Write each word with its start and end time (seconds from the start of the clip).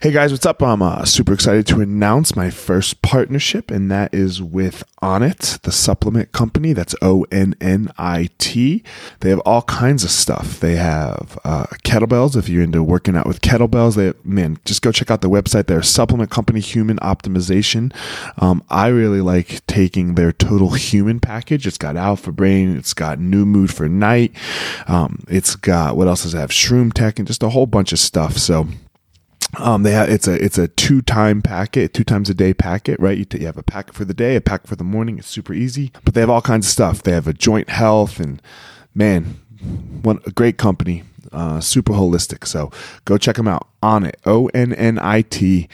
Hey 0.00 0.12
guys, 0.12 0.30
what's 0.30 0.46
up? 0.46 0.62
I'm 0.62 0.80
uh, 0.80 1.04
super 1.04 1.32
excited 1.32 1.66
to 1.66 1.80
announce 1.80 2.36
my 2.36 2.50
first 2.50 3.02
partnership, 3.02 3.68
and 3.68 3.90
that 3.90 4.14
is 4.14 4.40
with 4.40 4.84
Onnit, 5.02 5.60
the 5.62 5.72
supplement 5.72 6.30
company. 6.30 6.72
That's 6.72 6.94
O 7.02 7.26
N 7.32 7.56
N 7.60 7.90
I 7.98 8.28
T. 8.38 8.84
They 9.18 9.30
have 9.30 9.40
all 9.40 9.62
kinds 9.62 10.04
of 10.04 10.12
stuff. 10.12 10.60
They 10.60 10.76
have 10.76 11.36
uh, 11.42 11.66
kettlebells. 11.82 12.36
If 12.36 12.48
you're 12.48 12.62
into 12.62 12.80
working 12.80 13.16
out 13.16 13.26
with 13.26 13.40
kettlebells, 13.40 13.96
they 13.96 14.12
man, 14.22 14.60
just 14.64 14.82
go 14.82 14.92
check 14.92 15.10
out 15.10 15.20
the 15.20 15.28
website. 15.28 15.66
Their 15.66 15.82
supplement 15.82 16.30
company, 16.30 16.60
Human 16.60 16.98
Optimization. 16.98 17.92
Um, 18.40 18.62
I 18.70 18.86
really 18.86 19.20
like 19.20 19.66
taking 19.66 20.14
their 20.14 20.30
Total 20.30 20.70
Human 20.70 21.18
package. 21.18 21.66
It's 21.66 21.76
got 21.76 21.96
Alpha 21.96 22.30
Brain. 22.30 22.76
It's 22.76 22.94
got 22.94 23.18
New 23.18 23.44
Mood 23.44 23.74
for 23.74 23.88
Night. 23.88 24.32
Um, 24.86 25.24
it's 25.26 25.56
got 25.56 25.96
what 25.96 26.06
else 26.06 26.22
does 26.22 26.34
it 26.34 26.38
have? 26.38 26.50
Shroom 26.50 26.92
Tech 26.92 27.18
and 27.18 27.26
just 27.26 27.42
a 27.42 27.48
whole 27.48 27.66
bunch 27.66 27.92
of 27.92 27.98
stuff. 27.98 28.38
So 28.38 28.68
um, 29.56 29.82
they 29.82 29.92
have 29.92 30.08
it's 30.08 30.28
a 30.28 30.42
it's 30.44 30.58
a 30.58 30.68
two 30.68 31.00
time 31.00 31.40
packet, 31.42 31.94
two 31.94 32.04
times 32.04 32.28
a 32.28 32.34
day 32.34 32.52
packet, 32.52 33.00
right? 33.00 33.16
You, 33.16 33.24
t- 33.24 33.40
you 33.40 33.46
have 33.46 33.56
a 33.56 33.62
packet 33.62 33.94
for 33.94 34.04
the 34.04 34.14
day, 34.14 34.36
a 34.36 34.40
packet 34.40 34.68
for 34.68 34.76
the 34.76 34.84
morning. 34.84 35.18
It's 35.18 35.28
super 35.28 35.54
easy, 35.54 35.90
but 36.04 36.14
they 36.14 36.20
have 36.20 36.30
all 36.30 36.42
kinds 36.42 36.66
of 36.66 36.72
stuff. 36.72 37.02
They 37.02 37.12
have 37.12 37.26
a 37.26 37.32
joint 37.32 37.70
health, 37.70 38.20
and 38.20 38.42
man, 38.94 39.40
one 40.02 40.20
a 40.26 40.30
great 40.30 40.58
company, 40.58 41.04
uh, 41.32 41.60
super 41.60 41.94
holistic. 41.94 42.46
So 42.46 42.70
go 43.04 43.16
check 43.16 43.36
them 43.36 43.48
out 43.48 43.68
Onnit 43.82 44.16
O 44.26 44.46
N 44.48 44.72
N 44.74 44.98
I 44.98 45.22
T. 45.22 45.68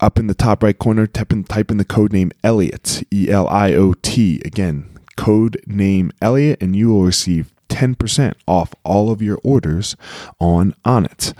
Up 0.00 0.18
in 0.18 0.26
the 0.26 0.34
top 0.34 0.62
right 0.62 0.78
corner, 0.78 1.06
type 1.06 1.32
in, 1.32 1.44
type 1.44 1.70
in 1.70 1.78
the 1.78 1.84
code 1.84 2.12
name 2.12 2.30
Elliot 2.42 3.04
E 3.12 3.30
L 3.30 3.48
I 3.48 3.72
O 3.72 3.94
T 3.94 4.42
again. 4.44 4.90
Code 5.16 5.62
name 5.66 6.10
Elliot, 6.20 6.60
and 6.60 6.74
you 6.74 6.88
will 6.88 7.04
receive 7.04 7.54
10% 7.68 8.34
off 8.46 8.74
all 8.84 9.10
of 9.10 9.22
your 9.22 9.38
orders 9.42 9.96
on 10.38 10.74
Onnit. 10.84 11.32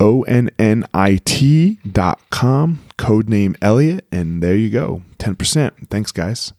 O-N-N-I-T 0.00 1.78
dot 1.92 2.20
com, 2.30 2.80
code 2.96 3.28
name 3.28 3.54
Elliot, 3.60 4.06
and 4.10 4.42
there 4.42 4.56
you 4.56 4.70
go. 4.70 5.02
10%. 5.18 5.88
Thanks, 5.88 6.10
guys. 6.10 6.52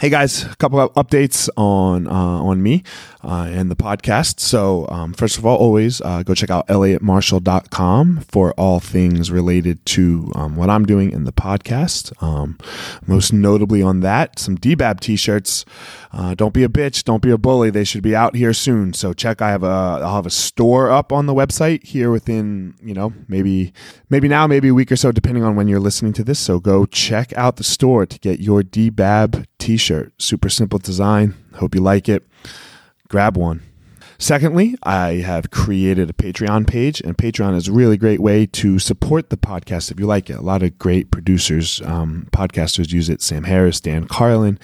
Hey 0.00 0.10
guys, 0.10 0.44
a 0.44 0.54
couple 0.54 0.78
of 0.78 0.94
updates 0.94 1.48
on 1.56 2.06
uh, 2.06 2.12
on 2.12 2.62
me 2.62 2.84
uh, 3.24 3.48
and 3.50 3.68
the 3.68 3.74
podcast. 3.74 4.38
So 4.38 4.86
um, 4.90 5.12
first 5.12 5.38
of 5.38 5.44
all, 5.44 5.56
always 5.56 6.00
uh, 6.02 6.22
go 6.22 6.36
check 6.36 6.50
out 6.50 6.68
elliottmarshall.com 6.68 8.20
for 8.30 8.52
all 8.52 8.78
things 8.78 9.32
related 9.32 9.84
to 9.86 10.30
um, 10.36 10.54
what 10.54 10.70
I'm 10.70 10.86
doing 10.86 11.10
in 11.10 11.24
the 11.24 11.32
podcast. 11.32 12.12
Um, 12.22 12.58
most 13.08 13.32
notably 13.32 13.82
on 13.82 13.98
that, 14.00 14.38
some 14.38 14.56
DBAB 14.56 15.00
t-shirts. 15.00 15.64
Uh, 16.12 16.32
don't 16.36 16.54
be 16.54 16.62
a 16.62 16.68
bitch, 16.68 17.02
don't 17.02 17.20
be 17.20 17.32
a 17.32 17.38
bully. 17.38 17.70
They 17.70 17.82
should 17.82 18.04
be 18.04 18.14
out 18.14 18.36
here 18.36 18.52
soon. 18.52 18.92
So 18.92 19.12
check. 19.12 19.42
I 19.42 19.50
have 19.50 19.64
a 19.64 19.66
I'll 19.66 20.14
have 20.14 20.26
a 20.26 20.30
store 20.30 20.92
up 20.92 21.12
on 21.12 21.26
the 21.26 21.34
website 21.34 21.84
here 21.84 22.12
within 22.12 22.76
you 22.80 22.94
know 22.94 23.12
maybe 23.26 23.72
maybe 24.10 24.28
now 24.28 24.46
maybe 24.46 24.68
a 24.68 24.74
week 24.74 24.92
or 24.92 24.96
so 24.96 25.10
depending 25.10 25.42
on 25.42 25.56
when 25.56 25.66
you're 25.66 25.80
listening 25.80 26.12
to 26.12 26.22
this. 26.22 26.38
So 26.38 26.60
go 26.60 26.86
check 26.86 27.32
out 27.32 27.56
the 27.56 27.64
store 27.64 28.06
to 28.06 28.18
get 28.20 28.38
your 28.38 28.62
DBAB 28.62 29.44
t-shirt. 29.58 30.12
Super 30.20 30.48
simple 30.48 30.78
design. 30.78 31.34
Hope 31.54 31.74
you 31.74 31.80
like 31.80 32.08
it. 32.08 32.26
Grab 33.08 33.36
one. 33.36 33.62
Secondly, 34.20 34.74
I 34.82 35.22
have 35.24 35.52
created 35.52 36.10
a 36.10 36.12
Patreon 36.12 36.66
page, 36.66 37.00
and 37.00 37.16
Patreon 37.16 37.54
is 37.54 37.68
a 37.68 37.72
really 37.72 37.96
great 37.96 38.18
way 38.18 38.46
to 38.46 38.80
support 38.80 39.30
the 39.30 39.36
podcast 39.36 39.92
if 39.92 40.00
you 40.00 40.06
like 40.06 40.28
it. 40.28 40.38
A 40.38 40.42
lot 40.42 40.64
of 40.64 40.76
great 40.76 41.12
producers, 41.12 41.80
um, 41.82 42.26
podcasters 42.32 42.92
use 42.92 43.08
it. 43.08 43.22
Sam 43.22 43.44
Harris, 43.44 43.80
Dan 43.80 44.08
Carlin. 44.08 44.58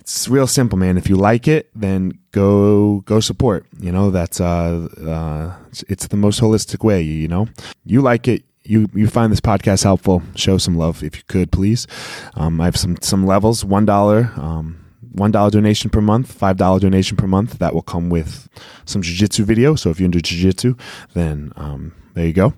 It's 0.00 0.28
real 0.28 0.48
simple, 0.48 0.76
man. 0.76 0.98
If 0.98 1.08
you 1.08 1.14
like 1.14 1.46
it, 1.46 1.70
then 1.72 2.18
go 2.32 3.00
go 3.06 3.20
support. 3.20 3.66
You 3.78 3.92
know 3.92 4.10
that's 4.10 4.40
uh, 4.40 4.88
uh 5.06 5.54
it's, 5.68 5.84
it's 5.88 6.06
the 6.08 6.16
most 6.16 6.40
holistic 6.40 6.84
way. 6.84 7.00
You 7.00 7.28
know, 7.28 7.48
you 7.84 8.02
like 8.02 8.26
it, 8.26 8.42
you 8.68 8.88
you 8.94 9.08
find 9.08 9.32
this 9.32 9.40
podcast 9.40 9.84
helpful, 9.84 10.22
show 10.34 10.58
some 10.58 10.76
love 10.76 11.02
if 11.02 11.16
you 11.16 11.22
could, 11.26 11.50
please. 11.52 11.86
Um, 12.34 12.60
I 12.60 12.64
have 12.66 12.76
some 12.76 12.96
some 13.00 13.26
levels. 13.26 13.64
One 13.64 13.86
dollar. 13.86 14.32
Um, 14.36 14.82
one 15.12 15.30
dollar 15.30 15.50
donation 15.50 15.88
per 15.88 16.02
month, 16.02 16.30
five 16.30 16.58
dollar 16.58 16.78
donation 16.78 17.16
per 17.16 17.26
month. 17.26 17.58
That 17.58 17.72
will 17.74 17.82
come 17.82 18.10
with 18.10 18.48
some 18.84 19.00
jujitsu 19.00 19.44
video. 19.44 19.74
So 19.74 19.88
if 19.90 19.98
you're 19.98 20.04
into 20.04 20.18
jujitsu, 20.18 20.78
then 21.14 21.52
um, 21.56 21.94
there 22.12 22.26
you 22.26 22.34
go. 22.34 22.52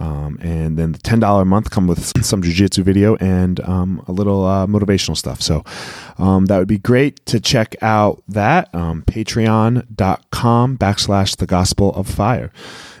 Um, 0.00 0.38
and 0.40 0.76
then 0.76 0.92
the 0.92 0.98
ten 0.98 1.20
dollar 1.20 1.42
a 1.42 1.44
month 1.44 1.70
come 1.70 1.86
with 1.86 2.24
some 2.24 2.42
jujitsu 2.42 2.82
video 2.82 3.16
and 3.16 3.60
um, 3.60 4.04
a 4.08 4.12
little 4.12 4.44
uh, 4.44 4.66
motivational 4.66 5.16
stuff. 5.16 5.40
So 5.40 5.62
um, 6.18 6.46
that 6.46 6.58
would 6.58 6.68
be 6.68 6.78
great 6.78 7.24
to 7.26 7.38
check 7.38 7.76
out. 7.80 8.22
That 8.26 8.74
um, 8.74 9.02
Patreon.com 9.02 10.78
backslash 10.78 11.36
The 11.36 11.46
Gospel 11.46 11.94
of 11.94 12.08
Fire. 12.08 12.50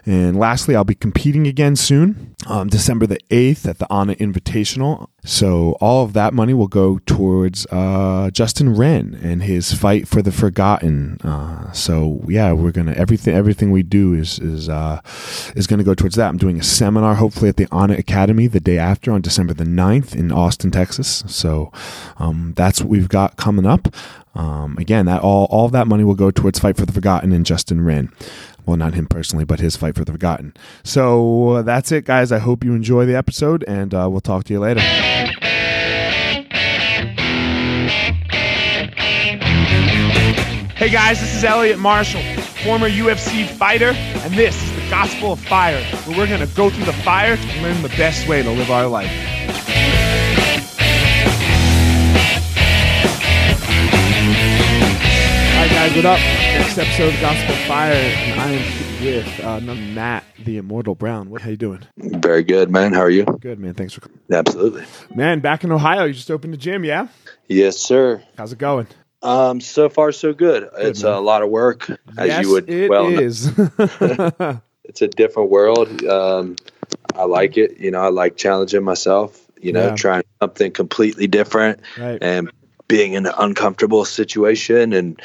And 0.06 0.38
lastly, 0.38 0.74
I'll 0.74 0.84
be 0.84 0.94
competing 0.94 1.46
again 1.46 1.76
soon, 1.76 2.34
um, 2.46 2.68
December 2.68 3.06
the 3.06 3.20
8th 3.30 3.68
at 3.68 3.78
the 3.78 3.86
Onnit 3.86 4.16
Invitational. 4.16 5.08
So 5.24 5.72
all 5.80 6.04
of 6.04 6.14
that 6.14 6.32
money 6.32 6.54
will 6.54 6.68
go 6.68 6.98
towards 7.04 7.66
uh, 7.66 8.30
Justin 8.30 8.74
Wren 8.74 9.18
and 9.22 9.42
his 9.42 9.74
fight 9.74 10.08
for 10.08 10.22
the 10.22 10.32
forgotten. 10.32 11.18
Uh, 11.22 11.70
so 11.72 12.24
yeah, 12.26 12.52
we're 12.52 12.72
gonna 12.72 12.92
everything 12.92 13.34
everything 13.34 13.70
we 13.70 13.82
do 13.82 14.14
is 14.14 14.38
is 14.38 14.70
uh, 14.70 15.00
is 15.54 15.66
gonna 15.66 15.84
go 15.84 15.94
towards 15.94 16.16
that. 16.16 16.28
I'm 16.28 16.38
doing 16.38 16.58
a 16.58 16.62
seminar 16.62 17.16
hopefully 17.16 17.50
at 17.50 17.58
the 17.58 17.66
Onnit 17.66 17.98
Academy 17.98 18.46
the 18.46 18.60
day 18.60 18.78
after 18.78 19.12
on 19.12 19.20
December 19.20 19.52
the 19.52 19.64
9th 19.64 20.14
in 20.16 20.32
Austin, 20.32 20.70
Texas. 20.70 21.22
So 21.26 21.70
um, 22.16 22.54
that's 22.56 22.80
what 22.80 22.88
we've 22.88 23.08
got 23.08 23.36
coming 23.36 23.66
up. 23.66 23.94
Um, 24.34 24.78
again, 24.78 25.04
that 25.06 25.20
all 25.20 25.48
all 25.50 25.66
of 25.66 25.72
that 25.72 25.86
money 25.86 26.04
will 26.04 26.14
go 26.14 26.30
towards 26.30 26.58
Fight 26.60 26.76
for 26.78 26.86
the 26.86 26.92
Forgotten 26.92 27.32
and 27.32 27.44
Justin 27.44 27.82
Wren 27.84 28.10
well, 28.70 28.76
not 28.76 28.94
him 28.94 29.06
personally, 29.06 29.44
but 29.44 29.58
his 29.58 29.74
fight 29.74 29.96
for 29.96 30.04
the 30.04 30.12
forgotten. 30.12 30.54
So 30.84 31.48
uh, 31.48 31.62
that's 31.62 31.90
it, 31.90 32.04
guys. 32.04 32.30
I 32.30 32.38
hope 32.38 32.62
you 32.62 32.72
enjoy 32.72 33.04
the 33.04 33.16
episode, 33.16 33.64
and 33.66 33.92
uh, 33.92 34.06
we'll 34.08 34.20
talk 34.20 34.44
to 34.44 34.52
you 34.52 34.60
later. 34.60 34.78
Hey 40.76 40.88
guys, 40.88 41.20
this 41.20 41.34
is 41.34 41.42
Elliot 41.42 41.80
Marshall, 41.80 42.22
former 42.62 42.88
UFC 42.88 43.44
fighter, 43.48 43.90
and 43.90 44.34
this 44.34 44.62
is 44.62 44.72
the 44.76 44.88
Gospel 44.88 45.32
of 45.32 45.40
Fire, 45.40 45.82
where 46.04 46.18
we're 46.18 46.28
going 46.28 46.46
to 46.46 46.54
go 46.54 46.70
through 46.70 46.84
the 46.84 46.92
fire 46.92 47.36
to 47.36 47.62
learn 47.62 47.82
the 47.82 47.88
best 47.88 48.28
way 48.28 48.40
to 48.40 48.52
live 48.52 48.70
our 48.70 48.86
life. 48.86 49.10
Hi 55.58 55.68
guys, 55.68 55.96
what 55.96 56.06
up? 56.06 56.39
Next 56.52 56.78
episode 56.78 57.14
of 57.14 57.20
Gospel 57.20 57.54
Fire, 57.66 57.92
and 57.92 58.40
I 58.40 58.50
am 58.50 59.04
with 59.04 59.44
uh, 59.44 59.60
Matt, 59.60 60.24
the 60.44 60.56
Immortal 60.58 60.94
Brown. 60.94 61.30
What, 61.30 61.42
how 61.42 61.50
you 61.50 61.56
doing? 61.56 61.80
Very 61.96 62.42
good, 62.42 62.70
man. 62.70 62.92
How 62.92 63.00
are 63.00 63.10
you? 63.10 63.24
Good, 63.24 63.58
man. 63.58 63.74
Thanks 63.74 63.94
for 63.94 64.00
coming. 64.02 64.18
Absolutely. 64.30 64.84
Man, 65.14 65.40
back 65.40 65.64
in 65.64 65.72
Ohio, 65.72 66.04
you 66.04 66.12
just 66.14 66.30
opened 66.30 66.54
a 66.54 66.56
gym, 66.56 66.84
yeah? 66.84 67.08
Yes, 67.48 67.78
sir. 67.78 68.22
How's 68.36 68.52
it 68.52 68.58
going? 68.58 68.86
Um, 69.22 69.60
so 69.60 69.88
far 69.88 70.12
so 70.12 70.32
good. 70.32 70.68
it's 70.78 71.02
man. 71.02 71.12
a 71.12 71.20
lot 71.20 71.42
of 71.42 71.50
work, 71.50 71.88
as 72.18 72.28
yes, 72.28 72.44
you 72.44 72.52
would 72.52 72.68
it 72.68 72.90
well. 72.90 73.06
is. 73.08 73.50
It's 74.84 75.02
a 75.02 75.08
different 75.08 75.50
world. 75.50 76.04
Um, 76.04 76.56
I 77.14 77.22
like 77.22 77.56
it. 77.56 77.78
You 77.78 77.92
know, 77.92 78.00
I 78.00 78.08
like 78.08 78.36
challenging 78.36 78.82
myself. 78.82 79.40
You 79.60 79.72
know, 79.72 79.88
Yeah. 79.90 79.94
trying 79.94 80.24
something 80.40 80.72
completely 80.72 81.28
different 81.28 81.80
right. 81.96 82.18
and 82.20 82.50
being 82.88 83.12
in 83.12 83.24
an 83.24 83.32
uncomfortable 83.38 84.04
situation. 84.04 84.92
And 84.92 85.22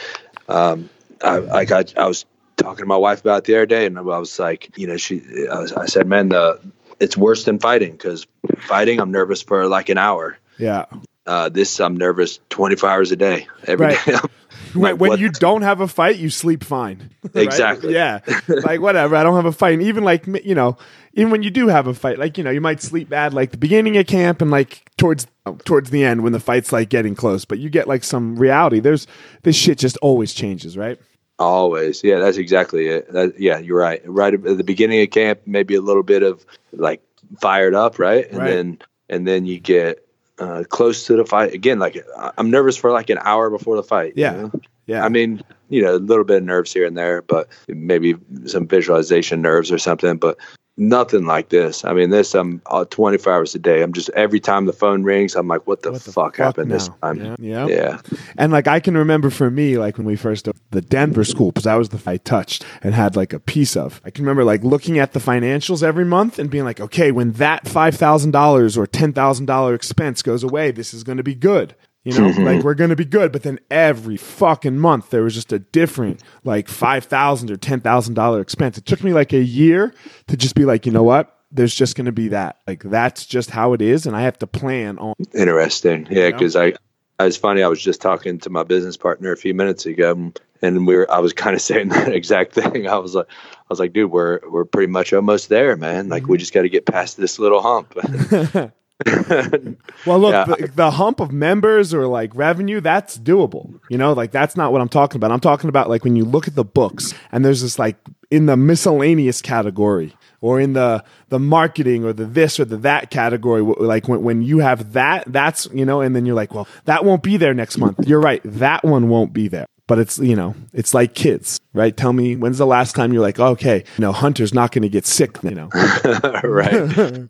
um, 0.47 0.87
I, 1.23 1.59
I 1.59 1.65
got, 1.65 1.97
I 1.97 2.07
was 2.07 2.25
talking 2.57 2.83
to 2.83 2.85
my 2.87 2.97
wife 2.97 3.21
about 3.21 3.39
it 3.39 3.43
the 3.45 3.55
other 3.55 3.65
day, 3.65 3.85
and 3.85 3.97
I 3.97 4.01
was 4.01 4.37
like, 4.39 4.77
you 4.77 4.87
know, 4.87 4.97
she, 4.97 5.21
I, 5.51 5.59
was, 5.59 5.73
I 5.73 5.85
said, 5.85 6.07
man, 6.07 6.29
the 6.29 6.59
it's 6.99 7.17
worse 7.17 7.43
than 7.43 7.59
fighting 7.59 7.91
because 7.91 8.25
fighting, 8.59 8.99
I'm 9.01 9.11
nervous 9.11 9.41
for 9.41 9.67
like 9.67 9.89
an 9.89 9.97
hour. 9.97 10.37
Yeah. 10.57 10.85
Uh, 11.25 11.49
this, 11.49 11.79
I'm 11.81 11.97
nervous 11.97 12.39
24 12.49 12.89
hours 12.89 13.11
a 13.11 13.15
day 13.15 13.47
every 13.65 13.87
Right. 13.87 14.05
day. 14.05 14.15
When, 14.73 14.91
Like, 14.91 14.99
when 14.99 15.09
what- 15.11 15.19
you 15.19 15.29
don't 15.29 15.61
have 15.61 15.79
a 15.79 15.87
fight, 15.87 16.17
you 16.17 16.29
sleep 16.29 16.63
fine. 16.63 17.09
Right? 17.33 17.43
Exactly. 17.43 17.93
Yeah. 17.93 18.19
Like 18.47 18.81
whatever. 18.81 19.15
I 19.15 19.23
don't 19.23 19.35
have 19.35 19.45
a 19.45 19.51
fight. 19.53 19.73
And 19.73 19.81
even 19.83 20.03
like 20.03 20.25
you 20.45 20.53
know, 20.55 20.77
even 21.13 21.31
when 21.31 21.43
you 21.43 21.49
do 21.49 21.67
have 21.69 21.87
a 21.87 21.93
fight, 21.93 22.19
like 22.19 22.37
you 22.37 22.43
know, 22.43 22.49
you 22.51 22.59
might 22.61 22.81
sleep 22.81 23.09
bad 23.09 23.33
like 23.33 23.51
the 23.51 23.57
beginning 23.57 23.95
of 23.97 24.05
camp 24.07 24.41
and 24.41 24.51
like 24.51 24.83
towards 24.97 25.27
towards 25.63 25.89
the 25.91 26.03
end 26.03 26.23
when 26.23 26.33
the 26.33 26.39
fight's 26.41 26.71
like 26.73 26.89
getting 26.89 27.15
close. 27.15 27.45
But 27.45 27.59
you 27.59 27.69
get 27.69 27.87
like 27.87 28.03
some 28.03 28.35
reality. 28.37 28.79
There's 28.79 29.07
this 29.43 29.55
shit 29.55 29.77
just 29.77 29.97
always 29.97 30.33
changes, 30.33 30.77
right? 30.77 30.99
Always. 31.37 32.03
Yeah, 32.03 32.19
that's 32.19 32.37
exactly 32.37 32.87
it. 32.87 33.11
That, 33.11 33.39
yeah, 33.39 33.57
you're 33.59 33.77
right. 33.79 34.01
Right 34.05 34.33
at 34.33 34.43
the 34.43 34.63
beginning 34.63 35.01
of 35.01 35.09
camp, 35.09 35.41
maybe 35.45 35.75
a 35.75 35.81
little 35.81 36.03
bit 36.03 36.23
of 36.23 36.45
like 36.71 37.01
fired 37.41 37.75
up, 37.75 37.99
right? 37.99 38.29
And 38.29 38.39
Right. 38.39 38.49
then 38.51 38.79
and 39.09 39.27
then 39.27 39.45
you 39.45 39.59
get 39.59 40.05
uh, 40.39 40.63
close 40.69 41.05
to 41.07 41.15
the 41.17 41.25
fight 41.25 41.53
again. 41.53 41.77
Like 41.79 42.05
I'm 42.37 42.51
nervous 42.51 42.77
for 42.77 42.91
like 42.91 43.09
an 43.09 43.19
hour 43.21 43.49
before 43.49 43.75
the 43.75 43.83
fight. 43.83 44.13
you 44.15 44.23
Yeah. 44.23 44.31
know? 44.33 44.51
Yeah. 44.87 45.03
I 45.03 45.09
mean, 45.09 45.41
you 45.69 45.81
know, 45.81 45.95
a 45.95 45.97
little 45.97 46.23
bit 46.23 46.37
of 46.37 46.43
nerves 46.43 46.71
here 46.71 46.85
and 46.85 46.95
there, 46.95 47.21
but 47.21 47.47
maybe 47.67 48.15
some 48.45 48.67
visualization 48.67 49.41
nerves 49.41 49.71
or 49.71 49.77
something. 49.79 50.17
But 50.17 50.37
nothing 50.77 51.25
like 51.25 51.49
this. 51.49 51.85
I 51.85 51.93
mean, 51.93 52.09
this 52.09 52.35
I'm 52.35 52.61
uh, 52.65 52.85
24 52.85 53.33
hours 53.33 53.55
a 53.55 53.59
day. 53.59 53.81
I'm 53.81 53.93
just 53.93 54.09
every 54.09 54.39
time 54.39 54.65
the 54.65 54.73
phone 54.73 55.03
rings, 55.03 55.35
I'm 55.35 55.47
like, 55.47 55.65
what 55.67 55.81
the, 55.81 55.91
What 55.91 56.01
the 56.01 56.11
fuck, 56.11 56.35
fuck 56.35 56.37
happened 56.37 56.71
this 56.71 56.89
now? 56.89 57.13
time? 57.13 57.35
Yeah. 57.39 57.67
yeah. 57.67 58.01
And 58.37 58.51
like 58.51 58.67
I 58.67 58.79
can 58.79 58.97
remember 58.97 59.29
for 59.29 59.49
me, 59.49 59.77
like 59.77 59.97
when 59.97 60.05
we 60.05 60.15
first 60.15 60.47
the 60.71 60.81
Denver 60.81 61.23
school, 61.23 61.51
because 61.51 61.63
that 61.63 61.75
was 61.75 61.89
the 61.89 62.05
I 62.05 62.17
touched 62.17 62.65
and 62.83 62.93
had 62.93 63.15
like 63.15 63.33
a 63.33 63.39
piece 63.39 63.75
of. 63.75 64.01
I 64.05 64.11
can 64.11 64.25
remember 64.25 64.43
like 64.43 64.63
looking 64.63 64.99
at 64.99 65.13
the 65.13 65.19
financials 65.19 65.81
every 65.81 66.05
month 66.05 66.37
and 66.37 66.49
being 66.49 66.65
like, 66.65 66.79
okay, 66.79 67.11
when 67.11 67.31
that 67.33 67.67
five 67.67 67.95
thousand 67.95 68.31
dollars 68.31 68.77
or 68.77 68.85
ten 68.85 69.13
thousand 69.13 69.45
dollar 69.47 69.73
expense 69.73 70.21
goes 70.21 70.43
away, 70.43 70.71
this 70.71 70.93
is 70.93 71.03
going 71.03 71.17
to 71.17 71.23
be 71.23 71.35
good. 71.35 71.75
You 72.05 72.13
know, 72.19 72.27
like 72.27 72.35
mm-hmm. 72.35 72.61
we're 72.61 72.75
going 72.75 72.91
to 72.91 72.95
be 72.95 73.03
good. 73.03 73.31
But 73.31 73.41
then 73.41 73.59
every 73.71 74.15
fucking 74.15 74.77
month 74.77 75.09
there 75.09 75.23
was 75.23 75.33
just 75.33 75.51
a 75.51 75.57
different 75.57 76.21
like 76.43 76.67
five 76.67 77.05
thousand 77.05 77.49
or 77.49 77.57
ten 77.57 77.81
thousand 77.81 78.13
dollar 78.13 78.41
expense. 78.41 78.77
It 78.77 78.85
took 78.85 79.03
me 79.03 79.11
like 79.11 79.33
a 79.33 79.41
year 79.41 79.91
to 80.27 80.37
just 80.37 80.53
be 80.53 80.65
like, 80.65 80.85
you 80.85 80.91
know 80.91 81.03
what? 81.03 81.35
There's 81.51 81.73
just 81.73 81.95
going 81.95 82.05
to 82.05 82.11
be 82.11 82.27
that. 82.27 82.59
Like 82.67 82.83
that's 82.83 83.25
just 83.25 83.49
how 83.49 83.73
it 83.73 83.81
is, 83.81 84.05
and 84.05 84.15
I 84.15 84.21
have 84.21 84.37
to 84.39 84.47
plan 84.47 84.99
on. 84.99 85.15
Interesting. 85.33 86.07
Yeah, 86.11 86.29
because 86.29 86.55
I, 86.55 86.73
I 87.17 87.25
was 87.25 87.37
funny. 87.37 87.63
I 87.63 87.67
was 87.69 87.81
just 87.81 88.01
talking 88.01 88.37
to 88.39 88.51
my 88.51 88.63
business 88.63 88.97
partner 88.97 89.31
a 89.31 89.37
few 89.37 89.55
minutes 89.55 89.87
ago, 89.87 90.31
and 90.61 90.85
we 90.85 90.95
were. 90.95 91.11
I 91.11 91.19
was 91.19 91.33
kind 91.33 91.55
of 91.55 91.61
saying 91.61 91.89
that 91.89 92.13
exact 92.13 92.53
thing. 92.53 92.87
I 92.87 92.97
was 92.97 93.15
like, 93.15 93.27
I 93.27 93.65
was 93.67 93.79
like, 93.79 93.93
dude, 93.93 94.11
we're 94.11 94.41
we're 94.47 94.65
pretty 94.65 94.91
much 94.91 95.11
almost 95.11 95.49
there, 95.49 95.75
man. 95.75 96.09
Like 96.09 96.27
we 96.27 96.35
mm-hmm. 96.35 96.39
just 96.39 96.53
got 96.53 96.61
to 96.61 96.69
get 96.69 96.85
past 96.85 97.17
this 97.17 97.39
little 97.39 97.63
hump. 97.63 97.97
Well, 100.05 100.19
look, 100.19 100.33
Yeah. 100.33 100.45
the, 100.45 100.71
the 100.75 100.91
hump 100.91 101.19
of 101.19 101.31
members 101.31 101.93
or 101.93 102.07
like 102.07 102.35
revenue, 102.35 102.79
that's 102.79 103.17
doable. 103.17 103.79
You 103.89 103.97
know, 103.97 104.13
like 104.13 104.31
that's 104.31 104.55
not 104.55 104.71
what 104.71 104.81
I'm 104.81 104.89
talking 104.89 105.17
about. 105.17 105.31
I'm 105.31 105.39
talking 105.39 105.67
about 105.69 105.89
like 105.89 106.03
when 106.03 106.15
you 106.15 106.25
look 106.25 106.47
at 106.47 106.55
the 106.55 106.63
books 106.63 107.13
and 107.31 107.43
there's 107.43 107.61
this 107.61 107.79
like 107.79 107.97
in 108.31 108.45
the 108.45 108.55
miscellaneous 108.57 109.41
category 109.41 110.13
or 110.41 110.59
in 110.59 110.73
the 110.73 111.03
the 111.29 111.39
marketing 111.39 112.03
or 112.03 112.13
the 112.13 112.25
this 112.25 112.59
or 112.59 112.65
the 112.65 112.77
that 112.77 113.09
category 113.09 113.61
like 113.61 114.07
when, 114.07 114.21
when 114.23 114.41
you 114.41 114.59
have 114.59 114.93
that 114.93 115.23
that's 115.27 115.67
you 115.73 115.85
know 115.85 116.01
and 116.01 116.15
then 116.15 116.25
you're 116.25 116.35
like 116.35 116.53
well 116.53 116.67
that 116.85 117.05
won't 117.05 117.21
be 117.23 117.37
there 117.37 117.53
next 117.53 117.77
month 117.77 118.07
you're 118.07 118.19
right 118.19 118.41
that 118.43 118.83
one 118.83 119.09
won't 119.09 119.31
be 119.33 119.47
there 119.47 119.67
but 119.87 119.99
it's 119.99 120.17
you 120.19 120.35
know 120.35 120.55
it's 120.73 120.93
like 120.93 121.13
kids 121.13 121.59
right 121.73 121.95
tell 121.95 122.13
me 122.13 122.35
when's 122.35 122.57
the 122.57 122.65
last 122.65 122.95
time 122.95 123.13
you're 123.13 123.21
like 123.21 123.39
okay 123.39 123.77
you 123.97 124.01
know 124.01 124.11
hunter's 124.11 124.53
not 124.53 124.71
going 124.71 124.81
to 124.81 124.89
get 124.89 125.05
sick 125.05 125.37
you 125.43 125.51
know 125.51 125.69
right. 126.43 127.29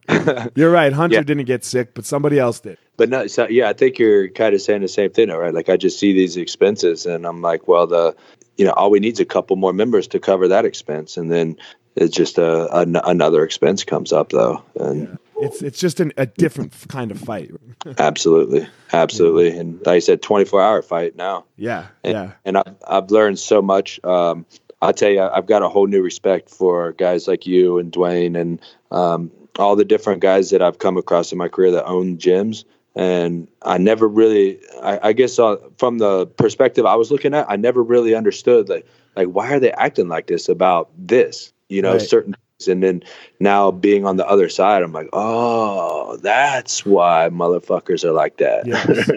you're 0.55 0.71
right 0.71 0.93
hunter 0.93 1.15
Yeah. 1.15 1.23
didn't 1.23 1.45
get 1.45 1.63
sick 1.63 1.93
but 1.93 2.05
somebody 2.05 2.39
else 2.39 2.59
did 2.59 2.77
But 2.97 3.09
no, 3.09 3.27
so 3.27 3.47
yeah, 3.49 3.67
I 3.69 3.73
think 3.73 3.99
you're 3.99 4.29
kind 4.29 4.55
of 4.55 4.61
saying 4.61 4.81
the 4.81 4.87
same 4.87 5.11
thing, 5.11 5.27
though, 5.27 5.37
right? 5.37 5.53
Like 5.53 5.67
I 5.67 5.75
just 5.75 5.99
see 5.99 6.13
these 6.13 6.37
expenses, 6.37 7.05
and 7.05 7.25
I'm 7.27 7.41
like, 7.41 7.67
well, 7.67 7.87
the, 7.87 8.15
you 8.57 8.63
know, 8.63 8.71
all 8.71 8.89
we 8.89 9.01
need 9.01 9.15
is 9.15 9.19
a 9.19 9.25
couple 9.25 9.57
more 9.57 9.73
members 9.73 10.07
to 10.07 10.19
cover 10.19 10.47
that 10.47 10.63
expense, 10.63 11.17
and 11.17 11.29
then 11.29 11.57
it's 11.97 12.15
just 12.15 12.37
a, 12.37 12.73
an 12.73 12.95
another 12.95 13.43
expense 13.43 13.83
comes 13.83 14.13
up, 14.13 14.29
though, 14.29 14.63
and 14.79 15.19
It's 15.41 15.61
it's 15.61 15.79
just 15.79 15.99
an, 15.99 16.13
a 16.17 16.25
different 16.25 16.73
kind 16.87 17.11
of 17.11 17.19
fight. 17.19 17.51
absolutely, 17.97 18.67
absolutely, 18.93 19.57
and 19.57 19.79
like 19.85 19.95
I 19.95 19.99
said, 19.99 20.21
24 20.21 20.61
hour 20.61 20.81
fight 20.81 21.15
now, 21.15 21.45
Yeah, 21.57 21.87
and, 22.03 22.13
yeah, 22.13 22.31
and 22.45 22.57
I've 22.57 22.75
I've 22.87 23.11
learned 23.11 23.39
so 23.39 23.61
much. 23.61 23.99
Um, 24.03 24.45
I'll 24.81 24.93
tell 24.93 25.09
you, 25.09 25.21
I've 25.21 25.47
got 25.47 25.63
a 25.63 25.69
whole 25.69 25.87
new 25.87 26.01
respect 26.01 26.49
for 26.49 26.91
guys 26.93 27.27
like 27.27 27.47
you 27.47 27.79
and 27.79 27.91
Dwayne 27.91 28.39
and 28.39 28.61
um, 28.91 29.31
all 29.57 29.75
the 29.75 29.85
different 29.85 30.21
guys 30.21 30.51
that 30.51 30.61
I've 30.61 30.79
come 30.79 30.97
across 30.97 31.31
in 31.31 31.37
my 31.37 31.47
career 31.47 31.71
that 31.71 31.85
own 31.85 32.17
gyms. 32.17 32.65
And 32.95 33.49
I 33.61 33.77
never 33.77 34.07
really, 34.07 34.59
I, 34.81 35.09
I 35.09 35.13
guess, 35.13 35.37
uh, 35.37 35.57
from 35.77 35.97
the 35.97 36.27
perspective 36.27 36.85
I 36.85 36.95
was 36.95 37.11
looking 37.11 37.33
at, 37.33 37.49
I 37.49 37.55
never 37.55 37.83
really 37.83 38.15
understood 38.15 38.69
like, 38.69 38.85
like 39.15 39.27
why 39.27 39.53
are 39.53 39.59
they 39.59 39.71
acting 39.71 40.07
like 40.07 40.27
this 40.27 40.47
about 40.49 40.89
this? 40.97 41.51
You 41.67 41.81
know, 41.81 41.93
Right. 41.93 42.01
certain. 42.01 42.35
And 42.67 42.81
then 42.81 43.03
now 43.39 43.69
being 43.69 44.05
on 44.05 44.15
the 44.15 44.25
other 44.27 44.47
side, 44.47 44.81
I'm 44.81 44.93
like, 44.93 45.09
oh, 45.11 46.17
that's 46.17 46.85
why 46.85 47.29
motherfuckers 47.29 48.03
are 48.05 48.13
like 48.13 48.37
that. 48.37 48.65
Yes. 48.65 49.09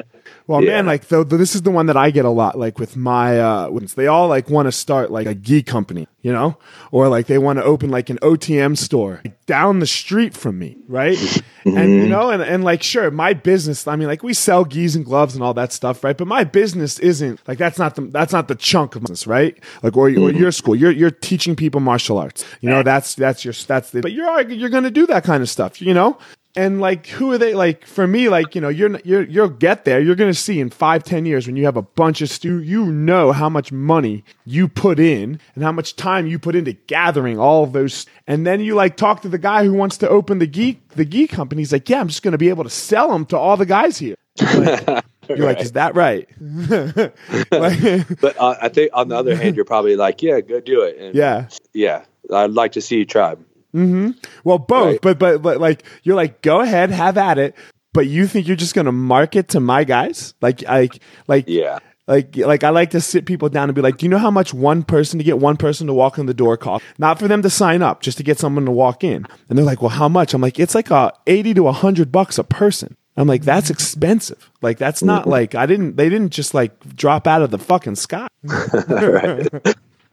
Well, 0.49 0.63
Yeah. 0.65 0.71
man, 0.71 0.87
like 0.87 1.07
though 1.09 1.23
this 1.23 1.55
is 1.55 1.63
the 1.63 1.71
one 1.71 1.87
that 1.87 1.97
I 1.97 2.11
get 2.11 2.25
a 2.25 2.31
lot. 2.31 2.59
Like 2.59 2.79
with 2.79 2.97
my, 2.97 3.39
uh, 3.39 3.71
they 3.95 4.09
all 4.09 4.27
like 4.29 4.51
want 4.51 4.67
to 4.67 4.73
start 4.73 5.13
like 5.13 5.27
a 5.29 5.35
gi 5.35 5.63
company, 5.63 6.09
you 6.21 6.33
know, 6.33 6.59
or 6.91 7.09
like 7.09 7.27
they 7.27 7.39
want 7.39 7.59
to 7.59 7.65
open 7.65 7.91
like 7.91 8.11
an 8.11 8.19
OTM 8.19 8.77
store 8.77 9.23
down 9.47 9.79
the 9.79 9.87
street 9.87 10.37
from 10.37 10.59
me, 10.59 10.77
right? 10.89 11.17
Mm-hmm. 11.17 11.77
And 11.77 11.91
you 11.91 12.09
know, 12.09 12.31
and, 12.31 12.43
and 12.43 12.65
like 12.65 12.83
sure, 12.83 13.11
my 13.11 13.35
business. 13.35 13.87
I 13.87 13.95
mean, 13.95 14.09
like 14.09 14.23
we 14.23 14.35
sell 14.35 14.65
gis 14.65 14.97
and 14.97 15.05
gloves 15.05 15.35
and 15.35 15.45
all 15.45 15.55
that 15.55 15.73
stuff, 15.73 16.03
right? 16.03 16.17
But 16.17 16.27
my 16.27 16.43
business 16.43 16.99
isn't 16.99 17.41
like 17.47 17.59
that's 17.59 17.79
not 17.79 17.95
the 17.95 18.03
that's 18.03 18.33
not 18.33 18.49
the 18.49 18.57
chunk 18.57 18.97
of 18.97 19.03
business, 19.03 19.27
right? 19.27 19.57
Like 19.83 19.97
or, 19.97 20.09
or 20.09 20.11
mm-hmm. 20.11 20.39
your 20.39 20.51
school, 20.51 20.75
you're 20.75 20.91
you're 20.91 21.11
teaching 21.11 21.55
people 21.55 21.81
martial 21.81 22.19
arts. 22.19 22.45
You 22.61 22.71
know, 22.71 22.83
that's 22.83 23.15
that's 23.15 23.45
your 23.45 23.55
that's 23.55 23.91
the. 23.91 24.01
But 24.01 24.13
you're 24.13 24.51
you're 24.51 24.71
gonna 24.71 24.91
do 24.91 25.07
that 25.07 25.25
kind 25.25 25.43
of 25.43 25.49
stuff, 25.49 25.81
you 25.81 25.95
know. 25.95 26.19
And 26.59 26.81
like, 26.81 27.07
who 27.07 27.31
are 27.31 27.39
they? 27.39 27.55
Like 27.55 27.87
for 27.87 28.05
me, 28.05 28.29
like 28.29 28.57
you 28.57 28.61
know, 28.61 28.69
you're 28.69 28.99
you're 29.05 29.23
you'll 29.23 29.49
get 29.49 29.85
there. 29.85 30.01
You're 30.01 30.17
gonna 30.17 30.35
see 30.35 30.59
in 30.59 30.71
five, 30.71 31.05
ten 31.05 31.25
years 31.25 31.47
when 31.47 31.55
you 31.55 31.65
have 31.67 31.77
a 31.77 31.83
bunch 31.83 32.21
of 32.21 32.29
stu, 32.29 32.61
you 32.61 32.87
know 32.87 33.31
how 33.31 33.49
much 33.49 33.71
money 33.71 34.25
you 34.45 34.67
put 34.67 34.99
in 34.99 35.39
and 35.55 35.63
how 35.63 35.71
much 35.71 35.95
time 35.95 36.27
you 36.27 36.37
put 36.37 36.57
into 36.57 36.73
gathering 36.73 37.39
all 37.39 37.63
of 37.63 37.73
those. 37.73 38.07
And 38.27 38.45
then 38.45 38.59
you 38.59 38.75
like 38.75 38.97
talk 38.97 39.23
to 39.23 39.29
the 39.29 39.39
guy 39.39 39.63
who 39.63 39.73
wants 39.73 39.99
to 39.99 40.09
open 40.09 40.41
the 40.41 40.49
geek 40.49 40.89
the 40.89 41.05
geek 41.05 41.31
company. 41.31 41.61
He's 41.61 41.71
like, 41.71 41.89
yeah, 41.89 42.01
I'm 42.01 42.09
just 42.09 42.25
gonna 42.25 42.39
be 42.39 42.49
able 42.49 42.65
to 42.65 42.71
sell 42.71 43.13
them 43.13 43.25
to 43.27 43.39
all 43.39 43.57
the 43.57 43.65
guys 43.65 43.97
here. 43.97 44.17
You're 44.41 44.61
like, 44.61 45.05
you're 45.29 45.47
like, 45.47 45.61
is 45.61 45.73
that 45.73 45.95
right? 45.95 46.29
like, 46.41 48.21
But 48.21 48.37
uh, 48.37 48.57
I 48.61 48.69
think 48.69 48.91
on 48.95 49.07
the 49.07 49.17
other 49.17 49.37
hand, 49.37 49.55
you're 49.55 49.65
probably 49.65 49.95
like, 49.95 50.23
yeah, 50.23 50.41
go 50.41 50.59
do 50.59 50.83
it. 50.83 50.99
And 50.99 51.15
yeah. 51.15 51.51
yeah, 51.73 52.05
I'd 52.33 52.51
like 52.51 52.73
to 52.73 52.81
see 52.81 52.97
you 52.97 53.05
try. 53.05 53.37
Mm-hmm. 53.75 54.11
Well, 54.45 54.59
both, 54.59 54.93
Right. 54.93 55.01
but, 55.01 55.19
but 55.19 55.43
but 55.43 55.61
like 55.61 55.85
you're 56.03 56.17
like, 56.17 56.43
go 56.43 56.61
ahead, 56.61 56.91
have 56.91 57.19
at 57.19 57.39
it. 57.39 57.55
But 57.93 58.07
you 58.07 58.27
think 58.27 58.47
you're 58.47 58.57
just 58.57 58.75
gonna 58.75 58.93
market 58.93 59.49
to 59.49 59.61
my 59.61 59.85
guys? 59.85 60.35
Like, 60.41 60.63
like, 60.63 61.01
like, 61.27 61.45
Yeah. 61.49 61.79
Like, 62.07 62.37
like 62.39 62.65
I 62.65 62.71
like 62.71 62.91
to 62.91 63.03
sit 63.03 63.27
people 63.27 63.51
down 63.51 63.69
and 63.69 63.75
be 63.75 63.83
like, 63.83 63.99
do 63.99 64.07
you 64.07 64.11
know 64.11 64.17
how 64.19 64.31
much 64.31 64.55
one 64.55 64.83
person 64.83 65.19
to 65.19 65.25
get 65.25 65.39
one 65.39 65.59
person 65.59 65.87
to 65.89 65.93
walk 65.93 66.17
in 66.17 66.25
the 66.25 66.33
door 66.33 66.57
cost? 66.57 66.83
Not 66.97 67.19
for 67.19 67.29
them 67.29 67.43
to 67.43 67.51
sign 67.51 67.83
up, 67.83 68.01
just 68.01 68.17
to 68.17 68.25
get 68.25 68.39
someone 68.39 68.65
to 68.65 68.71
walk 68.71 69.05
in. 69.05 69.27
And 69.49 69.59
they're 69.59 69.65
like, 69.65 69.83
well, 69.83 69.91
how 69.91 70.09
much? 70.09 70.33
I'm 70.33 70.41
like, 70.41 70.59
it's 70.59 70.75
like 70.75 70.91
a 70.91 71.13
eighty 71.27 71.53
to 71.53 71.71
hundred 71.71 72.11
bucks 72.11 72.39
a 72.39 72.45
person. 72.45 72.97
I'm 73.19 73.29
like, 73.29 73.43
that's 73.43 73.69
expensive. 73.69 74.51
Like, 74.63 74.79
that's 74.79 75.03
not 75.03 75.23
mm-hmm. 75.23 75.31
like 75.31 75.55
I 75.55 75.67
didn't. 75.67 75.97
They 75.97 76.09
didn't 76.09 76.31
just 76.31 76.55
like 76.55 76.97
drop 76.97 77.27
out 77.27 77.43
of 77.43 77.51
the 77.51 77.59
fucking 77.59 77.97
sky. 77.97 78.29
right. 78.89 79.49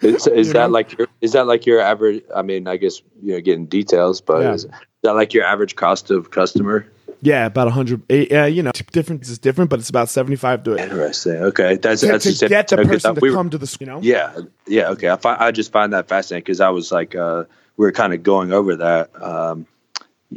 Is, 0.02 0.28
is 0.28 0.54
that 0.54 0.72
like 0.72 0.98
your 0.98 1.08
is 1.22 1.32
that 1.34 1.48
like 1.48 1.66
your 1.66 1.80
average? 1.80 2.24
I 2.36 2.42
mean, 2.42 2.68
I 2.68 2.78
guess 2.78 3.02
you 3.24 3.34
know 3.34 3.42
getting 3.42 3.66
details, 3.66 4.22
but 4.22 4.42
Yeah. 4.42 4.54
is, 4.54 4.68
that 5.04 5.14
like 5.14 5.34
your 5.34 5.44
average 5.46 5.76
cost 5.76 6.12
of 6.12 6.32
customer? 6.32 6.86
Yeah, 7.22 7.46
about 7.46 7.68
a 7.68 7.72
hundred. 7.72 8.02
Yeah, 8.10 8.46
you 8.46 8.62
know, 8.62 8.72
different 8.92 9.24
is 9.24 9.40
different, 9.40 9.70
but 9.70 9.80
it's 9.80 9.90
about 9.90 10.10
seventy 10.10 10.36
five 10.36 10.64
to 10.64 10.74
it. 10.74 10.82
Interesting. 10.82 11.38
Okay, 11.38 11.78
that's 11.78 12.02
to, 12.02 12.08
that's 12.08 12.24
to 12.26 12.32
just 12.32 12.48
get 12.50 12.68
the 12.68 12.80
Okay, 12.80 12.90
person 12.90 13.16
to 13.16 13.22
we 13.22 13.30
were- 13.30 13.36
come 13.36 13.50
to 13.50 13.58
the 13.58 13.78
you 13.80 13.86
know. 13.86 14.00
Yeah, 14.02 14.36
yeah. 14.68 14.90
Okay, 14.90 15.10
I 15.10 15.16
find, 15.16 15.42
I 15.42 15.52
just 15.52 15.72
find 15.72 15.94
that 15.94 16.08
fascinating 16.08 16.44
because 16.44 16.60
I 16.62 16.70
was 16.70 16.92
like, 16.92 17.16
uh, 17.16 17.46
we 17.78 17.86
were 17.86 17.92
kind 17.92 18.14
of 18.14 18.22
going 18.22 18.52
over 18.52 18.76
that. 18.76 19.10
Um, 19.22 19.66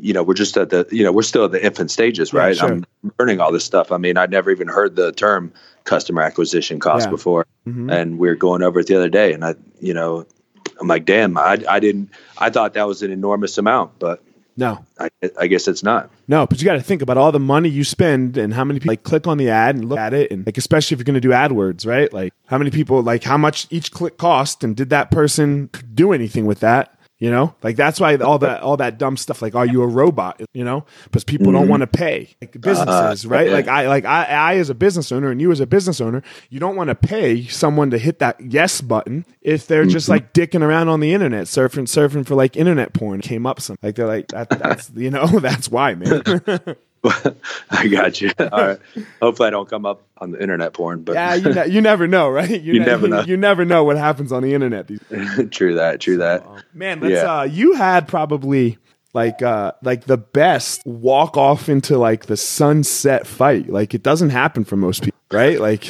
you 0.00 0.12
know, 0.12 0.22
we're 0.22 0.34
just 0.34 0.56
at 0.56 0.70
the, 0.70 0.86
you 0.90 1.02
know, 1.04 1.12
we're 1.12 1.22
still 1.22 1.44
at 1.44 1.52
the 1.52 1.64
infant 1.64 1.90
stages, 1.90 2.32
Yeah, 2.32 2.40
right? 2.40 2.56
sure. 2.56 2.68
I'm 2.72 2.84
learning 3.18 3.40
all 3.40 3.52
this 3.52 3.64
stuff. 3.64 3.90
I 3.92 3.96
mean, 3.98 4.16
I'd 4.16 4.30
never 4.30 4.50
even 4.50 4.68
heard 4.68 4.96
the 4.96 5.12
term 5.12 5.52
customer 5.84 6.22
acquisition 6.22 6.78
cost 6.80 7.06
Yeah. 7.06 7.10
before, 7.10 7.46
Mhm. 7.66 7.90
and 7.92 8.18
we 8.18 8.28
were 8.28 8.34
going 8.36 8.62
over 8.62 8.80
it 8.80 8.86
the 8.86 8.96
other 8.96 9.08
day, 9.08 9.32
and 9.32 9.44
I, 9.44 9.54
you 9.80 9.94
know, 9.94 10.26
I'm 10.80 10.86
like, 10.86 11.04
damn, 11.04 11.36
I, 11.36 11.62
I 11.68 11.80
didn't, 11.80 12.10
I 12.38 12.50
thought 12.50 12.74
that 12.74 12.86
was 12.86 13.02
an 13.02 13.10
enormous 13.10 13.58
amount, 13.58 13.98
but 13.98 14.22
No, 14.56 14.84
I, 14.98 15.08
I 15.38 15.46
guess 15.46 15.68
it's 15.68 15.82
not. 15.84 16.10
No, 16.26 16.44
but 16.46 16.60
you 16.60 16.64
got 16.64 16.72
to 16.74 16.82
think 16.82 17.00
about 17.00 17.16
all 17.16 17.30
the 17.32 17.38
money 17.40 17.68
you 17.68 17.84
spend 17.84 18.36
and 18.36 18.52
how 18.52 18.64
many 18.64 18.80
people 18.80 18.90
like 18.92 19.02
click 19.04 19.26
on 19.28 19.38
the 19.38 19.50
ad 19.50 19.76
and 19.76 19.88
look 19.88 19.98
at 19.98 20.12
it, 20.12 20.30
and 20.32 20.44
like 20.44 20.58
especially 20.58 20.94
if 20.96 20.98
you're 20.98 21.04
going 21.04 21.14
to 21.14 21.20
do 21.20 21.30
AdWords, 21.30 21.86
right? 21.86 22.12
Like 22.12 22.32
how 22.46 22.58
many 22.58 22.70
people 22.70 23.00
like 23.02 23.22
how 23.24 23.36
much 23.38 23.66
each 23.70 23.92
click 23.92 24.18
cost, 24.18 24.62
and 24.64 24.76
did 24.76 24.90
that 24.90 25.10
person 25.10 25.70
do 25.94 26.12
anything 26.12 26.44
with 26.44 26.58
that? 26.60 26.97
You 27.18 27.32
know, 27.32 27.52
like 27.64 27.74
that's 27.74 27.98
why 27.98 28.14
all 28.16 28.38
that 28.38 28.62
all 28.62 28.76
that 28.76 28.96
dumb 28.96 29.16
stuff. 29.16 29.42
Like, 29.42 29.56
are 29.56 29.66
you 29.66 29.82
a 29.82 29.88
robot? 29.88 30.40
You 30.52 30.62
know, 30.62 30.86
because 31.02 31.24
people 31.24 31.50
don't 31.50 31.62
mm-hmm. 31.62 31.70
want 31.70 31.80
to 31.80 31.88
pay 31.88 32.36
like 32.40 32.54
uh, 32.54 32.60
businesses, 32.60 33.26
right? 33.26 33.48
yeah. 33.48 33.54
Like 33.54 33.66
I 33.66 33.88
like 33.88 34.04
I, 34.04 34.24
I 34.26 34.56
as 34.58 34.70
a 34.70 34.74
business 34.74 35.10
owner 35.10 35.28
and 35.32 35.40
you 35.40 35.50
as 35.50 35.58
a 35.58 35.66
business 35.66 36.00
owner, 36.00 36.22
you 36.48 36.60
don't 36.60 36.76
want 36.76 36.88
to 36.88 36.94
pay 36.94 37.44
someone 37.46 37.90
to 37.90 37.98
hit 37.98 38.20
that 38.20 38.40
yes 38.40 38.80
button 38.80 39.24
if 39.40 39.66
they're 39.66 39.84
just 39.84 40.04
mm-hmm. 40.04 40.12
like 40.12 40.32
dicking 40.32 40.62
around 40.62 40.88
on 40.88 41.00
the 41.00 41.12
internet, 41.12 41.46
surfing 41.46 41.88
surfing 41.88 42.24
for 42.24 42.36
like 42.36 42.56
internet 42.56 42.92
porn. 42.92 43.20
Came 43.20 43.46
up 43.46 43.60
some 43.60 43.76
like 43.82 43.96
they're 43.96 44.06
like 44.06 44.28
that, 44.28 44.48
that's 44.50 44.88
you 44.94 45.10
know 45.10 45.26
that's 45.40 45.68
why 45.68 45.94
man. 45.96 46.22
I 47.70 47.86
got 47.88 48.20
you. 48.20 48.30
All 48.38 48.46
right. 48.66 48.78
Hopefully, 49.22 49.46
I 49.48 49.50
don't 49.50 49.68
come 49.68 49.86
up 49.86 50.02
on 50.18 50.32
the 50.32 50.40
internet 50.42 50.72
porn, 50.72 51.02
but 51.02 51.14
Yeah, 51.14 51.34
you, 51.34 51.52
ne- 51.52 51.68
you 51.68 51.80
never 51.80 52.06
know, 52.08 52.28
right? 52.28 52.50
You, 52.50 52.72
You 52.74 52.80
never 52.80 53.08
know. 53.08 53.20
You, 53.22 53.36
never 53.36 53.64
know 53.64 53.84
what 53.84 53.96
happens 53.96 54.32
on 54.32 54.42
the 54.42 54.54
internet. 54.54 54.88
These 54.88 55.00
true 55.50 55.74
that. 55.74 56.00
True 56.00 56.18
that. 56.18 56.44
man, 56.74 57.00
let's, 57.00 57.12
Yeah. 57.14 57.38
uh, 57.40 57.42
you 57.44 57.74
had 57.74 58.08
probably 58.08 58.78
like 59.14 59.42
uh, 59.42 59.72
like 59.82 60.04
the 60.04 60.18
best 60.18 60.82
walk 60.84 61.36
off 61.36 61.68
into 61.68 61.96
like 61.98 62.26
the 62.26 62.36
sunset 62.36 63.26
fight. 63.26 63.68
Like 63.70 63.94
it 63.94 64.02
doesn't 64.02 64.30
happen 64.30 64.64
for 64.64 64.76
most 64.76 65.02
people, 65.02 65.18
right? 65.32 65.58
Like 65.60 65.88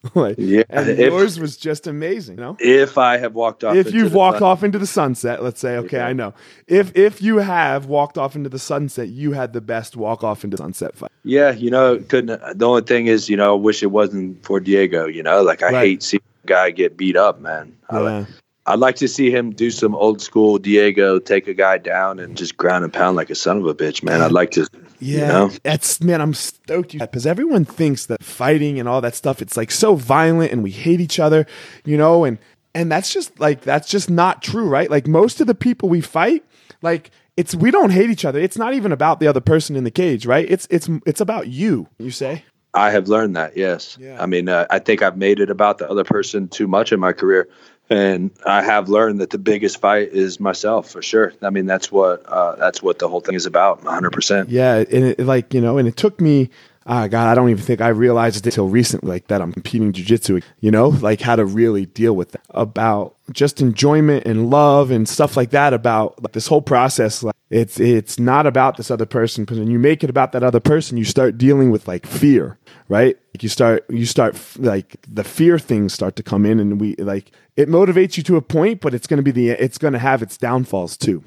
like, 0.14 0.36
Yeah, 0.38 0.62
and 0.70 0.88
if- 0.88 0.98
yours 0.98 1.40
was 1.40 1.56
just 1.56 1.86
amazing. 1.86 2.36
You 2.38 2.42
know, 2.44 2.56
If 2.60 2.98
I 2.98 3.16
have 3.18 3.34
walked 3.34 3.64
off, 3.64 3.74
if 3.76 3.92
you've 3.92 4.14
walked 4.14 4.38
sun- 4.38 4.48
off 4.48 4.62
into 4.64 4.78
the 4.78 4.86
sunset, 4.86 5.42
let's 5.42 5.60
say, 5.60 5.76
okay, 5.78 5.96
Yeah. 5.98 6.06
I 6.06 6.12
know. 6.12 6.34
If 6.66 6.96
if 6.96 7.20
you 7.20 7.38
have 7.38 7.86
walked 7.86 8.16
off 8.16 8.36
into 8.36 8.48
the 8.48 8.58
sunset, 8.60 9.08
you 9.08 9.32
had 9.32 9.52
the 9.52 9.60
best 9.60 9.96
walk 9.96 10.22
off 10.22 10.44
into 10.44 10.56
the 10.56 10.62
sunset 10.62 10.96
fight. 10.96 11.10
yeah, 11.24 11.50
you 11.50 11.70
know, 11.70 11.98
couldn't. 12.08 12.40
The 12.58 12.66
only 12.68 12.82
thing 12.82 13.06
is, 13.08 13.28
you 13.28 13.36
know, 13.36 13.52
I 13.54 13.56
wish 13.58 13.82
it 13.82 13.90
wasn't 13.90 14.44
for 14.44 14.60
Diego. 14.60 15.06
You 15.06 15.22
know, 15.22 15.42
like 15.42 15.62
I 15.62 15.72
Right. 15.72 15.86
hate 15.86 16.02
seeing 16.02 16.22
a 16.44 16.46
guy 16.46 16.70
get 16.70 16.96
beat 16.96 17.16
up, 17.16 17.40
man. 17.40 17.72
I, 17.90 18.00
Yeah. 18.00 18.24
I'd 18.66 18.78
like 18.78 18.96
to 18.96 19.08
see 19.08 19.30
him 19.30 19.50
do 19.52 19.70
some 19.70 19.94
old 19.94 20.20
school 20.20 20.58
Diego, 20.58 21.18
take 21.18 21.48
a 21.48 21.54
guy 21.54 21.78
down 21.78 22.18
and 22.18 22.36
just 22.36 22.56
ground 22.58 22.84
and 22.84 22.92
pound 22.92 23.16
like 23.16 23.30
a 23.30 23.34
son 23.34 23.56
of 23.56 23.66
a 23.66 23.74
bitch, 23.74 24.02
man. 24.02 24.20
I'd 24.20 24.30
like 24.32 24.50
to. 24.52 24.66
Yeah, 25.00 25.20
You 25.20 25.26
know? 25.26 25.50
that's 25.62 26.02
man. 26.02 26.20
I'm 26.20 26.34
stoked 26.34 26.94
you 26.94 27.00
because 27.00 27.26
everyone 27.26 27.64
thinks 27.64 28.06
that 28.06 28.22
fighting 28.22 28.78
and 28.78 28.88
all 28.88 29.00
that 29.00 29.14
stuff 29.14 29.40
it's 29.42 29.56
like 29.56 29.70
so 29.70 29.94
violent 29.94 30.52
and 30.52 30.62
we 30.62 30.70
hate 30.70 31.00
each 31.00 31.18
other, 31.18 31.46
you 31.84 31.96
know, 31.96 32.24
and 32.24 32.38
and 32.74 32.90
that's 32.90 33.12
just 33.12 33.38
like 33.40 33.62
that's 33.62 33.88
just 33.88 34.10
not 34.10 34.42
true, 34.42 34.68
right? 34.68 34.90
Like 34.90 35.06
most 35.06 35.40
of 35.40 35.46
the 35.46 35.54
people 35.54 35.88
we 35.88 36.00
fight, 36.00 36.44
like 36.82 37.10
it's 37.36 37.54
we 37.54 37.70
don't 37.70 37.90
hate 37.90 38.10
each 38.10 38.24
other. 38.24 38.40
It's 38.40 38.58
not 38.58 38.74
even 38.74 38.92
about 38.92 39.20
the 39.20 39.26
other 39.26 39.40
person 39.40 39.76
in 39.76 39.84
the 39.84 39.90
cage, 39.90 40.26
right? 40.26 40.46
It's 40.48 40.66
it's 40.70 40.88
it's 41.06 41.20
about 41.20 41.48
you. 41.48 41.88
You 41.98 42.10
say, 42.10 42.44
I 42.74 42.90
have 42.90 43.08
learned 43.08 43.36
that. 43.36 43.56
Yes. 43.56 43.96
Yeah. 44.00 44.20
I 44.22 44.26
mean, 44.26 44.48
uh, 44.48 44.66
I 44.70 44.78
think 44.78 45.02
I've 45.02 45.16
made 45.16 45.40
it 45.40 45.50
about 45.50 45.78
the 45.78 45.88
other 45.88 46.04
person 46.04 46.48
too 46.48 46.66
much 46.66 46.92
in 46.92 47.00
my 47.00 47.12
career, 47.12 47.48
and 47.90 48.30
I 48.44 48.62
have 48.62 48.88
learned 48.88 49.20
that 49.20 49.30
the 49.30 49.38
biggest 49.38 49.80
fight 49.80 50.10
is 50.12 50.38
myself 50.38 50.90
for 50.90 51.02
sure. 51.02 51.32
I 51.42 51.50
mean, 51.50 51.66
that's 51.66 51.90
what 51.90 52.24
uh, 52.26 52.56
that's 52.56 52.82
what 52.82 52.98
the 52.98 53.08
whole 53.08 53.20
thing 53.20 53.34
is 53.34 53.46
about. 53.46 53.82
100. 53.84 54.12
percent 54.12 54.48
yeah, 54.50 54.76
and 54.76 55.04
it, 55.04 55.20
like 55.20 55.54
you 55.54 55.60
know, 55.60 55.78
and 55.78 55.88
it 55.88 55.96
took 55.96 56.20
me. 56.20 56.50
Ah, 56.90 57.06
God, 57.06 57.28
I 57.28 57.34
don't 57.34 57.50
even 57.50 57.62
think 57.62 57.82
I 57.82 57.88
realized 57.88 58.38
it 58.38 58.46
until 58.46 58.66
recently, 58.68 59.10
like 59.10 59.26
that 59.26 59.42
I'm 59.42 59.52
competing 59.52 59.92
jujitsu. 59.92 60.42
You 60.60 60.70
know, 60.70 60.88
like 60.88 61.20
how 61.20 61.36
to 61.36 61.44
really 61.44 61.84
deal 61.84 62.16
with 62.16 62.32
that 62.32 62.40
about 62.48 63.14
just 63.30 63.60
enjoyment 63.60 64.24
and 64.24 64.48
love 64.48 64.90
and 64.90 65.06
stuff 65.06 65.36
like 65.36 65.50
that. 65.50 65.74
About 65.74 66.22
like, 66.22 66.32
this 66.32 66.46
whole 66.46 66.62
process, 66.62 67.22
like 67.22 67.34
it's 67.50 67.78
it's 67.78 68.18
not 68.18 68.46
about 68.46 68.78
this 68.78 68.90
other 68.90 69.04
person. 69.04 69.44
Because 69.44 69.58
when 69.58 69.70
you 69.70 69.78
make 69.78 70.02
it 70.02 70.08
about 70.08 70.32
that 70.32 70.42
other 70.42 70.60
person, 70.60 70.96
you 70.96 71.04
start 71.04 71.36
dealing 71.36 71.70
with 71.70 71.86
like 71.86 72.06
fear, 72.06 72.58
right? 72.88 73.18
Like 73.38 73.44
you 73.44 73.48
start 73.50 73.84
you 73.88 74.04
start 74.04 74.36
like 74.58 74.96
the 75.06 75.22
fear 75.22 75.60
things 75.60 75.94
start 75.94 76.16
to 76.16 76.24
come 76.24 76.44
in, 76.44 76.58
and 76.58 76.80
we 76.80 76.96
like 76.96 77.30
it 77.54 77.68
motivates 77.68 78.16
you 78.16 78.24
to 78.24 78.36
a 78.36 78.42
point, 78.42 78.80
but 78.80 78.94
it's 78.94 79.06
going 79.06 79.18
to 79.18 79.22
be 79.22 79.30
the 79.30 79.50
it's 79.50 79.78
going 79.78 79.92
to 79.92 79.98
have 80.00 80.22
its 80.22 80.36
downfalls 80.36 80.96
too. 80.96 81.22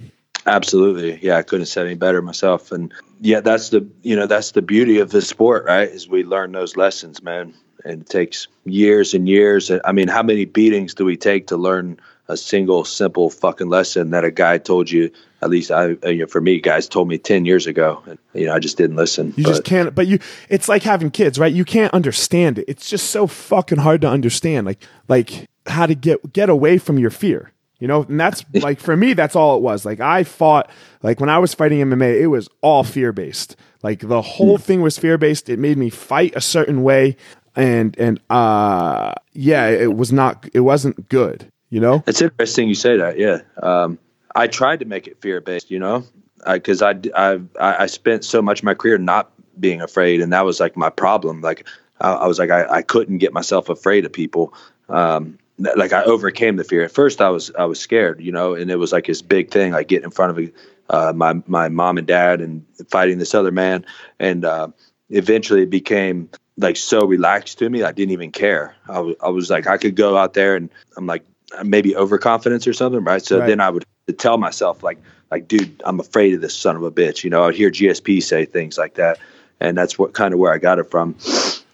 Absolutely. 0.46 1.20
Yeah, 1.22 1.38
I 1.38 1.44
couldn't 1.44 1.62
have 1.62 1.70
said 1.70 1.86
any 1.86 1.96
better 1.96 2.22
myself. 2.22 2.74
And 2.74 2.94
yeah, 3.22 3.40
that's 3.40 3.70
the 3.70 3.88
you 4.02 4.18
know 4.18 4.28
that's 4.28 4.52
the 4.52 4.62
beauty 4.62 5.00
of 5.00 5.12
the 5.12 5.22
sport, 5.22 5.64
right? 5.64 5.88
Is 5.88 6.10
we 6.10 6.26
learn 6.26 6.52
those 6.52 6.76
lessons, 6.76 7.24
man. 7.24 7.54
And 7.86 8.02
it 8.02 8.10
takes 8.10 8.50
years 8.66 9.14
and 9.14 9.30
years. 9.30 9.72
I 9.86 9.94
mean, 9.94 10.10
how 10.10 10.22
many 10.22 10.44
beatings 10.44 10.94
do 10.94 11.06
we 11.06 11.16
take 11.16 11.48
to 11.48 11.56
learn 11.56 11.98
a 12.32 12.38
single 12.38 12.86
simple 12.86 13.30
fucking 13.30 13.70
lesson 13.70 14.12
that 14.12 14.24
a 14.24 14.32
guy 14.32 14.58
told 14.58 14.90
you? 14.90 15.12
At 15.42 15.50
least 15.50 15.72
I, 15.72 15.96
you 16.06 16.18
know, 16.20 16.28
for 16.28 16.40
me, 16.40 16.60
guys 16.60 16.88
told 16.88 17.08
me 17.08 17.18
ten 17.18 17.46
years 17.46 17.66
ago, 17.68 18.02
and 18.06 18.20
you 18.34 18.46
know, 18.46 18.54
I 18.54 18.60
just 18.60 18.78
didn't 18.78 18.96
listen. 18.96 19.34
You 19.38 19.44
But- 19.44 19.50
just 19.50 19.64
can't. 19.64 19.94
But 19.96 20.08
you, 20.08 20.20
it's 20.50 20.70
like 20.70 20.84
having 20.84 21.10
kids, 21.12 21.40
right? 21.40 21.52
You 21.52 21.66
can't 21.66 21.94
understand 21.94 22.60
it. 22.60 22.66
It's 22.68 22.90
just 22.90 23.10
so 23.10 23.26
fucking 23.28 23.80
hard 23.80 24.02
to 24.02 24.08
understand, 24.08 24.68
like 24.68 24.84
like 25.08 25.50
how 25.66 25.86
to 25.86 25.96
get 25.96 26.32
get 26.34 26.50
away 26.50 26.78
from 26.78 27.00
your 27.00 27.10
fear. 27.10 27.52
You 27.80 27.88
know, 27.88 28.04
and 28.04 28.20
that's 28.20 28.46
like 28.54 28.80
for 28.80 28.96
me, 28.96 29.14
that's 29.14 29.36
all 29.36 29.58
it 29.58 29.64
was. 29.64 29.84
Like 29.84 30.00
I 30.00 30.24
fought, 30.24 30.70
like 31.02 31.20
when 31.20 31.30
I 31.30 31.40
was 31.40 31.56
fighting 31.56 31.80
MMA, 31.80 32.22
it 32.22 32.28
was 32.28 32.48
all 32.62 32.84
fear 32.84 33.12
based. 33.12 33.56
Like 33.82 34.02
the 34.08 34.22
whole 34.22 34.60
thing 34.60 34.84
was 34.84 35.00
fear 35.00 35.18
based. 35.18 35.50
It 35.50 35.58
made 35.58 35.80
me 35.80 35.90
fight 35.90 36.34
a 36.36 36.42
certain 36.42 36.84
way, 36.84 37.18
and 37.56 37.98
and 37.98 38.20
uh, 38.30 39.16
yeah, 39.34 39.68
it 39.70 39.96
was 39.96 40.12
not. 40.14 40.48
It 40.54 40.60
wasn't 40.60 41.10
good. 41.10 41.51
You 41.72 41.80
know. 41.80 42.04
It's 42.06 42.22
interesting 42.22 42.68
you 42.68 42.76
say 42.76 42.98
that. 42.98 43.18
Yeah, 43.18 43.40
um, 43.64 43.98
I 44.36 44.48
tried 44.48 44.82
to 44.82 44.86
make 44.86 45.08
it 45.08 45.20
fear 45.22 45.42
based. 45.42 45.72
You 45.72 45.80
know, 45.80 46.06
because 46.46 46.82
I, 46.82 46.92
I 47.16 47.40
I 47.60 47.84
I 47.84 47.86
spent 47.88 48.24
so 48.26 48.42
much 48.42 48.60
of 48.60 48.66
my 48.66 48.76
career 48.76 48.98
not 49.00 49.32
being 49.60 49.82
afraid, 49.82 50.22
and 50.22 50.34
that 50.34 50.46
was 50.46 50.60
like 50.60 50.76
my 50.76 50.90
problem. 50.90 51.42
Like 51.42 51.66
I, 52.00 52.12
I 52.12 52.28
was 52.28 52.40
like 52.40 52.52
I, 52.52 52.66
I 52.70 52.82
couldn't 52.82 53.18
get 53.20 53.34
myself 53.34 53.70
afraid 53.70 54.06
of 54.06 54.14
people. 54.14 54.54
Um, 54.90 55.40
like 55.58 55.94
I 55.94 56.04
overcame 56.04 56.58
the 56.58 56.66
fear. 56.66 56.84
At 56.84 56.92
first, 56.92 57.22
I 57.22 57.30
was 57.30 57.52
I 57.58 57.64
was 57.64 57.80
scared. 57.80 58.20
You 58.20 58.34
know, 58.34 58.54
and 58.54 58.70
it 58.70 58.76
was 58.76 58.92
like 58.92 59.06
this 59.06 59.22
big 59.22 59.50
thing, 59.50 59.72
like 59.72 59.88
getting 59.88 60.06
in 60.06 60.12
front 60.12 60.38
of 60.38 60.52
uh, 60.90 61.14
my 61.16 61.42
my 61.48 61.70
mom 61.70 61.98
and 61.98 62.06
dad 62.06 62.42
and 62.42 62.66
fighting 62.90 63.18
this 63.18 63.34
other 63.34 63.52
man, 63.52 63.86
and 64.20 64.44
uh, 64.44 64.68
eventually 65.10 65.64
it 65.64 65.70
became 65.70 66.30
like 66.58 66.76
so 66.76 67.06
relaxed 67.06 67.60
to 67.60 67.70
me. 67.70 67.84
I 67.84 67.94
didn't 67.94 68.12
even 68.12 68.32
care. 68.32 68.76
I 68.90 69.16
I 69.22 69.30
was 69.30 69.50
like 69.50 69.68
I 69.68 69.78
could 69.78 69.96
go 69.96 70.18
out 70.18 70.34
there 70.34 70.58
and 70.58 70.70
I'm 70.98 71.06
like 71.08 71.24
maybe 71.64 71.96
overconfidence 71.96 72.68
or 72.68 72.74
something, 72.74 73.04
right? 73.04 73.24
So 73.24 73.40
Right. 73.40 73.48
then 73.48 73.60
I 73.62 73.70
would 73.70 73.86
tell 74.18 74.38
myself 74.38 74.84
like, 74.84 74.98
like, 75.30 75.48
dude, 75.48 75.82
I'm 75.86 76.00
afraid 76.00 76.34
of 76.34 76.42
this 76.42 76.54
son 76.56 76.76
of 76.76 76.84
a 76.84 76.92
bitch. 76.92 77.24
You 77.24 77.30
know, 77.30 77.44
I'd 77.46 77.56
hear 77.56 77.70
GSP 77.72 78.22
say 78.22 78.46
things 78.46 78.78
like 78.78 78.96
that, 78.96 79.20
and 79.60 79.78
that's 79.78 79.98
what 79.98 80.14
kind 80.14 80.34
of 80.34 80.40
where 80.40 80.54
I 80.54 80.58
got 80.58 80.80
it 80.80 80.92
from, 80.92 81.16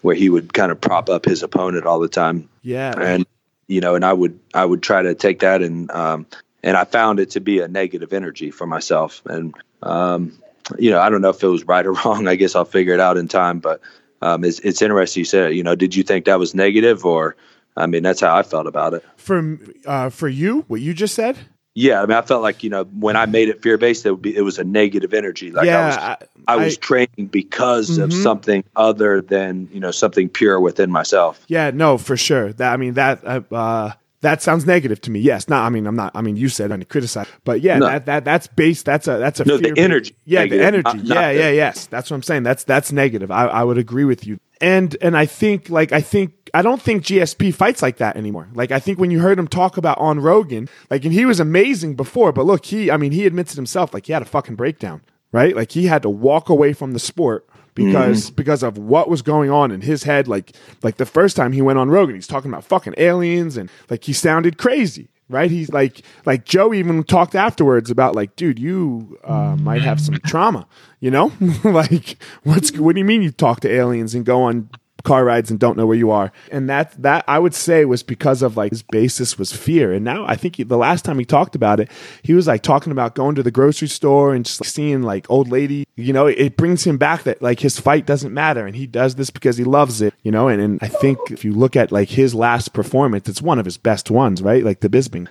where 0.02 0.16
he 0.16 0.30
would 0.30 0.54
kind 0.54 0.72
of 0.72 0.80
prop 0.80 1.10
up 1.10 1.26
his 1.26 1.42
opponent 1.44 1.86
all 1.86 2.00
the 2.00 2.08
time, 2.08 2.50
Yeah. 2.62 2.94
and 3.00 3.26
you 3.68 3.82
know, 3.82 3.96
and 3.96 4.06
I 4.06 4.14
would 4.14 4.40
I 4.54 4.64
would 4.64 4.84
try 4.84 5.02
to 5.02 5.16
take 5.16 5.40
that 5.40 5.62
and 5.62 5.90
um, 5.92 6.28
and 6.64 6.78
I 6.78 6.84
found 6.86 7.20
it 7.20 7.32
to 7.32 7.40
be 7.40 7.60
a 7.60 7.68
negative 7.68 8.14
energy 8.14 8.52
for 8.52 8.68
myself, 8.68 9.24
and 9.26 9.56
um, 9.82 10.34
you 10.78 10.92
know, 10.92 11.00
I 11.00 11.10
don't 11.10 11.22
know 11.22 11.30
if 11.30 11.42
it 11.42 11.48
was 11.48 11.64
right 11.66 11.86
or 11.86 11.94
wrong. 12.06 12.28
I 12.28 12.36
guess 12.36 12.56
I'll 12.56 12.66
figure 12.66 12.94
it 12.94 13.00
out 13.00 13.18
in 13.18 13.28
time, 13.28 13.60
but 13.60 13.82
um, 14.22 14.44
it's 14.44 14.60
it's 14.60 14.82
interesting 14.82 15.22
you 15.22 15.26
said. 15.26 15.56
You 15.56 15.64
know, 15.64 15.76
did 15.76 15.96
you 15.96 16.04
think 16.04 16.26
that 16.26 16.38
was 16.40 16.54
negative 16.54 17.06
or? 17.06 17.36
I 17.78 17.86
mean, 17.86 18.04
that's 18.04 18.22
how 18.22 18.36
I 18.36 18.44
felt 18.44 18.68
about 18.68 18.94
it. 18.94 19.06
From 19.18 19.74
uh, 19.86 20.10
for 20.10 20.28
you, 20.28 20.66
what 20.68 20.82
you 20.82 20.94
just 20.94 21.16
said. 21.16 21.38
Yeah, 21.76 22.02
I 22.02 22.08
mean, 22.08 22.18
I 22.18 22.24
felt 22.24 22.42
like 22.42 22.64
you 22.64 22.72
know 22.72 22.86
when 22.86 23.16
I 23.16 23.28
made 23.28 23.50
it 23.50 23.62
fear 23.62 23.78
based, 23.78 24.04
it 24.04 24.10
would 24.10 24.22
be 24.22 24.36
it 24.36 24.42
was 24.42 24.58
a 24.58 24.64
negative 24.64 25.14
energy. 25.14 25.52
Like 25.52 25.68
yeah. 25.68 25.78
I 25.78 26.18
was, 26.18 26.28
I 26.48 26.56
was 26.56 26.78
training 26.78 27.28
because 27.30 28.00
of 28.00 28.10
Mhm. 28.10 28.24
something 28.24 28.64
other 28.76 29.22
than 29.22 29.70
you 29.72 29.80
know 29.80 29.92
something 29.92 30.28
pure 30.28 30.60
within 30.60 30.90
myself. 30.90 31.40
Yeah, 31.48 31.70
no, 31.72 32.00
for 32.00 32.18
sure. 32.18 32.52
That 32.54 32.74
I 32.74 32.78
mean 32.78 32.94
that 32.94 33.24
uh, 33.24 33.42
uh 33.54 33.92
that 34.22 34.42
sounds 34.42 34.66
negative 34.66 35.00
to 35.02 35.12
me. 35.12 35.20
Yes, 35.20 35.48
not. 35.48 35.66
I 35.66 35.70
mean, 35.70 35.86
I'm 35.86 35.96
not. 35.96 36.12
I 36.16 36.22
mean, 36.22 36.38
you 36.38 36.50
said 36.50 36.72
I'm 36.72 36.80
to 36.80 36.86
criticize, 36.86 37.28
but 37.44 37.62
yeah, 37.62 37.78
No. 37.78 37.86
that 37.88 38.06
that 38.08 38.26
that's 38.26 38.48
based. 38.48 38.86
That's 38.86 39.08
a 39.08 39.18
that's 39.18 39.40
a 39.40 39.46
No, 39.46 39.58
the 39.58 39.64
fear-based- 39.66 39.84
energy, 39.86 40.16
Yeah, 40.26 40.40
negative, 40.40 40.60
the 40.60 40.66
energy. 40.66 40.84
not- 40.84 40.96
not 40.98 41.08
yeah, 41.22 41.34
the- 41.34 41.40
yeah, 41.40 41.50
yes. 41.52 41.86
That's 41.88 42.10
what 42.10 42.16
I'm 42.16 42.24
saying. 42.24 42.44
That's 42.44 42.64
that's 42.64 42.92
negative. 42.92 43.30
I 43.32 43.46
I 43.48 43.64
would 43.64 43.78
agree 43.78 44.06
with 44.06 44.26
you. 44.26 44.40
And 44.60 44.98
and 45.02 45.16
I 45.16 45.28
think 45.28 45.70
like 45.70 45.92
I 45.92 46.02
think 46.02 46.32
I 46.54 46.64
don't 46.64 46.82
think 46.82 47.04
GSP 47.04 47.54
fights 47.54 47.84
like 47.84 47.98
that 47.98 48.18
anymore. 48.18 48.48
Like 48.56 48.72
I 48.72 48.80
think 48.80 48.98
when 49.00 49.12
you 49.12 49.20
heard 49.20 49.38
him 49.38 49.48
talk 49.48 49.78
about 49.78 50.00
on 50.00 50.20
Rogan, 50.20 50.68
like 50.90 51.04
and 51.06 51.14
he 51.14 51.26
was 51.26 51.40
amazing 51.40 51.96
before, 51.96 52.32
but 52.32 52.46
look, 52.48 52.66
he 52.66 52.90
I 52.90 52.98
mean 52.98 53.12
he 53.12 53.28
admits 53.28 53.54
it 53.54 53.58
himself. 53.58 53.94
Like 53.94 54.08
he 54.08 54.14
had 54.14 54.24
a 54.24 54.26
fucking 54.26 54.56
breakdown, 54.56 55.02
right? 55.32 55.56
Like 55.56 55.74
he 55.74 55.86
had 55.86 56.02
to 56.02 56.10
walk 56.10 56.50
away 56.50 56.74
from 56.74 56.94
the 56.94 57.00
sport 57.00 57.48
because 57.78 58.32
because 58.32 58.64
of 58.64 58.78
what 58.78 59.10
was 59.10 59.22
going 59.22 59.50
on 59.50 59.72
in 59.72 59.82
his 59.82 60.04
head. 60.04 60.28
Like 60.28 60.56
like 60.84 60.98
the 60.98 61.06
first 61.06 61.36
time 61.36 61.52
he 61.52 61.62
went 61.62 61.80
on 61.80 61.90
Rogan, 61.90 62.16
he's 62.16 62.28
talking 62.28 62.52
about 62.52 62.64
fucking 62.64 62.96
aliens 62.98 63.56
and 63.58 63.70
like 63.90 64.04
he 64.04 64.14
sounded 64.14 64.58
crazy. 64.58 65.10
Right, 65.30 65.52
he's 65.52 65.70
like, 65.74 66.04
like 66.26 66.46
Joe 66.46 66.74
even 66.74 67.04
talked 67.04 67.36
afterwards 67.36 67.92
about 67.92 68.16
like, 68.16 68.38
dude, 68.38 68.58
you 68.58 69.20
uh, 69.26 69.58
might 69.58 69.82
have 69.82 70.00
some 70.00 70.18
trauma, 70.26 70.66
you 71.02 71.12
know, 71.12 71.34
like, 71.66 72.16
what's 72.44 72.72
what 72.78 72.94
do 72.96 73.00
you 73.00 73.06
mean 73.06 73.22
you 73.22 73.32
talk 73.32 73.60
to 73.60 73.70
aliens 73.70 74.16
and 74.16 74.26
go 74.26 74.44
on 74.44 74.70
car 75.08 75.24
rides 75.24 75.50
and 75.50 75.60
don't 75.60 75.78
know 75.78 75.88
where 75.88 75.98
you 75.98 76.12
are. 76.12 76.32
And 76.52 76.70
that 76.70 76.92
that 77.02 77.24
I 77.28 77.40
would 77.40 77.54
say 77.54 77.86
was 77.86 78.04
because 78.04 78.42
of 78.42 78.58
like 78.58 78.72
his 78.72 78.84
basis 78.84 79.40
was 79.40 79.54
fear. 79.54 79.94
And 79.94 80.04
now 80.04 80.26
I 80.28 80.36
think 80.36 80.58
he, 80.58 80.64
the 80.64 80.78
last 80.78 81.06
time 81.06 81.18
he 81.18 81.26
talked 81.26 81.56
about 81.56 81.80
it, 81.80 81.90
he 82.24 82.34
was 82.34 82.46
like 82.46 82.62
talking 82.62 82.92
about 82.92 83.16
going 83.16 83.36
to 83.36 83.44
the 83.44 83.52
grocery 83.52 83.88
store 83.88 84.36
and 84.36 84.46
just 84.46 84.62
like, 84.62 84.68
seeing 84.68 85.02
like 85.04 85.30
old 85.30 85.50
lady. 85.50 85.88
You 85.96 86.14
know, 86.14 86.28
it 86.28 86.58
brings 86.58 86.84
him 86.86 86.98
back 86.98 87.24
that 87.24 87.42
like 87.42 87.62
his 87.62 87.80
fight 87.80 88.06
doesn't 88.06 88.34
matter 88.34 88.68
and 88.68 88.76
he 88.76 88.86
does 88.86 89.16
this 89.16 89.30
because 89.30 89.58
he 89.58 89.64
loves 89.64 90.02
it. 90.02 90.14
You 90.24 90.32
know, 90.32 90.50
and, 90.50 90.62
and 90.62 90.80
I 90.82 90.90
think 90.90 91.20
if 91.32 91.46
you 91.46 91.54
look 91.54 91.76
at 91.76 91.92
like 91.92 92.10
his 92.10 92.36
last 92.36 92.74
performance, 92.74 93.30
it's 93.30 93.42
one 93.42 93.60
of 93.60 93.66
his 93.66 93.78
best 93.78 94.12
ones, 94.12 94.42
right? 94.42 94.64
Like 94.64 94.82
the 94.82 94.90
Bisping. 94.90 95.28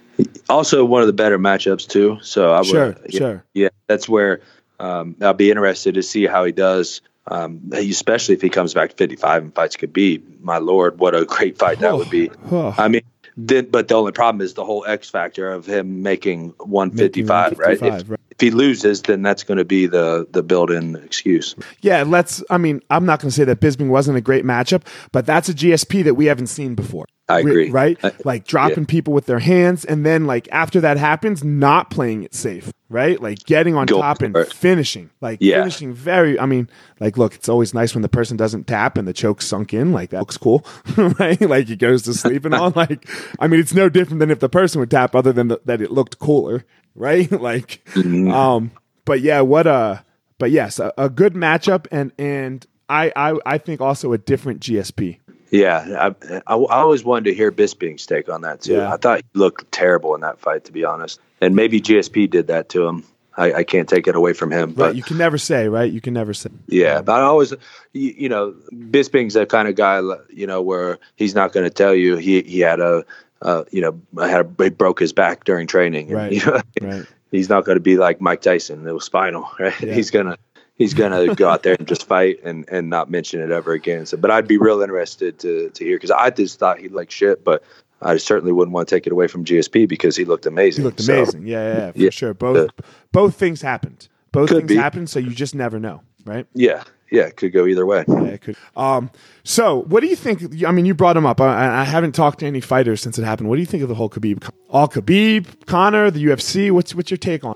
Also, 0.49 0.85
one 0.85 1.03
of 1.03 1.07
the 1.07 1.13
better 1.13 1.39
matchups 1.39 1.87
too. 1.87 2.19
So 2.23 2.53
I 2.53 2.59
would, 2.59 2.67
Sure, 2.67 2.97
yeah, 3.09 3.19
sure. 3.19 3.45
yeah, 3.53 3.69
that's 3.87 4.09
where 4.09 4.41
um, 4.81 5.17
I'll 5.21 5.35
be 5.35 5.51
interested 5.51 5.95
to 5.95 6.03
see 6.03 6.27
how 6.27 6.45
he 6.45 6.53
does. 6.53 7.03
Um, 7.29 7.71
especially 7.73 8.37
if 8.37 8.43
he 8.43 8.51
comes 8.51 8.73
back 8.73 8.91
to 8.91 8.97
55 8.97 9.43
and 9.43 9.55
fights 9.55 9.77
could 9.77 9.93
be, 9.93 10.23
My 10.41 10.59
lord, 10.59 11.01
what 11.01 11.15
a 11.15 11.25
great 11.25 11.59
fight 11.59 11.81
that 11.81 11.97
would 11.97 12.11
be. 12.11 12.31
Oh. 12.53 12.73
I 12.79 12.87
mean, 12.87 13.03
then, 13.37 13.69
but 13.71 13.89
the 13.89 13.95
only 13.95 14.13
problem 14.13 14.41
is 14.41 14.55
the 14.55 14.65
whole 14.65 14.85
X 14.87 15.11
factor 15.11 15.51
of 15.51 15.67
him 15.67 16.03
making 16.03 16.55
155, 16.59 17.59
right? 17.59 17.81
155, 17.81 18.01
If, 18.01 18.11
right. 18.11 18.21
if 18.31 18.41
he 18.41 18.51
loses, 18.51 19.03
then 19.03 19.23
that's 19.23 19.43
going 19.43 19.59
to 19.59 19.65
be 19.65 19.87
the 19.87 20.27
the 20.31 20.43
built-in 20.43 20.97
excuse. 20.97 21.55
Yeah, 21.81 22.05
let's. 22.07 22.43
I 22.49 22.59
mean, 22.59 22.81
I'm 22.89 23.05
not 23.05 23.21
going 23.21 23.31
to 23.31 23.35
say 23.35 23.45
that 23.45 23.61
Bisping 23.61 23.89
wasn't 23.89 24.17
a 24.17 24.23
great 24.23 24.45
matchup, 24.45 24.83
but 25.13 25.27
that's 25.27 25.49
a 25.49 25.55
GSP 25.55 26.05
that 26.05 26.15
we 26.15 26.27
haven't 26.27 26.47
seen 26.47 26.75
before. 26.75 27.07
I 27.29 27.41
agree. 27.41 27.71
Right? 27.71 27.99
I- 28.05 28.13
like 28.25 28.47
dropping 28.47 28.87
people 28.87 29.13
with 29.13 29.27
their 29.27 29.39
hands 29.41 29.85
and 29.85 30.07
then 30.07 30.27
like 30.27 30.49
after 30.53 30.81
that 30.83 30.97
happens, 30.97 31.43
not 31.43 31.91
playing 31.91 32.23
it 32.23 32.35
safe. 32.35 32.71
Right? 32.89 33.21
Like 33.21 33.41
getting 33.47 33.75
on 33.75 33.87
Go 33.87 34.01
top 34.01 34.23
and 34.23 34.37
finishing. 34.53 35.11
Like 35.21 35.39
Yeah. 35.41 35.59
finishing 35.59 35.93
very 35.93 36.39
I 36.39 36.47
mean, 36.47 36.71
like 37.01 37.19
look, 37.19 37.35
it's 37.35 37.49
always 37.49 37.75
nice 37.75 37.95
when 37.95 38.03
the 38.03 38.09
person 38.09 38.37
doesn't 38.37 38.69
tap 38.69 38.97
and 38.97 39.09
the 39.09 39.13
choke's 39.13 39.45
sunk 39.47 39.75
in. 39.75 39.91
Like 39.93 40.11
that 40.11 40.21
looks 40.21 40.37
cool. 40.39 40.65
right? 40.97 41.41
Like 41.41 41.67
he 41.67 41.75
goes 41.75 42.03
to 42.05 42.15
sleep 42.15 42.45
and 42.45 42.55
all. 42.55 42.71
Like 42.77 43.09
I 43.41 43.49
mean 43.49 43.59
it's 43.59 43.75
no 43.75 43.89
different 43.89 44.21
than 44.21 44.31
if 44.31 44.39
the 44.39 44.49
person 44.49 44.79
would 44.81 44.91
tap 44.91 45.15
other 45.17 45.33
than 45.33 45.49
the, 45.49 45.61
that 45.65 45.81
it 45.83 45.91
looked 45.91 46.19
cooler. 46.21 46.65
Right? 46.95 47.31
like 47.41 47.83
Mm-hmm. 47.95 48.31
um 48.31 48.71
but 49.05 49.21
yeah, 49.21 49.41
what 49.41 49.67
a 49.67 50.05
but 50.39 50.51
yes, 50.53 50.79
a, 50.79 50.93
a 50.97 51.09
good 51.09 51.35
matchup 51.35 51.87
and 51.91 52.13
and 52.19 52.65
I, 52.89 53.11
I 53.17 53.37
I 53.45 53.59
think 53.59 53.81
also 53.81 54.13
a 54.13 54.19
different 54.19 54.61
GSP. 54.61 55.19
Yeah, 55.51 56.13
I, 56.27 56.29
I, 56.47 56.57
I 56.57 56.81
always 56.81 57.05
wanted 57.05 57.31
to 57.31 57.35
hear 57.35 57.53
Bisping's 57.53 58.07
take 58.07 58.29
on 58.29 58.43
that 58.43 58.63
too. 58.63 58.75
Yeah. 58.75 58.93
I 58.93 58.97
thought 58.97 59.19
he 59.19 59.39
looked 59.39 59.71
terrible 59.73 60.15
in 60.15 60.21
that 60.23 60.39
fight, 60.41 60.65
to 60.65 60.73
be 60.73 60.85
honest. 60.85 61.21
And 61.41 61.55
maybe 61.55 61.81
GSP 61.81 62.29
did 62.31 62.49
that 62.49 62.69
to 62.71 62.87
him. 62.87 63.05
I, 63.37 63.53
I 63.53 63.65
can't 63.65 63.87
take 63.89 64.09
it 64.09 64.17
away 64.17 64.33
from 64.33 64.51
him. 64.51 64.71
Right, 64.71 64.77
But 64.77 64.97
you 64.97 65.03
can 65.03 65.19
never 65.19 65.37
say, 65.37 65.69
right? 65.69 65.93
You 65.93 66.01
can 66.01 66.15
never 66.15 66.33
say. 66.33 66.49
yeah, 66.69 67.03
but 67.03 67.21
I 67.21 67.25
always, 67.25 67.53
you, 67.93 68.15
you 68.17 68.29
know, 68.31 68.55
Bisping's 68.73 69.35
that 69.35 69.51
kind 69.51 69.69
of 69.69 69.75
guy, 69.75 70.01
you 70.31 70.47
know, 70.47 70.63
where 70.63 70.99
he's 71.17 71.35
not 71.35 71.53
going 71.53 71.65
to 71.65 71.71
tell 71.71 71.95
you 71.95 72.17
he 72.17 72.41
he 72.43 72.61
had 72.61 72.81
a, 72.81 73.05
uh, 73.43 73.65
you 73.71 73.83
know, 73.83 74.25
had 74.27 74.47
a, 74.47 74.65
he 74.65 74.71
broke 74.71 74.99
his 74.99 75.13
back 75.13 75.45
during 75.45 75.67
training. 75.67 76.07
And, 76.07 76.17
Right, 76.17 76.33
you 76.37 76.47
know, 76.47 76.61
right. 76.81 77.05
he's 77.31 77.51
not 77.51 77.67
going 77.67 77.77
to 77.77 77.83
be 77.83 77.99
like 77.99 78.23
Mike 78.23 78.41
Tyson. 78.41 78.89
It 78.89 78.93
was 78.93 79.05
spinal, 79.05 79.51
right? 79.61 79.79
Yeah. 79.83 79.93
He's 79.93 80.11
gonna 80.11 80.39
he's 80.77 80.95
gonna 80.95 81.35
go 81.35 81.49
out 81.49 81.63
there 81.63 81.75
and 81.79 81.87
just 81.89 82.07
fight 82.07 82.41
and 82.45 82.65
and 82.71 82.89
not 82.91 83.11
mention 83.11 83.41
it 83.41 83.51
ever 83.51 83.73
again. 83.73 84.07
So, 84.07 84.17
but 84.17 84.31
I'd 84.31 84.47
be 84.49 84.59
real 84.59 84.81
interested 84.83 85.39
to 85.41 85.71
to 85.71 85.85
hear 85.85 85.97
because 85.97 86.11
I 86.11 86.31
just 86.31 86.59
thought 86.59 86.79
he'd 86.79 86.93
like 86.93 87.11
shit, 87.11 87.45
but 87.45 87.63
I 88.03 88.17
certainly 88.19 88.53
wouldn't 88.53 88.75
want 88.75 88.89
to 88.89 88.95
take 88.95 89.07
it 89.07 89.13
away 89.13 89.27
from 89.27 89.45
GSP 89.45 89.89
because 89.89 90.17
he 90.17 90.25
looked 90.27 90.45
amazing. 90.47 90.83
He 90.83 90.85
looked 90.85 91.01
So, 91.01 91.15
amazing. 91.15 91.47
yeah, 91.47 91.63
yeah, 91.67 91.79
yeah, 91.87 91.93
for 91.93 91.99
Yeah. 91.99 92.11
sure. 92.11 92.35
Both 92.35 92.71
both 93.13 93.37
things 93.37 93.63
happened. 93.63 94.09
Both 94.33 94.51
things 94.51 94.65
be. 94.69 94.77
happened, 94.77 95.09
so 95.09 95.19
you 95.19 95.31
just 95.31 95.55
never 95.55 95.81
know, 95.81 96.03
right? 96.27 96.47
yeah, 96.53 96.83
yeah, 97.11 97.23
it 97.23 97.37
could 97.39 97.55
go 97.55 97.67
either 97.67 97.87
way. 97.87 98.05
Yeah, 98.07 98.23
it 98.25 98.43
could. 98.43 98.57
Um, 98.77 99.11
so 99.45 99.83
what 99.85 100.01
do 100.01 100.09
you 100.09 100.17
think? 100.17 100.63
I 100.67 100.73
mean, 100.73 100.85
you 100.85 100.93
brought 100.93 101.17
him 101.17 101.25
up. 101.25 101.41
I, 101.41 101.81
I 101.81 101.85
haven't 101.85 102.13
talked 102.13 102.41
to 102.41 102.47
any 102.47 102.61
fighters 102.61 103.01
since 103.01 103.19
it 103.19 103.25
happened. 103.25 103.49
What 103.49 103.57
do 103.57 103.61
you 103.61 103.67
think 103.67 103.83
of 103.83 103.89
the 103.89 103.95
whole 103.95 104.11
Khabib, 104.11 104.47
all 104.69 104.89
Khabib, 104.89 105.65
Conor, 105.67 106.11
the 106.11 106.23
UFC? 106.27 106.71
What's 106.71 106.95
what's 106.95 107.11
your 107.11 107.17
take 107.17 107.45
on 107.45 107.55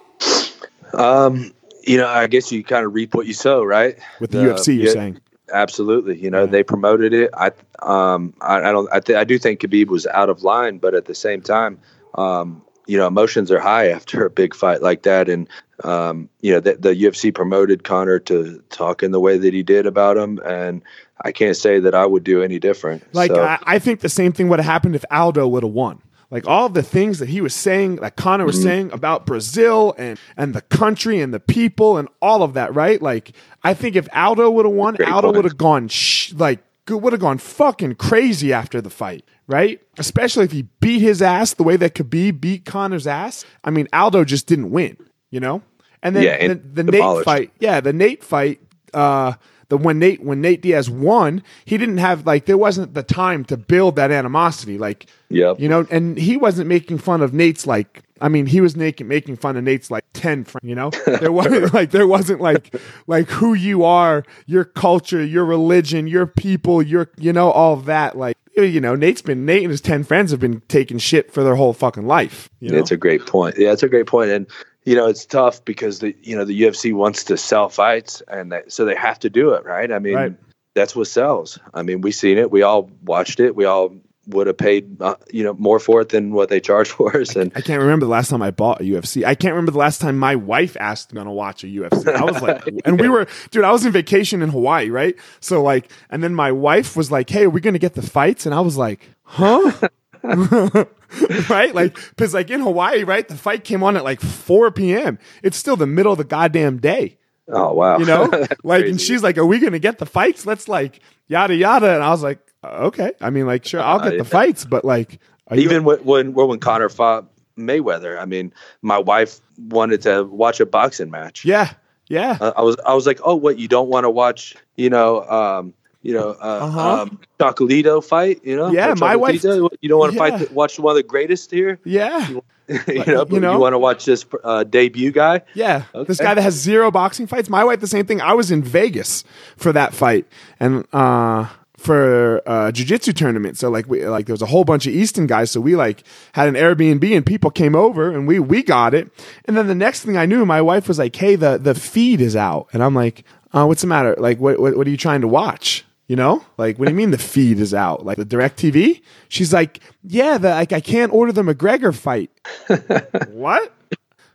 Um, 0.94 1.52
you 1.82 1.96
know, 1.96 2.06
I 2.06 2.26
guess 2.26 2.52
you 2.52 2.62
kind 2.62 2.84
of 2.84 2.94
reap 2.94 3.14
what 3.14 3.26
you 3.26 3.34
sow, 3.34 3.62
right? 3.64 3.98
with 4.20 4.30
the 4.30 4.38
UFC? 4.38 4.76
You're 4.76 4.86
yeah, 4.86 4.92
saying, 4.92 5.20
Absolutely. 5.52 6.18
You 6.18 6.30
know, 6.30 6.46
they 6.46 6.62
promoted 6.62 7.12
it. 7.12 7.30
I 7.34 7.50
um 7.82 8.34
I, 8.40 8.58
I 8.58 8.72
don't 8.72 8.88
I, 8.92 9.00
th- 9.00 9.18
I 9.18 9.24
do 9.24 9.38
think 9.38 9.60
Khabib 9.60 9.88
was 9.88 10.06
out 10.06 10.28
of 10.28 10.42
line, 10.42 10.78
but 10.78 10.94
at 10.94 11.06
the 11.06 11.14
same 11.14 11.40
time, 11.40 11.78
um, 12.14 12.62
you 12.86 12.96
know, 12.96 13.06
emotions 13.06 13.50
are 13.50 13.60
high 13.60 13.88
after 13.90 14.24
a 14.24 14.30
big 14.30 14.54
fight 14.54 14.82
like 14.82 15.02
that 15.02 15.28
and 15.28 15.48
um, 15.82 16.28
you 16.42 16.52
know, 16.52 16.60
the, 16.60 16.74
the 16.74 16.94
UFC 16.94 17.34
promoted 17.34 17.84
Conor 17.84 18.18
to 18.20 18.62
talk 18.68 19.02
in 19.02 19.12
the 19.12 19.20
way 19.20 19.38
that 19.38 19.54
he 19.54 19.62
did 19.62 19.86
about 19.86 20.18
him 20.18 20.38
and 20.44 20.82
I 21.22 21.32
can't 21.32 21.56
say 21.56 21.80
that 21.80 21.94
I 21.94 22.06
would 22.06 22.24
do 22.24 22.42
any 22.42 22.58
different. 22.58 23.02
like 23.14 23.30
So, 23.30 23.42
I, 23.42 23.58
I 23.62 23.78
think 23.78 24.00
the 24.00 24.08
same 24.08 24.32
thing 24.32 24.48
would 24.48 24.58
have 24.58 24.66
happened 24.66 24.94
if 24.94 25.04
Aldo 25.10 25.48
would 25.48 25.62
have 25.62 25.72
won. 25.72 26.02
Like 26.30 26.46
all 26.46 26.68
the 26.68 26.82
things 26.82 27.18
that 27.18 27.28
he 27.28 27.40
was 27.40 27.54
saying, 27.54 27.96
that 27.96 28.14
Conor 28.16 28.46
was 28.46 28.62
saying 28.62 28.92
about 28.92 29.26
Brazil 29.26 29.94
and 29.98 30.18
and 30.36 30.54
the 30.54 30.60
country 30.60 31.20
and 31.20 31.34
the 31.34 31.40
people 31.40 31.98
and 31.98 32.08
all 32.22 32.44
of 32.44 32.54
that, 32.54 32.72
right? 32.74 33.02
Like 33.02 33.32
I 33.64 33.74
think 33.74 33.96
if 33.96 34.08
Aldo 34.14 34.48
would 34.50 34.64
have 34.64 34.74
won, 34.74 34.94
Great 34.94 35.08
Aldo 35.08 35.32
would 35.32 35.44
have 35.44 35.58
gone 35.58 35.88
sh- 35.88 36.32
like 36.34 36.60
would 36.88 37.12
have 37.12 37.20
gone 37.20 37.38
fucking 37.38 37.96
crazy 37.96 38.52
after 38.52 38.80
the 38.80 38.90
fight, 38.90 39.24
right? 39.46 39.80
Especially 39.98 40.44
if 40.44 40.52
he 40.52 40.62
beat 40.80 41.00
his 41.00 41.20
ass 41.20 41.54
the 41.54 41.62
way 41.62 41.76
that 41.76 41.94
Khabib 41.94 42.40
beat 42.40 42.64
Conor's 42.64 43.06
ass. 43.06 43.44
I 43.64 43.70
mean, 43.70 43.88
Aldo 43.92 44.24
just 44.24 44.46
didn't 44.46 44.70
win, 44.70 44.96
you 45.30 45.40
know. 45.40 45.62
And 46.02 46.16
then 46.16 46.22
Yeah, 46.22 46.48
the, 46.48 46.82
the 46.82 46.84
Nate 46.84 47.24
fight, 47.24 47.52
yeah, 47.58 47.80
the 47.80 47.92
Nate 47.92 48.24
fight. 48.24 48.60
Uh, 48.94 49.34
the 49.70 49.78
when 49.78 49.98
Nate 49.98 50.22
when 50.22 50.42
Nate 50.42 50.60
Diaz 50.60 50.90
won, 50.90 51.42
he 51.64 51.78
didn't 51.78 51.98
have 51.98 52.26
like 52.26 52.44
there 52.44 52.58
wasn't 52.58 52.92
the 52.92 53.02
time 53.02 53.44
to 53.46 53.56
build 53.56 53.96
that 53.96 54.10
animosity. 54.10 54.76
Like, 54.76 55.06
Yep. 55.30 55.60
you 55.60 55.68
know, 55.68 55.86
and 55.90 56.18
he 56.18 56.36
wasn't 56.36 56.68
making 56.68 56.98
fun 56.98 57.22
of 57.22 57.32
Nate's 57.32 57.66
like. 57.66 58.02
I 58.22 58.28
mean, 58.28 58.44
he 58.44 58.60
was 58.60 58.76
making 58.76 59.08
making 59.08 59.36
fun 59.36 59.56
of 59.56 59.64
Nate's 59.64 59.90
like 59.90 60.04
ten 60.12 60.44
friends. 60.44 60.68
You 60.68 60.74
know, 60.74 60.90
there 61.06 61.32
wasn't 61.32 61.72
like 61.74 61.90
there 61.90 62.06
wasn't 62.06 62.42
like 62.42 62.74
like 63.06 63.30
who 63.30 63.54
you 63.54 63.82
are, 63.84 64.24
your 64.44 64.64
culture, 64.64 65.24
your 65.24 65.46
religion, 65.46 66.06
your 66.06 66.26
people, 66.26 66.82
your 66.82 67.08
you 67.16 67.32
know 67.32 67.50
all 67.50 67.76
that. 67.76 68.18
Like 68.18 68.36
you 68.56 68.80
know, 68.80 68.94
Nate's 68.94 69.22
been 69.22 69.46
Nate 69.46 69.62
and 69.62 69.70
his 69.70 69.80
ten 69.80 70.04
friends 70.04 70.32
have 70.32 70.40
been 70.40 70.60
taking 70.68 70.98
shit 70.98 71.32
for 71.32 71.42
their 71.42 71.54
whole 71.54 71.72
fucking 71.72 72.06
life. 72.06 72.50
You 72.60 72.70
know? 72.72 72.78
It's 72.78 72.90
a 72.90 72.96
great 72.96 73.24
point. 73.24 73.56
Yeah, 73.56 73.72
it's 73.72 73.82
a 73.82 73.88
great 73.88 74.06
point, 74.06 74.30
and 74.30 74.46
you 74.90 74.96
know 74.96 75.06
it's 75.06 75.24
tough 75.24 75.64
because 75.64 76.00
the 76.00 76.16
you 76.20 76.36
know 76.36 76.44
the 76.44 76.62
UFC 76.62 76.92
wants 76.92 77.22
to 77.24 77.36
sell 77.36 77.68
fights, 77.68 78.22
and 78.26 78.52
so 78.66 78.84
they 78.84 78.96
have 78.96 79.20
to 79.20 79.30
do 79.30 79.50
it 79.52 79.64
right. 79.64 79.92
I 79.92 80.00
mean, 80.00 80.14
Right. 80.14 80.34
that's 80.74 80.96
what 80.96 81.06
sells. 81.06 81.60
I 81.72 81.82
mean, 81.84 82.00
we 82.00 82.10
seen 82.10 82.38
it. 82.38 82.50
We 82.50 82.62
all 82.62 82.90
watched 83.04 83.38
it. 83.38 83.54
We 83.54 83.66
all 83.66 83.94
would 84.26 84.46
have 84.48 84.58
paid 84.58 85.00
uh, 85.00 85.14
you 85.32 85.44
know 85.44 85.54
more 85.54 85.78
for 85.78 86.00
it 86.00 86.08
than 86.08 86.32
what 86.32 86.48
they 86.48 86.58
charge 86.60 86.88
for 86.98 87.16
us, 87.20 87.36
and 87.36 87.52
I 87.54 87.60
can't 87.60 87.80
remember 87.80 88.04
the 88.04 88.10
last 88.10 88.30
time 88.30 88.42
I 88.42 88.50
bought 88.50 88.80
a 88.80 88.84
UFC. 88.84 89.24
I 89.24 89.36
can't 89.36 89.52
remember 89.54 89.70
the 89.70 89.78
last 89.78 90.00
time 90.00 90.18
my 90.18 90.34
wife 90.34 90.76
asked 90.80 91.12
me 91.12 91.22
to 91.22 91.30
watch 91.30 91.62
a 91.62 91.68
UFC. 91.68 92.12
I 92.12 92.24
was 92.24 92.42
like, 92.42 92.64
and 92.84 93.00
we 93.00 93.08
were, 93.08 93.28
dude, 93.52 93.62
I 93.62 93.70
was 93.70 93.86
in 93.86 93.92
vacation 93.92 94.42
in 94.42 94.50
Hawaii, 94.50 94.90
right? 94.90 95.14
So 95.38 95.62
like, 95.62 95.88
and 96.10 96.20
then 96.20 96.34
my 96.34 96.50
wife 96.50 96.96
was 96.96 97.12
like, 97.12 97.30
"Hey, 97.30 97.44
are 97.44 97.50
we 97.50 97.60
gonna 97.60 97.78
get 97.78 97.94
the 97.94 98.02
fights?" 98.02 98.44
And 98.44 98.54
I 98.56 98.60
was 98.60 98.76
like, 98.76 99.08
"Huh." 99.22 99.70
right? 101.50 101.74
Like, 101.74 101.94
because 102.10 102.34
like 102.34 102.50
in 102.50 102.60
Hawaii, 102.60 103.04
right, 103.04 103.26
the 103.26 103.36
fight 103.36 103.64
came 103.64 103.82
on 103.82 103.96
at 103.96 104.04
like 104.04 104.20
4 104.20 104.70
p.m. 104.70 105.18
It's 105.42 105.56
still 105.56 105.76
the 105.76 105.86
middle 105.86 106.12
of 106.12 106.18
the 106.18 106.24
goddamn 106.24 106.78
day, 106.78 107.18
oh 107.48 107.72
wow, 107.74 107.98
you 107.98 108.06
know? 108.06 108.30
Like, 108.64 108.84
and 108.86 109.00
she's 109.00 109.22
like, 109.22 109.38
"Are 109.38 109.46
we 109.46 109.58
gonna 109.58 109.78
get 109.78 109.98
the 109.98 110.06
fights?" 110.06 110.46
Let's 110.46 110.68
like 110.68 111.00
yada 111.28 111.54
yada. 111.54 111.94
And 111.94 112.02
I 112.02 112.10
was 112.10 112.22
like, 112.22 112.38
"Okay." 112.64 113.12
I 113.20 113.30
mean, 113.30 113.46
like, 113.46 113.64
sure, 113.64 113.80
I'll 113.80 113.98
get 114.00 114.14
Uh, 114.14 114.18
the 114.18 114.24
fights, 114.24 114.64
but 114.64 114.84
like, 114.84 115.18
are 115.48 115.56
you- 115.56 115.62
even 115.64 115.84
when 115.84 115.98
when 116.04 116.34
when 116.34 116.58
Conor 116.60 116.88
fought 116.88 117.26
Mayweather, 117.58 118.18
I 118.20 118.24
mean, 118.26 118.52
my 118.82 118.98
wife 118.98 119.40
wanted 119.58 120.02
to 120.02 120.24
watch 120.24 120.60
a 120.60 120.66
boxing 120.66 121.10
match. 121.10 121.44
yeah, 121.44 121.72
yeah. 122.08 122.38
Uh, 122.40 122.52
I 122.56 122.62
was 122.62 122.76
I 122.86 122.94
was 122.94 123.06
like, 123.06 123.20
oh, 123.24 123.34
what 123.36 123.58
you 123.58 123.68
don't 123.68 123.88
want 123.88 124.04
to 124.04 124.10
watch? 124.10 124.56
You 124.76 124.90
know, 124.90 125.22
um, 125.28 125.74
you 126.02 126.14
know, 126.14 126.30
uh, 126.40 126.44
Uh-huh. 126.66 127.02
um, 127.02 127.20
Chocolatito 127.38 128.02
fight. 128.04 128.40
You 128.44 128.56
know, 128.56 128.70
Yeah, 128.70 128.94
my 128.98 129.16
wife- 129.16 129.42
You 129.44 129.68
don't 129.88 129.98
want 129.98 130.12
to 130.12 130.16
Yeah. 130.18 130.30
fight 130.38 130.48
the, 130.48 130.54
watch 130.54 130.78
one 130.78 130.92
of 130.92 130.96
the 130.96 131.02
greatest 131.02 131.50
here. 131.50 131.78
Yeah. 131.84 132.28
you 132.28 132.42
know, 133.06 133.26
you 133.28 133.40
know? 133.40 133.52
you 133.54 133.58
want 133.58 133.72
to 133.74 133.78
watch 133.78 134.04
this 134.04 134.24
uh, 134.44 134.64
debut 134.64 135.10
guy. 135.10 135.42
Yeah. 135.54 135.82
This 136.06 136.18
guy 136.18 136.34
that 136.34 136.42
has 136.42 136.54
zero 136.54 136.90
boxing 136.90 137.26
fights. 137.26 137.48
My 137.48 137.64
wife, 137.64 137.80
the 137.80 137.86
same 137.86 138.06
thing. 138.06 138.20
I 138.20 138.32
was 138.34 138.50
in 138.50 138.62
Vegas 138.62 139.24
for 139.56 139.72
that 139.72 139.92
fight 139.94 140.26
and 140.60 140.84
uh 140.92 141.46
for 141.76 142.42
a 142.44 142.70
jiu-jitsu 142.70 143.12
tournament. 143.14 143.56
So 143.56 143.70
like 143.70 143.88
we 143.88 144.06
like 144.06 144.26
there 144.26 144.34
was 144.34 144.42
a 144.42 144.46
whole 144.46 144.64
bunch 144.64 144.86
of 144.86 144.92
Easton 144.94 145.26
guys. 145.26 145.50
So 145.50 145.60
we 145.62 145.76
like 145.76 146.04
had 146.32 146.46
an 146.46 146.54
Airbnb 146.54 147.16
and 147.16 147.24
people 147.24 147.50
came 147.50 147.74
over 147.74 148.10
and 148.10 148.28
we 148.28 148.38
we 148.38 148.62
got 148.62 148.92
it. 148.94 149.10
And 149.46 149.56
then 149.56 149.66
the 149.66 149.74
next 149.74 150.02
thing 150.04 150.16
I 150.18 150.26
knew, 150.26 150.44
my 150.46 150.60
wife 150.62 150.86
was 150.88 150.98
like, 150.98 151.16
Hey, 151.16 151.36
the 151.36 151.58
the 151.58 151.74
feed 151.74 152.20
is 152.20 152.36
out. 152.36 152.68
And 152.74 152.82
I'm 152.84 152.94
like, 152.94 153.24
uh, 153.52 153.64
what's 153.64 153.80
the 153.80 153.86
matter? 153.88 154.14
Like 154.18 154.38
what 154.38 154.60
what, 154.60 154.76
what 154.76 154.86
are 154.86 154.90
you 154.90 154.96
trying 154.98 155.22
to 155.22 155.28
watch? 155.28 155.84
You 156.10 156.16
know, 156.16 156.44
like 156.58 156.76
what 156.76 156.86
do 156.86 156.90
you 156.90 156.96
mean 156.96 157.12
the 157.12 157.18
feed 157.18 157.60
is 157.60 157.72
out? 157.72 158.04
Like 158.04 158.16
the 158.16 158.24
direct 158.24 158.58
TV? 158.58 159.00
She's 159.28 159.52
like, 159.52 159.78
yeah, 160.02 160.38
the, 160.38 160.48
like 160.50 160.72
I 160.72 160.80
can't 160.80 161.12
order 161.12 161.30
the 161.30 161.42
McGregor 161.42 161.94
fight. 161.94 162.32
what? 163.30 163.72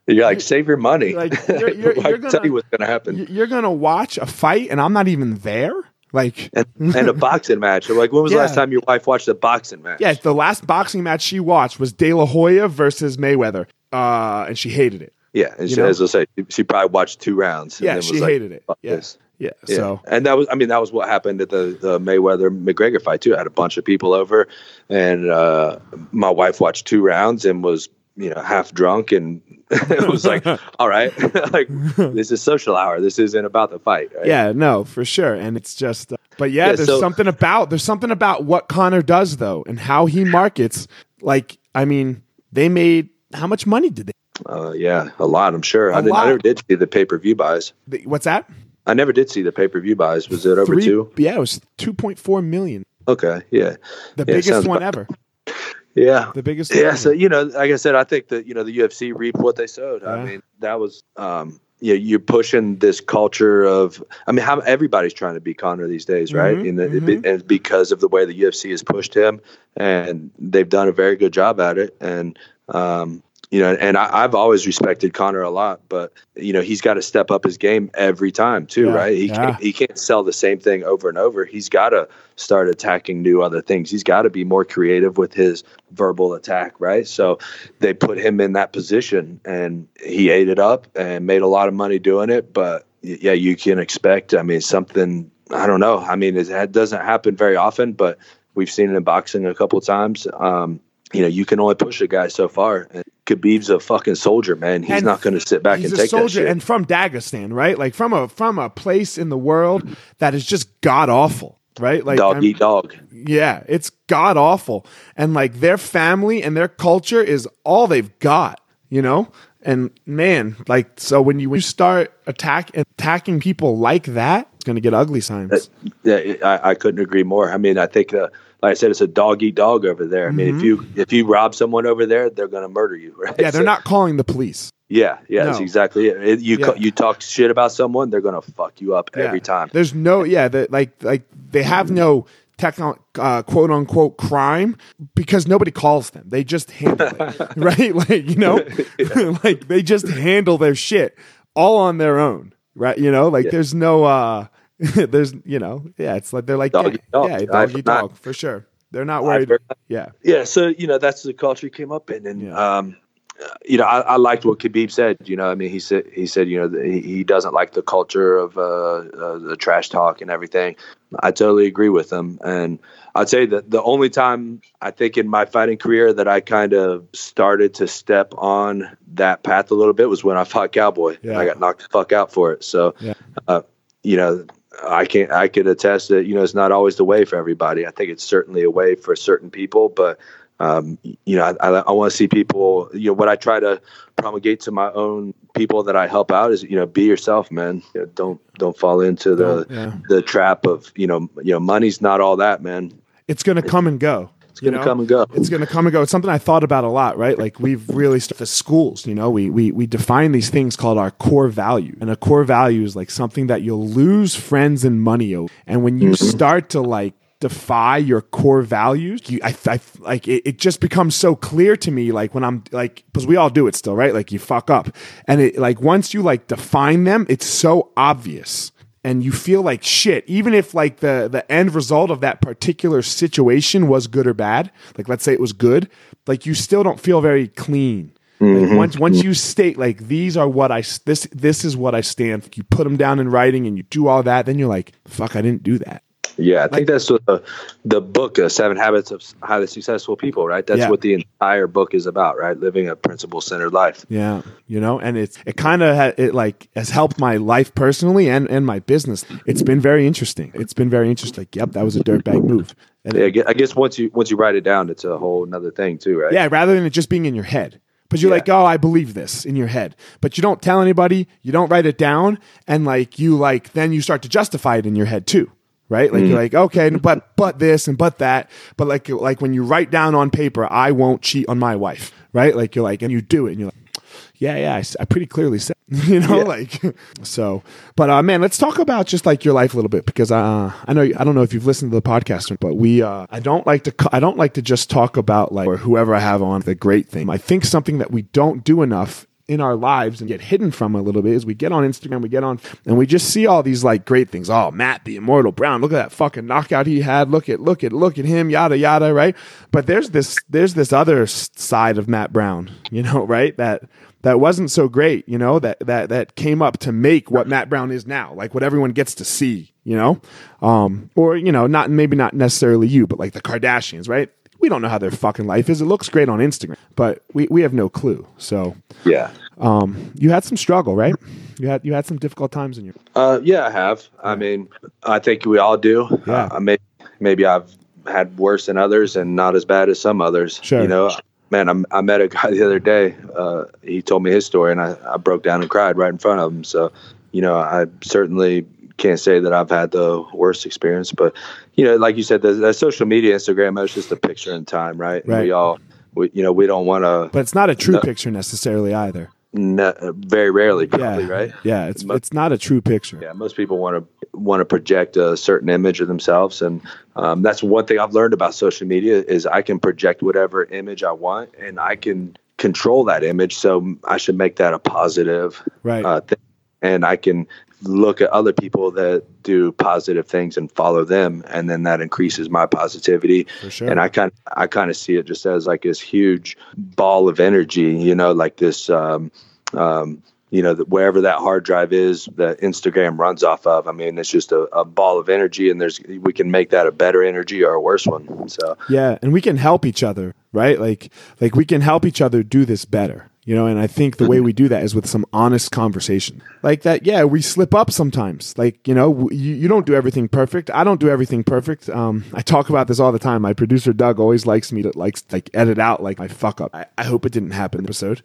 You're 0.08 0.24
like, 0.24 0.40
save 0.40 0.70
your 0.70 0.78
money. 0.78 1.16
like, 1.16 1.34
you're- 1.50 1.76
you're- 1.76 2.00
I 2.02 2.10
you're 2.10 2.18
tell 2.20 2.32
gonna- 2.32 2.46
you 2.46 2.54
what's 2.54 2.70
gonna 2.70 2.86
happen. 2.90 3.28
You're 3.30 3.48
gonna 3.48 3.74
watch 3.74 4.18
a 4.18 4.26
fight 4.26 4.70
and 4.70 4.80
I'm 4.80 4.94
not 4.94 5.10
even 5.10 5.36
there? 5.40 5.74
Like, 6.14 6.50
and, 6.54 6.66
and 6.80 7.10
a 7.10 7.14
boxing 7.30 7.60
match. 7.60 7.90
Like, 7.90 8.14
when 8.14 8.24
was 8.24 8.32
the 8.32 8.38
last 8.38 8.56
time 8.56 8.72
your 8.72 8.82
wife 8.88 9.06
watched 9.06 9.28
a 9.28 9.34
boxing 9.34 9.82
match? 9.82 10.00
yeah, 10.00 10.14
the 10.14 10.34
last 10.34 10.66
boxing 10.66 11.04
match 11.04 11.24
she 11.24 11.42
watched 11.42 11.78
was 11.78 11.92
De 11.92 12.14
La 12.14 12.26
Hoya 12.26 12.70
versus 12.70 13.18
Mayweather, 13.18 13.66
uh, 13.92 14.46
and 14.48 14.58
she 14.58 14.70
hated 14.70 15.02
it. 15.02 15.14
yeah. 15.34 15.54
And 15.60 15.70
she, 15.70 15.82
as 15.82 16.02
I 16.02 16.06
say, 16.06 16.26
she 16.48 16.64
probably 16.64 16.92
watched 16.92 17.20
two 17.20 17.36
rounds. 17.36 17.82
and 17.82 17.86
Yeah, 17.86 17.94
then 17.96 18.02
she 18.04 18.12
was 18.14 18.22
like, 18.22 18.30
hated 18.32 18.54
it. 18.54 18.64
"Fuck 18.66 18.78
Yeah. 18.82 19.02
This." 19.40 19.52
Yeah, 19.68 19.68
Yeah. 19.68 19.76
so 19.76 20.02
and 20.08 20.26
that 20.26 20.38
was, 20.38 20.48
I 20.52 20.56
mean, 20.56 20.70
that 20.70 20.80
was 20.82 20.92
what 20.92 21.08
happened 21.08 21.42
at 21.42 21.50
the, 21.50 21.78
the 21.80 22.00
Mayweather 22.00 22.50
McGregor 22.50 23.02
fight 23.02 23.22
too. 23.22 23.36
I 23.36 23.38
had 23.40 23.48
a 23.48 23.52
bunch 23.52 23.78
of 23.78 23.86
people 23.86 24.14
over, 24.14 24.48
and 24.90 25.30
uh, 25.30 25.80
my 26.12 26.30
wife 26.30 26.60
watched 26.62 26.88
two 26.88 27.02
rounds 27.02 27.46
and 27.46 27.64
was, 27.64 27.90
you 28.16 28.30
know, 28.30 28.42
half 28.42 28.72
drunk, 28.74 29.12
and 29.12 29.42
it 29.72 30.08
was 30.08 30.26
like, 30.26 30.46
all 30.80 30.88
right, 30.88 31.12
like 31.52 31.68
this 31.98 32.32
is 32.32 32.42
social 32.42 32.76
hour. 32.78 33.02
This 33.02 33.20
isn't 33.20 33.46
about 33.46 33.72
the 33.72 33.80
fight. 33.80 34.12
Right? 34.16 34.26
yeah, 34.28 34.52
no, 34.54 34.84
for 34.84 35.04
sure. 35.04 35.34
And 35.34 35.58
it's 35.58 35.76
just, 35.76 36.14
uh, 36.14 36.18
but 36.38 36.52
yeah, 36.52 36.68
Yeah, 36.68 36.76
there's 36.78 36.88
so- 36.88 37.00
something 37.00 37.28
about 37.28 37.70
there's 37.70 37.84
something 37.84 38.12
about 38.12 38.44
what 38.46 38.68
Conor 38.70 39.02
does 39.02 39.38
though, 39.38 39.64
and 39.68 39.80
how 39.80 40.06
he 40.06 40.24
markets. 40.24 40.88
Like, 41.22 41.58
I 41.74 41.86
mean, 41.86 42.22
they 42.52 42.70
made 42.70 43.10
how 43.34 43.48
much 43.48 43.66
money 43.68 43.90
did 43.90 44.08
they? 44.08 44.12
uh, 44.46 44.72
yeah, 44.72 45.10
a 45.18 45.26
lot. 45.26 45.54
I'm 45.54 45.62
sure. 45.62 45.94
I 45.94 46.00
A 46.00 46.02
didn't. 46.02 46.14
lot. 46.14 46.24
I 46.26 46.30
never 46.30 46.38
did 46.40 46.60
see 46.70 46.76
the 46.76 46.88
pay 46.88 47.04
per 47.06 47.18
view 47.18 47.36
buys. 47.36 47.74
what's 48.04 48.26
that? 48.26 48.50
I 48.88 48.94
never 48.94 49.12
did 49.14 49.30
see 49.30 49.42
the 49.42 49.52
pay 49.52 49.68
per 49.68 49.80
view 49.80 49.96
buys. 49.96 50.30
Was 50.30 50.46
it 50.46 50.52
over 50.58 50.66
Three- 50.66 50.84
two? 50.86 51.12
Yeah, 51.18 51.36
it 51.36 51.40
was 51.40 51.60
two 51.78 51.94
point 51.94 52.20
four 52.20 52.42
million, 52.42 52.84
Okay, 53.08 53.42
yeah, 53.52 53.76
the 54.16 54.26
Yeah, 54.28 54.36
biggest 54.36 54.68
one 54.68 54.78
about- 54.78 54.96
ever. 54.96 55.08
Yeah, 55.98 56.32
the 56.36 56.44
biggest. 56.44 56.76
Yeah, 56.76 56.96
so 56.96 57.10
you 57.12 57.30
know, 57.30 57.44
like 57.44 57.72
I 57.72 57.78
said, 57.78 57.96
I 57.96 58.04
think 58.04 58.28
that 58.28 58.46
you 58.48 58.54
know 58.54 58.64
the 58.64 58.78
UFC 58.80 59.14
reaped 59.16 59.40
what 59.40 59.56
they 59.56 59.66
sowed. 59.66 60.02
Yeah. 60.02 60.10
I 60.10 60.26
mean, 60.26 60.44
that 60.60 60.78
was 60.78 61.04
um, 61.16 61.58
you 61.80 61.94
know, 61.94 61.98
you're 62.00 62.20
pushing 62.20 62.80
this 62.80 63.00
culture 63.00 63.64
of. 63.64 64.04
I 64.28 64.34
mean, 64.34 64.44
how 64.44 64.60
everybody's 64.60 65.14
trying 65.14 65.36
to 65.36 65.40
be 65.40 65.54
Conor 65.54 65.88
these 65.88 66.04
days, 66.04 66.34
right? 66.34 66.58
Mhm, 66.58 66.68
And, 66.70 66.80
the, 66.80 66.88
mhm. 66.88 67.26
and 67.26 67.48
because 67.48 67.94
of 67.94 68.02
the 68.02 68.10
way 68.10 68.26
the 68.26 68.38
UFC 68.38 68.72
has 68.72 68.84
pushed 68.84 69.14
him, 69.14 69.40
and 69.78 70.32
they've 70.38 70.68
done 70.68 70.90
a 70.90 70.92
very 70.92 71.16
good 71.16 71.32
job 71.32 71.62
at 71.62 71.78
it. 71.78 71.96
And 72.02 72.38
um, 72.68 73.24
you 73.56 73.62
know, 73.62 73.74
and 73.76 73.96
I, 73.96 74.24
I've 74.26 74.36
always 74.36 74.68
respected 74.68 75.14
Conor 75.14 75.42
a 75.42 75.50
lot, 75.50 75.80
but 75.88 76.12
you 76.36 76.52
know, 76.52 76.60
he's 76.60 76.82
got 76.82 76.96
to 76.96 77.02
step 77.02 77.32
up 77.32 77.46
his 77.46 77.58
game 77.58 77.90
every 77.94 78.30
time 78.30 78.66
too, 78.66 78.88
Yeah, 78.88 78.94
right? 78.94 79.16
He 79.16 79.28
yeah. 79.28 79.36
can't 79.36 79.64
he 79.64 79.72
can't 79.72 79.98
sell 79.98 80.24
the 80.24 80.34
same 80.34 80.60
thing 80.60 80.84
over 80.84 81.08
and 81.08 81.18
over. 81.18 81.46
He's 81.46 81.70
got 81.70 81.92
to 81.92 82.10
start 82.36 82.68
attacking 82.68 83.22
new 83.22 83.42
other 83.42 83.62
things. 83.62 83.90
He's 83.90 84.04
got 84.04 84.24
to 84.24 84.30
be 84.30 84.44
more 84.44 84.66
creative 84.66 85.18
with 85.18 85.34
his 85.34 85.64
verbal 85.92 86.34
attack, 86.34 86.74
right? 86.82 87.08
So 87.08 87.40
they 87.80 87.94
put 87.94 88.18
him 88.18 88.42
in 88.42 88.52
that 88.54 88.74
position 88.74 89.40
and 89.46 89.88
he 90.04 90.30
ate 90.30 90.50
it 90.50 90.60
up 90.60 90.88
and 90.94 91.26
made 91.26 91.42
a 91.42 91.48
lot 91.48 91.70
of 91.70 91.74
money 91.74 91.98
doing 91.98 92.30
it. 92.30 92.54
But 92.54 92.86
yeah, 93.04 93.32
you 93.32 93.56
can 93.56 93.80
expect, 93.80 94.34
I 94.34 94.42
mean, 94.42 94.60
something, 94.60 95.32
I 95.50 95.66
don't 95.66 95.80
know. 95.80 96.00
I 96.00 96.18
mean, 96.18 96.36
it 96.36 96.50
it 96.50 96.74
doesn't 96.74 97.06
happen 97.06 97.38
very 97.38 97.56
often, 97.56 97.94
but 97.94 98.18
we've 98.54 98.70
seen 98.70 98.90
it 98.90 98.98
in 98.98 99.04
boxing 99.04 99.46
a 99.46 99.56
couple 99.56 99.80
of 99.80 99.86
times. 99.86 100.28
Um, 100.34 100.82
you 101.14 101.22
know, 101.22 101.28
you 101.28 101.46
can 101.46 101.60
only 101.60 101.76
push 101.76 102.02
a 102.02 102.08
guy 102.08 102.28
so 102.28 102.48
far. 102.48 102.88
And 102.92 103.04
Khabib's 103.26 103.70
a 103.70 103.80
fucking 103.80 104.16
soldier, 104.16 104.56
man. 104.56 104.84
He's 104.84 104.98
And 104.98 105.06
not 105.06 105.22
going 105.22 105.34
to 105.36 105.40
sit 105.40 105.64
back 105.64 105.80
and 105.80 105.90
take 105.90 105.98
that 105.98 106.10
soldier, 106.10 106.42
shit. 106.42 106.48
and 106.48 106.62
from 106.62 106.86
Dagestan, 106.86 107.54
right? 107.54 107.78
Like 107.78 107.94
from 107.94 108.12
a 108.14 108.28
from 108.28 108.60
a 108.60 108.70
place 108.70 109.18
in 109.18 109.30
the 109.30 109.38
world 109.38 109.88
that 110.20 110.34
is 110.34 110.46
just 110.46 110.82
god 110.82 111.10
awful, 111.10 111.60
right? 111.80 112.04
Like 112.06 112.18
dog 112.18 112.36
I'm- 112.36 112.44
eat 112.44 112.58
dog. 112.60 112.96
Yeah, 113.12 113.64
it's 113.68 113.90
god 114.08 114.36
awful. 114.38 114.86
And 115.16 115.34
like 115.34 115.60
their 115.60 115.78
family 115.78 116.44
and 116.44 116.56
their 116.58 116.68
culture 116.68 117.22
is 117.22 117.48
all 117.64 117.88
they've 117.88 118.18
got, 118.20 118.60
you 118.90 119.02
know? 119.02 119.32
And 119.62 119.90
man, 120.06 120.56
like 120.68 121.00
so 121.00 121.22
when 121.24 121.40
you 121.40 121.50
when 121.50 121.58
you 121.58 121.62
start 121.62 122.14
attack 122.28 122.76
attacking 122.78 123.40
people 123.40 123.78
like 123.80 124.04
that, 124.08 124.48
it's 124.56 124.64
gonna 124.64 124.80
get 124.82 124.94
ugly 124.94 125.22
signs. 125.22 125.70
Yeah, 126.04 126.36
I, 126.44 126.72
I 126.72 126.76
couldn't 126.76 127.02
agree 127.02 127.24
more. 127.24 127.52
I 127.52 127.58
mean, 127.58 127.80
I 127.80 127.88
think, 127.88 128.14
uh, 128.14 128.28
like 128.66 128.72
I 128.72 128.74
said, 128.76 128.92
it's 128.92 129.02
a 129.02 129.08
dog 129.08 129.44
eat 129.44 129.56
dog 129.56 129.86
over 129.86 130.06
there. 130.06 130.28
I 130.28 130.32
mean, 130.32 130.56
if 130.58 130.64
you 130.64 130.86
if 130.96 131.14
you 131.14 131.26
rob 131.28 131.54
someone 131.56 131.86
over 131.86 132.06
there, 132.06 132.30
they're 132.30 132.48
going 132.48 132.64
to 132.64 132.70
murder 132.70 132.96
you, 132.96 133.14
right? 133.18 133.32
Mm-hmm. 133.34 133.42
Yeah, 133.42 133.52
they're 133.52 133.62
So- 133.62 133.66
not 133.66 133.84
calling 133.84 134.18
the 134.18 134.24
police. 134.24 134.72
Yeah, 134.88 135.18
yeah, 135.28 135.46
that's 135.46 135.60
exactly 135.60 136.08
it. 136.10 136.24
It- 136.24 136.40
you 136.42 136.58
Yeah. 136.60 136.74
you 136.76 136.92
talk 136.92 137.22
shit 137.22 137.50
about 137.52 137.72
someone, 137.72 138.10
they're 138.12 138.22
going 138.22 138.40
to 138.40 138.52
fuck 138.52 138.82
you 138.82 138.94
up 138.96 139.10
every 139.16 139.42
time. 139.42 139.70
There's 139.74 139.94
no 139.96 140.24
yeah, 140.24 140.48
the, 140.48 140.68
like 140.70 141.02
like 141.04 141.24
they 141.52 141.64
have 141.64 141.90
no 141.90 142.26
techno, 142.58 142.98
uh, 143.20 143.42
quote 143.44 143.72
unquote 143.72 144.18
crime 144.18 144.78
because 145.16 145.48
nobody 145.48 145.72
calls 145.72 146.12
them. 146.12 146.24
They 146.30 146.44
just 146.44 146.70
handle 146.72 147.08
it, 147.08 147.40
right? 147.58 147.96
Like 147.96 148.30
you 148.30 148.36
know, 148.36 148.66
like 149.44 149.68
they 149.68 149.82
just 149.82 150.08
handle 150.08 150.58
their 150.58 150.76
shit 150.76 151.18
all 151.56 151.78
on 151.78 151.98
their 151.98 152.20
own, 152.20 152.54
right? 152.76 152.98
You 152.98 153.12
know, 153.12 153.28
like 153.30 153.50
there's 153.50 153.74
no 153.74 154.04
uh, 154.04 154.48
there's 154.80 155.34
you 155.46 155.60
know, 155.60 155.86
yeah, 155.98 156.16
it's 156.16 156.34
like 156.34 156.46
they're 156.46 156.58
like 156.58 156.72
Dog 156.74 156.94
yeah, 156.94 156.98
dog. 157.14 157.30
yeah, 157.30 157.36
Eye 157.38 157.46
dog 157.46 157.72
for 157.72 157.78
eat 157.80 157.86
dog 157.86 158.18
for 158.18 158.34
sure. 158.34 158.68
They're 158.92 159.06
not 159.06 159.24
worried. 159.24 159.52
Yeah, 159.88 160.10
Yeah, 160.24 160.44
so 160.46 160.68
you 160.68 160.88
know 160.88 160.98
that's 160.98 161.24
the 161.24 161.34
culture 161.34 161.68
he 161.68 161.72
came 161.72 161.92
up 161.92 162.10
in, 162.12 162.26
and 162.28 162.42
Yeah. 162.42 162.78
um, 162.78 162.96
uh, 163.44 163.48
you 163.66 163.78
know 163.78 163.84
I, 163.86 164.00
I 164.02 164.16
liked 164.18 164.46
what 164.46 164.60
Khabib 164.60 164.92
said. 164.92 165.18
You 165.26 165.36
know, 165.38 165.50
I 165.50 165.56
mean 165.56 165.70
he 165.70 165.80
said 165.80 166.06
he 166.14 166.28
said 166.28 166.48
you 166.50 166.60
know 166.60 166.68
that 166.70 166.86
he, 166.86 167.02
he 167.02 167.24
doesn't 167.24 167.54
like 167.54 167.72
the 167.74 167.82
culture 167.82 168.38
of 168.38 168.58
uh, 168.58 168.62
uh, 168.62 169.38
the 169.40 169.56
trash 169.58 169.90
talk 169.90 170.22
and 170.22 170.30
everything. 170.32 170.76
I 171.22 171.32
totally 171.32 171.68
agree 171.68 171.90
with 171.90 172.12
him, 172.12 172.38
and 172.44 172.80
I'd 173.16 173.30
say 173.30 173.46
that 173.48 173.72
the 173.72 173.82
only 173.84 174.10
time 174.10 174.62
I 174.82 174.92
think 174.92 175.18
in 175.18 175.28
my 175.30 175.46
fighting 175.46 175.78
career 175.78 176.12
that 176.14 176.28
I 176.28 176.42
kind 176.42 176.74
of 176.74 177.06
started 177.14 177.74
to 177.76 177.88
step 177.88 178.34
on 178.38 178.96
that 179.14 179.44
path 179.44 179.72
a 179.72 179.76
little 179.76 179.94
bit 179.94 180.10
was 180.10 180.24
when 180.24 180.36
I 180.38 180.44
fought 180.44 180.74
Cowboy. 180.74 181.18
Yeah. 181.22 181.40
I 181.40 181.46
got 181.46 181.60
knocked 181.60 181.82
the 181.84 181.88
fuck 181.90 182.12
out 182.12 182.32
for 182.34 182.52
it. 182.52 182.64
So, 182.66 182.94
Yeah. 183.00 183.14
uh, 183.48 183.62
you 184.04 184.18
know. 184.18 184.46
I 184.84 185.06
can 185.06 185.32
I 185.32 185.48
could 185.48 185.68
attest 185.68 186.10
that 186.10 186.26
you 186.26 186.36
know 186.36 186.44
it's 186.44 186.54
not 186.54 186.72
always 186.72 186.96
the 186.96 187.06
way 187.06 187.26
for 187.26 187.38
everybody. 187.38 187.86
I 187.86 187.92
think 187.92 188.10
it's 188.10 188.24
certainly 188.24 188.64
a 188.64 188.70
way 188.70 188.96
for 188.96 189.16
certain 189.16 189.50
people, 189.50 189.90
but 189.90 190.20
um, 190.60 190.98
you 191.04 191.36
know, 191.36 191.44
I, 191.60 191.68
I, 191.68 191.80
I 191.82 191.92
want 191.92 192.12
to 192.12 192.18
see 192.18 192.28
people. 192.28 192.90
You 192.94 193.08
know, 193.08 193.14
what 193.14 193.28
I 193.28 193.36
try 193.36 193.60
to 193.60 193.82
promulgate 194.16 194.62
to 194.62 194.72
my 194.72 194.92
own 194.92 195.34
people 195.54 195.84
that 195.84 195.96
I 195.96 196.08
help 196.08 196.32
out 196.32 196.52
is, 196.52 196.64
you 196.64 196.76
know, 196.78 196.86
be 196.86 197.04
yourself, 197.04 197.52
man. 197.52 197.84
You 197.94 198.02
know, 198.02 198.08
don't 198.08 198.54
don't 198.58 198.78
fall 198.78 199.02
into 199.02 199.36
the 199.36 199.66
yeah. 199.70 199.94
the 200.08 200.22
trap 200.22 200.66
of 200.66 200.92
you 200.96 201.08
know, 201.08 201.30
you 201.44 201.52
know, 201.52 201.60
money's 201.60 202.02
not 202.02 202.22
all 202.22 202.38
that, 202.38 202.62
man. 202.62 202.94
it's 203.28 203.44
gonna 203.44 203.62
come 203.62 203.88
and 203.88 204.00
go. 204.00 204.30
It's 204.56 204.62
gonna 204.62 204.82
come 204.84 205.00
and 205.00 205.08
go. 205.08 205.26
It's 205.34 205.50
going 205.50 205.60
to 205.60 205.68
come 205.68 205.86
and 205.86 205.92
go. 205.92 206.02
It's 206.02 206.12
something 206.12 206.32
I 206.32 206.38
thought 206.38 206.64
about 206.64 206.86
a 206.86 206.90
lot, 206.90 207.18
right? 207.18 207.38
Like 207.38 207.60
we've 207.60 207.88
really 207.90 208.22
st- 208.22 208.38
the 208.38 208.46
schools, 208.46 209.06
you 209.06 209.14
know, 209.14 209.30
we 209.30 209.50
we 209.50 209.72
we 209.72 209.86
define 209.86 210.32
these 210.32 210.50
things 210.50 210.78
called 210.78 210.98
our 210.98 211.12
core 211.12 211.50
value, 211.50 211.98
and 212.00 212.10
a 212.10 212.16
core 212.16 212.46
value 212.46 212.84
is 212.84 212.96
like 212.96 213.12
something 213.12 213.48
that 213.48 213.64
you'll 213.64 213.86
lose 213.86 214.34
friends 214.34 214.86
and 214.86 215.02
money 215.02 215.36
over. 215.36 215.54
And 215.68 215.84
when 215.84 216.00
you 216.00 216.12
mm-hmm. 216.12 216.26
start 216.26 216.70
to 216.70 216.80
like 216.82 217.16
defy 217.42 217.98
your 217.98 218.22
core 218.22 218.62
values, 218.62 219.30
you 219.30 219.40
I, 219.44 219.54
I 219.68 219.80
like 220.00 220.26
it, 220.30 220.44
it 220.46 220.58
just 220.58 220.80
becomes 220.80 221.16
so 221.16 221.36
clear 221.36 221.76
to 221.76 221.92
me. 221.92 222.14
Like 222.14 222.34
when 222.34 222.46
I'm 222.46 222.64
like, 222.72 223.04
because 223.12 223.28
we 223.28 223.36
all 223.36 223.50
do 223.50 223.68
it 223.68 223.76
still, 223.76 223.96
right? 223.96 224.14
Like 224.14 224.32
you 224.32 224.40
fuck 224.40 224.70
up, 224.70 224.96
and 225.28 225.42
it 225.42 225.58
like 225.58 225.82
once 225.82 226.14
you 226.14 226.22
like 226.22 226.48
define 226.48 227.04
them, 227.04 227.26
it's 227.28 227.46
so 227.46 227.92
obvious 227.98 228.72
and 229.06 229.24
you 229.24 229.32
feel 229.32 229.62
like 229.62 229.84
shit 229.84 230.24
even 230.28 230.54
if 230.54 230.74
like 230.74 230.98
the 230.98 231.30
the 231.32 231.50
end 231.52 231.74
result 231.74 232.10
of 232.10 232.22
that 232.22 232.42
particular 232.42 233.02
situation 233.02 233.88
was 233.88 234.08
good 234.08 234.28
or 234.28 234.34
bad 234.34 234.72
like 234.98 235.08
let's 235.08 235.24
say 235.24 235.32
it 235.32 235.40
was 235.40 235.54
good 235.54 235.90
like 236.28 236.46
you 236.46 236.54
still 236.54 236.84
don't 236.84 237.00
feel 237.00 237.22
very 237.22 237.48
clean 237.48 238.12
like 238.40 238.50
mm-hmm. 238.50 238.76
once 238.76 239.00
once 239.00 239.24
you 239.24 239.30
mm-hmm. 239.30 239.34
state 239.34 239.78
like 239.78 240.08
these 240.08 240.36
are 240.36 240.48
what 240.48 240.70
I 240.70 240.82
this 241.06 241.26
this 241.32 241.64
is 241.64 241.78
what 241.78 241.96
I 241.96 242.02
stand. 242.02 242.50
You 242.56 242.64
put 242.64 242.84
them 242.84 242.98
down 242.98 243.20
in 243.20 243.30
writing 243.30 243.66
and 243.66 243.78
you 243.78 243.84
do 243.84 244.08
all 244.08 244.24
that. 244.24 244.46
Then 244.46 244.60
you're 244.60 244.68
like, 244.68 244.92
fuck, 245.08 245.38
I 245.38 245.42
didn't 245.42 245.64
do 245.64 245.78
that. 245.80 246.04
Yeah, 246.38 246.66
I 246.66 246.68
think 246.68 246.88
that's 246.88 247.10
what 247.10 247.26
the, 247.26 247.42
the 247.86 248.02
book, 248.02 248.40
uh, 248.40 248.50
Seven 248.50 248.78
Habits 248.78 249.12
of 249.12 249.24
Highly 249.42 249.68
Successful 249.68 250.16
People, 250.16 250.46
right? 250.48 250.66
That's 250.66 250.80
Yeah. 250.82 250.90
what 250.90 251.02
the 251.02 251.14
entire 251.14 251.68
book 251.68 251.94
is 251.94 252.06
about, 252.08 252.38
right? 252.38 252.60
Living 252.60 252.90
a 252.90 252.96
principle 252.96 253.42
centered 253.42 253.72
life. 253.74 254.06
Yeah, 254.10 254.42
you 254.68 254.80
know, 254.80 255.00
and 255.00 255.18
it's 255.18 255.38
it 255.46 255.56
kind 255.58 255.82
of 255.84 255.96
ha- 255.96 256.14
it 256.18 256.34
like 256.36 256.68
has 256.76 256.90
helped 256.90 257.20
my 257.20 257.38
life 257.38 257.74
personally 257.76 258.30
and 258.30 258.50
and 258.50 258.66
my 258.66 258.80
business. 258.80 259.26
It's 259.46 259.62
been 259.62 259.80
very 259.80 260.06
interesting. 260.08 260.52
It's 260.54 260.74
been 260.74 260.90
very 260.90 261.10
interesting. 261.10 261.42
Like, 261.42 261.56
yep, 261.56 261.72
that 261.72 261.84
was 261.86 261.96
a 261.96 262.04
dirtbag 262.04 262.44
move. 262.44 262.76
And 263.06 263.16
Yeah, 263.16 263.44
I 263.48 263.52
I 263.52 263.54
guess 263.54 263.76
once 263.76 263.98
you 264.00 264.12
once 264.14 264.30
you 264.32 264.38
write 264.38 264.56
it 264.56 264.64
down, 264.66 264.90
it's 264.90 265.04
a 265.06 265.18
whole 265.18 265.46
another 265.46 265.72
thing 265.72 265.98
too, 265.98 266.20
right? 266.20 266.34
Yeah, 266.34 266.48
rather 266.52 266.74
than 266.76 266.86
it 266.86 266.90
just 266.90 267.10
being 267.10 267.26
in 267.26 267.36
your 267.36 267.44
head. 267.46 267.80
But 268.08 268.22
you're 268.22 268.30
Yeah. 268.30 268.36
like, 268.36 268.50
oh, 268.50 268.66
I 268.66 268.78
believe 268.78 269.14
this 269.16 269.46
in 269.46 269.56
your 269.56 269.68
head. 269.68 269.96
But 270.22 270.38
you 270.38 270.42
don't 270.44 270.62
tell 270.62 270.80
anybody, 270.80 271.28
you 271.42 271.52
don't 271.52 271.70
write 271.72 271.88
it 271.88 271.98
down, 271.98 272.38
and 272.68 272.86
like 272.86 273.18
you 273.20 273.36
like 273.38 273.74
then 273.74 273.94
you 273.94 274.02
start 274.02 274.22
to 274.24 274.30
justify 274.30 274.78
it 274.78 274.86
in 274.86 274.96
your 274.96 275.08
head 275.08 275.26
too. 275.26 275.50
Right? 275.88 276.12
Like 276.12 276.24
you're 276.24 276.36
like, 276.40 276.54
okay, 276.56 276.90
but 276.90 277.36
but 277.36 277.60
this 277.60 277.88
and 277.88 277.96
but 277.98 278.18
that. 278.18 278.50
But 278.76 278.88
like 278.88 279.08
like 279.10 279.40
when 279.42 279.54
you 279.54 279.64
write 279.64 279.92
down 279.92 280.16
on 280.16 280.32
paper, 280.32 280.72
I 280.72 280.92
won't 280.92 281.22
cheat 281.22 281.48
on 281.48 281.60
my 281.60 281.76
wife. 281.76 282.12
Right? 282.34 282.56
Like 282.56 282.76
you're 282.76 282.84
like, 282.84 283.02
and 283.04 283.12
you 283.12 283.22
do 283.22 283.46
it, 283.48 283.52
and 283.52 283.60
you're 283.60 283.68
like, 283.68 284.02
yeah, 284.38 284.58
yeah, 284.58 284.84
I 285.00 285.06
pretty 285.06 285.28
clearly 285.28 285.60
said, 285.60 285.76
you 285.88 286.20
know, 286.20 286.40
Yeah. 286.40 286.44
like 286.44 286.82
so. 287.24 287.62
But 287.96 288.10
uh, 288.10 288.24
man, 288.24 288.42
let's 288.42 288.58
talk 288.58 288.80
about 288.80 289.06
just 289.06 289.26
like 289.26 289.46
your 289.46 289.54
life 289.54 289.74
a 289.74 289.78
little 289.78 289.90
bit 289.90 290.06
because 290.06 290.32
uh, 290.32 290.74
I 290.86 290.94
know 290.94 291.04
I 291.04 291.24
don't 291.24 291.36
know 291.36 291.44
if 291.44 291.54
you've 291.54 291.68
listened 291.68 291.92
to 291.92 291.96
the 291.96 292.02
podcast, 292.02 292.58
but 292.60 292.76
we 292.76 293.02
uh, 293.04 293.28
I 293.30 293.40
don't 293.40 293.66
like 293.68 293.84
to 293.84 293.94
I 294.12 294.20
don't 294.20 294.38
like 294.38 294.56
to 294.56 294.62
just 294.64 294.90
talk 294.90 295.18
about 295.18 295.54
like 295.54 295.68
or 295.68 295.78
whoever 295.78 296.16
I 296.16 296.20
have 296.20 296.42
on 296.42 296.62
the 296.62 296.76
great 296.76 297.08
thing. 297.08 297.30
I 297.30 297.38
think 297.38 297.64
something 297.64 298.00
that 298.00 298.10
we 298.12 298.24
don't 298.24 298.64
do 298.64 298.82
enough 298.82 299.28
in 299.48 299.62
our 299.62 299.76
lives 299.76 300.22
and 300.22 300.28
get 300.28 300.42
hidden 300.42 300.72
from 300.72 300.96
a 300.96 301.02
little 301.02 301.22
bit 301.22 301.34
is 301.34 301.46
we 301.46 301.54
get 301.54 301.72
on 301.72 301.84
Instagram, 301.84 302.22
we 302.22 302.30
get 302.30 302.44
on 302.44 302.60
and 302.86 302.98
we 302.98 303.06
just 303.06 303.30
see 303.30 303.46
all 303.46 303.62
these 303.62 303.84
like 303.84 304.06
great 304.06 304.30
things. 304.30 304.50
Oh, 304.50 304.72
Matt 304.72 305.06
the 305.06 305.16
Immortal 305.16 305.52
Brown, 305.52 305.82
look 305.82 305.92
at 305.92 305.96
that 305.96 306.12
fucking 306.12 306.46
knockout 306.46 306.88
he 306.88 307.02
had. 307.02 307.30
Look 307.30 307.50
at 307.50 307.60
look 307.60 307.84
at 307.84 307.94
look 307.94 308.18
at 308.18 308.26
him, 308.26 308.50
yada 308.50 308.78
yada, 308.78 309.14
right? 309.14 309.36
But 309.72 309.88
there's 309.88 310.10
this 310.10 310.38
there's 310.50 310.74
this 310.74 310.92
other 310.92 311.28
side 311.28 311.98
of 311.98 312.08
Matt 312.08 312.34
Brown, 312.34 312.72
you 312.92 313.04
know, 313.04 313.24
right? 313.28 313.56
That 313.58 313.84
that 314.24 314.40
wasn't 314.40 314.72
so 314.72 314.90
great, 314.90 315.30
you 315.30 315.38
know, 315.38 315.60
that 315.60 315.80
that 315.82 316.10
that 316.10 316.36
came 316.36 316.62
up 316.62 316.80
to 316.80 316.92
make 316.92 317.30
what 317.30 317.48
Matt 317.48 317.70
Brown 317.70 317.92
is 317.92 318.08
now, 318.08 318.34
like 318.34 318.56
what 318.56 318.64
everyone 318.64 318.92
gets 318.92 319.14
to 319.16 319.26
see, 319.26 319.74
you 319.84 319.96
know, 319.96 320.20
um, 320.64 321.12
or 321.16 321.38
you 321.38 321.52
know, 321.52 321.68
not 321.68 321.92
maybe 321.92 322.18
not 322.18 322.34
necessarily 322.34 322.88
you, 322.88 323.06
but 323.06 323.20
like 323.20 323.34
the 323.34 323.42
Kardashians, 323.42 324.10
right? 324.10 324.32
We 324.66 324.70
don't 324.70 324.82
know 324.82 324.90
how 324.90 324.98
their 324.98 325.12
fucking 325.12 325.46
life 325.46 325.70
is. 325.70 325.80
It 325.80 325.86
looks 325.86 326.10
great 326.10 326.28
on 326.28 326.40
Instagram, 326.40 326.76
but 326.96 327.22
we, 327.34 327.48
we 327.52 327.62
have 327.62 327.72
no 327.72 327.88
clue. 327.88 328.26
So, 328.40 328.76
Yeah. 329.04 329.30
um, 329.60 330.12
you 330.16 330.32
had 330.32 330.44
some 330.44 330.58
struggle, 330.58 330.96
right? 330.96 331.14
You 331.60 331.68
had 331.68 331.86
you 331.86 331.94
had 331.94 332.08
some 332.08 332.18
difficult 332.18 332.52
times 332.52 332.80
in 332.80 332.86
your. 332.86 332.96
Uh, 333.16 333.40
yeah, 333.44 333.68
I 333.68 333.70
have. 333.70 334.08
I 334.24 334.36
mean, 334.36 334.68
I 335.04 335.20
think 335.20 335.46
we 335.46 335.60
all 335.60 335.78
do. 335.78 336.08
Yeah. 336.26 336.50
Uh, 336.52 336.60
maybe, 336.60 336.82
maybe 337.20 337.46
I've 337.46 337.72
had 338.08 338.40
worse 338.40 338.66
than 338.66 338.76
others 338.80 339.16
and 339.16 339.36
not 339.36 339.56
as 339.56 339.66
bad 339.66 339.88
as 339.88 340.00
some 340.02 340.20
others. 340.20 340.60
Sure. 340.64 340.82
You 340.82 340.88
know, 340.88 341.12
man, 341.52 341.70
I, 341.70 342.00
I 342.00 342.02
met 342.02 342.20
a 342.22 342.28
guy 342.28 342.50
the 342.50 342.66
other 342.66 342.80
day. 342.80 343.16
Uh, 343.38 343.66
he 343.84 344.02
told 344.02 344.24
me 344.24 344.32
his 344.32 344.48
story, 344.48 344.72
and 344.72 344.82
I, 344.82 344.96
I 345.08 345.18
broke 345.18 345.44
down 345.44 345.62
and 345.62 345.70
cried 345.70 345.96
right 345.96 346.10
in 346.12 346.18
front 346.18 346.40
of 346.40 346.52
him. 346.52 346.64
So, 346.64 346.92
you 347.34 347.42
know, 347.44 347.56
I 347.56 347.86
certainly 348.02 348.66
can't 348.98 349.20
say 349.20 349.40
that 349.40 349.54
I've 349.54 349.70
had 349.70 349.92
the 349.92 350.26
worst 350.34 350.66
experience, 350.66 351.12
but 351.12 351.36
you 351.76 351.84
know, 351.86 351.96
like 351.98 352.18
you 352.18 352.24
said, 352.24 352.42
the, 352.42 352.54
the 352.54 352.74
social 352.74 353.06
media, 353.06 353.36
Instagram, 353.36 353.76
that's 353.76 353.94
just 353.94 354.12
a 354.12 354.16
picture 354.16 354.54
in 354.54 354.66
time, 354.66 354.98
right? 354.98 355.24
And 355.24 355.34
Right. 355.34 355.44
we 355.44 355.52
all, 355.52 355.80
we, 356.14 356.32
you 356.34 356.42
know, 356.44 356.52
we 356.52 356.68
don't 356.68 356.86
want 356.86 357.04
to. 357.04 357.30
But 357.32 357.40
it's 357.40 357.56
not 357.56 357.70
a 357.70 357.76
true 357.76 357.96
No. 357.96 358.02
picture 358.02 358.32
necessarily 358.32 358.94
either. 358.94 359.30
No, 359.58 359.94
very 360.18 360.52
rarely, 360.52 360.86
probably, 360.86 361.24
yeah, 361.24 361.30
right? 361.30 361.54
Yeah, 361.64 361.86
it's 361.88 362.04
Mo- 362.04 362.16
it's 362.16 362.34
not 362.34 362.52
a 362.52 362.58
true 362.58 362.82
picture. 362.82 363.20
Yeah, 363.22 363.32
most 363.32 363.56
people 363.56 363.78
want 363.78 363.96
to 363.96 364.38
want 364.38 364.60
to 364.60 364.66
project 364.66 365.16
a 365.16 365.38
certain 365.38 365.70
image 365.70 366.02
of 366.02 366.10
themselves, 366.10 366.62
and 366.62 366.82
um, 367.16 367.42
that's 367.42 367.64
one 367.64 367.86
thing 367.86 367.98
I've 367.98 368.12
learned 368.12 368.34
about 368.34 368.54
social 368.54 368.86
media 368.86 369.22
is 369.22 369.46
I 369.46 369.62
can 369.62 369.80
project 369.80 370.22
whatever 370.22 370.66
image 370.66 371.04
I 371.06 371.14
want, 371.14 371.52
and 371.58 371.80
I 371.80 371.96
can 371.96 372.36
control 372.58 373.06
that 373.06 373.24
image. 373.24 373.56
So 373.56 373.96
I 374.04 374.18
should 374.18 374.36
make 374.38 374.58
that 374.58 374.74
a 374.74 374.80
positive 374.80 375.64
Right. 375.84 376.04
uh, 376.04 376.20
thing, 376.20 376.38
and 376.82 377.06
I 377.06 377.16
can 377.16 377.48
look 377.88 378.22
at 378.22 378.30
other 378.30 378.54
people 378.54 378.92
that 378.92 379.24
do 379.44 379.72
positive 379.74 380.28
things 380.28 380.58
and 380.58 380.72
follow 380.72 381.04
them, 381.04 381.44
and 381.48 381.70
then 381.70 381.84
that 381.84 382.02
increases 382.02 382.50
my 382.50 382.66
positivity. 382.66 383.48
Sure. 383.70 383.90
And 383.90 384.00
I 384.00 384.10
kind 384.10 384.32
I 384.56 384.68
kind 384.68 384.90
of 384.90 384.98
see 384.98 385.16
it 385.16 385.26
just 385.26 385.46
as 385.46 385.68
like 385.68 385.84
this 385.84 386.00
huge 386.00 386.58
ball 386.76 387.30
of 387.30 387.40
energy, 387.40 387.94
you 387.96 388.16
know, 388.16 388.32
like 388.32 388.58
this. 388.58 388.90
Um, 388.90 389.32
um, 389.74 390.22
you 390.52 390.62
know, 390.62 390.74
that 390.74 390.88
wherever 390.88 391.20
that 391.22 391.40
hard 391.40 391.66
drive 391.66 391.92
is 391.92 392.30
that 392.36 392.62
Instagram 392.62 393.18
runs 393.18 393.44
off 393.44 393.68
of. 393.68 393.88
I 393.88 393.92
mean, 393.92 394.18
it's 394.18 394.30
just 394.30 394.54
a, 394.54 394.62
a 394.72 394.86
ball 394.86 395.20
of 395.20 395.28
energy, 395.28 395.70
and 395.70 395.82
there's 395.82 396.00
we 396.00 396.32
can 396.32 396.50
make 396.50 396.70
that 396.70 396.88
a 396.88 396.92
better 396.92 397.24
energy 397.24 397.64
or 397.64 397.74
a 397.74 397.82
worse 397.82 398.06
one. 398.06 398.48
So 398.48 398.78
Yeah, 398.88 399.18
and 399.22 399.34
we 399.34 399.42
can 399.42 399.58
help 399.58 399.86
each 399.86 400.04
other, 400.04 400.34
right? 400.54 400.80
Like 400.80 401.12
like 401.42 401.56
we 401.56 401.66
can 401.66 401.82
help 401.82 402.06
each 402.06 402.22
other 402.22 402.42
do 402.44 402.64
this 402.64 402.86
better. 402.86 403.30
You 403.46 403.54
know, 403.54 403.68
and 403.68 403.80
I 403.80 403.86
think 403.86 404.18
the 404.18 404.28
way 404.28 404.42
we 404.42 404.54
do 404.54 404.68
that 404.70 404.84
is 404.84 404.96
with 404.96 405.06
some 405.06 405.24
honest 405.32 405.72
conversation. 405.72 406.42
Like 406.64 406.82
that, 406.82 407.06
yeah, 407.06 407.26
we 407.26 407.44
slip 407.44 407.76
up 407.76 407.92
sometimes. 407.92 408.58
Like, 408.58 408.88
you 408.88 408.96
know, 408.96 409.30
you, 409.30 409.54
you 409.54 409.68
don't 409.68 409.86
do 409.86 409.94
everything 409.94 410.28
perfect. 410.28 410.72
I 410.72 410.84
don't 410.84 411.00
do 411.00 411.10
everything 411.10 411.44
perfect. 411.44 411.88
Um, 411.88 412.26
I 412.34 412.42
talk 412.42 412.70
about 412.70 412.88
this 412.88 413.00
all 413.00 413.12
the 413.12 413.20
time. 413.20 413.44
My 413.44 413.54
producer 413.54 413.94
Doug 413.94 414.20
always 414.20 414.48
likes 414.48 414.72
me 414.72 414.82
to 414.82 414.98
likes 414.98 415.24
like 415.32 415.52
edit 415.54 415.78
out 415.78 416.02
like 416.02 416.18
my 416.18 416.28
fuck 416.28 416.60
up. 416.60 416.74
I, 416.74 416.88
I 416.98 417.04
hope 417.04 417.24
it 417.24 417.34
didn't 417.34 417.52
happen 417.52 417.82
in 417.82 417.86
the 417.86 417.90
episode. 417.90 418.24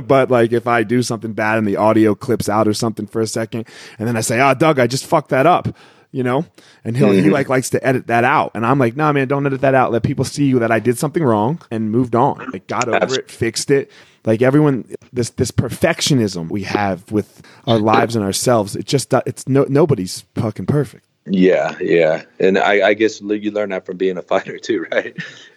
but 0.08 0.30
like 0.30 0.52
if 0.52 0.66
I 0.66 0.82
do 0.82 1.02
something 1.02 1.34
bad 1.34 1.58
and 1.58 1.66
the 1.66 1.76
audio 1.76 2.14
clips 2.14 2.48
out 2.48 2.66
or 2.66 2.72
something 2.72 3.06
for 3.06 3.20
a 3.20 3.26
second, 3.26 3.68
and 3.98 4.08
then 4.08 4.16
I 4.16 4.22
say, 4.22 4.40
"Ah, 4.40 4.54
Doug, 4.54 4.78
I 4.78 4.86
just 4.86 5.04
fucked 5.04 5.28
that 5.28 5.46
up." 5.46 5.76
you 6.14 6.22
know 6.22 6.44
and 6.84 6.94
he'll 6.94 7.10
he 7.10 7.30
like 7.30 7.48
likes 7.48 7.70
to 7.70 7.84
edit 7.84 8.06
that 8.06 8.22
out 8.22 8.50
and 8.54 8.66
i'm 8.66 8.78
like 8.78 8.94
nah 8.94 9.12
man 9.12 9.26
don't 9.26 9.46
edit 9.46 9.62
that 9.62 9.74
out 9.74 9.90
let 9.90 10.02
people 10.02 10.24
see 10.24 10.52
that 10.52 10.70
i 10.70 10.78
did 10.78 10.98
something 10.98 11.22
wrong 11.22 11.58
and 11.70 11.90
moved 11.90 12.14
on 12.14 12.50
like 12.52 12.66
got 12.66 12.86
over 12.86 13.18
it 13.18 13.30
fixed 13.30 13.70
it 13.70 13.90
like 14.24 14.42
everyone 14.42 14.84
this 15.12 15.30
this 15.30 15.50
perfectionism 15.50 16.48
we 16.50 16.62
have 16.62 17.10
with 17.10 17.42
our 17.66 17.78
lives 17.78 18.16
and 18.16 18.24
ourselves 18.24 18.76
it 18.76 18.86
just 18.86 19.12
it's 19.26 19.48
no 19.48 19.64
nobody's 19.68 20.24
fucking 20.34 20.66
perfect 20.66 21.06
yeah, 21.26 21.76
yeah, 21.80 22.24
and 22.40 22.58
I, 22.58 22.88
I 22.88 22.94
guess 22.94 23.20
you 23.20 23.50
learn 23.52 23.70
that 23.70 23.86
from 23.86 23.96
being 23.96 24.18
a 24.18 24.22
fighter 24.22 24.58
too, 24.58 24.86
right? 24.92 25.16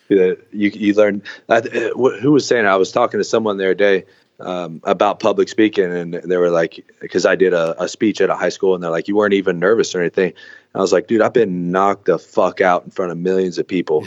You 0.10 0.38
you 0.52 0.94
learn. 0.94 1.24
I, 1.50 1.62
who 1.62 2.32
was 2.32 2.48
saying? 2.48 2.68
I 2.68 2.76
was 2.76 2.92
talking 2.92 3.20
to 3.20 3.24
someone 3.24 3.58
the 3.58 3.66
other 3.66 3.74
day 3.74 4.06
um, 4.40 4.82
about 4.84 5.20
public 5.20 5.50
speaking, 5.50 5.92
and 5.92 6.14
they 6.14 6.38
were 6.38 6.52
like, 6.52 6.86
because 7.00 7.26
I 7.26 7.36
did 7.36 7.54
a, 7.54 7.84
a 7.84 7.88
speech 7.88 8.22
at 8.22 8.30
a 8.30 8.36
high 8.36 8.50
school, 8.50 8.76
and 8.76 8.84
they're 8.84 8.92
like, 8.92 9.08
you 9.08 9.16
weren't 9.16 9.34
even 9.34 9.58
nervous 9.58 9.96
or 9.96 10.02
anything. 10.02 10.30
And 10.30 10.36
I 10.76 10.82
was 10.82 10.94
like, 10.94 11.08
dude, 11.08 11.22
I've 11.22 11.34
been 11.34 11.72
knocked 11.72 12.06
the 12.06 12.20
fuck 12.20 12.62
out 12.62 12.84
in 12.84 12.92
front 12.92 13.12
of 13.12 13.18
millions 13.18 13.58
of 13.58 13.68
people. 13.68 14.06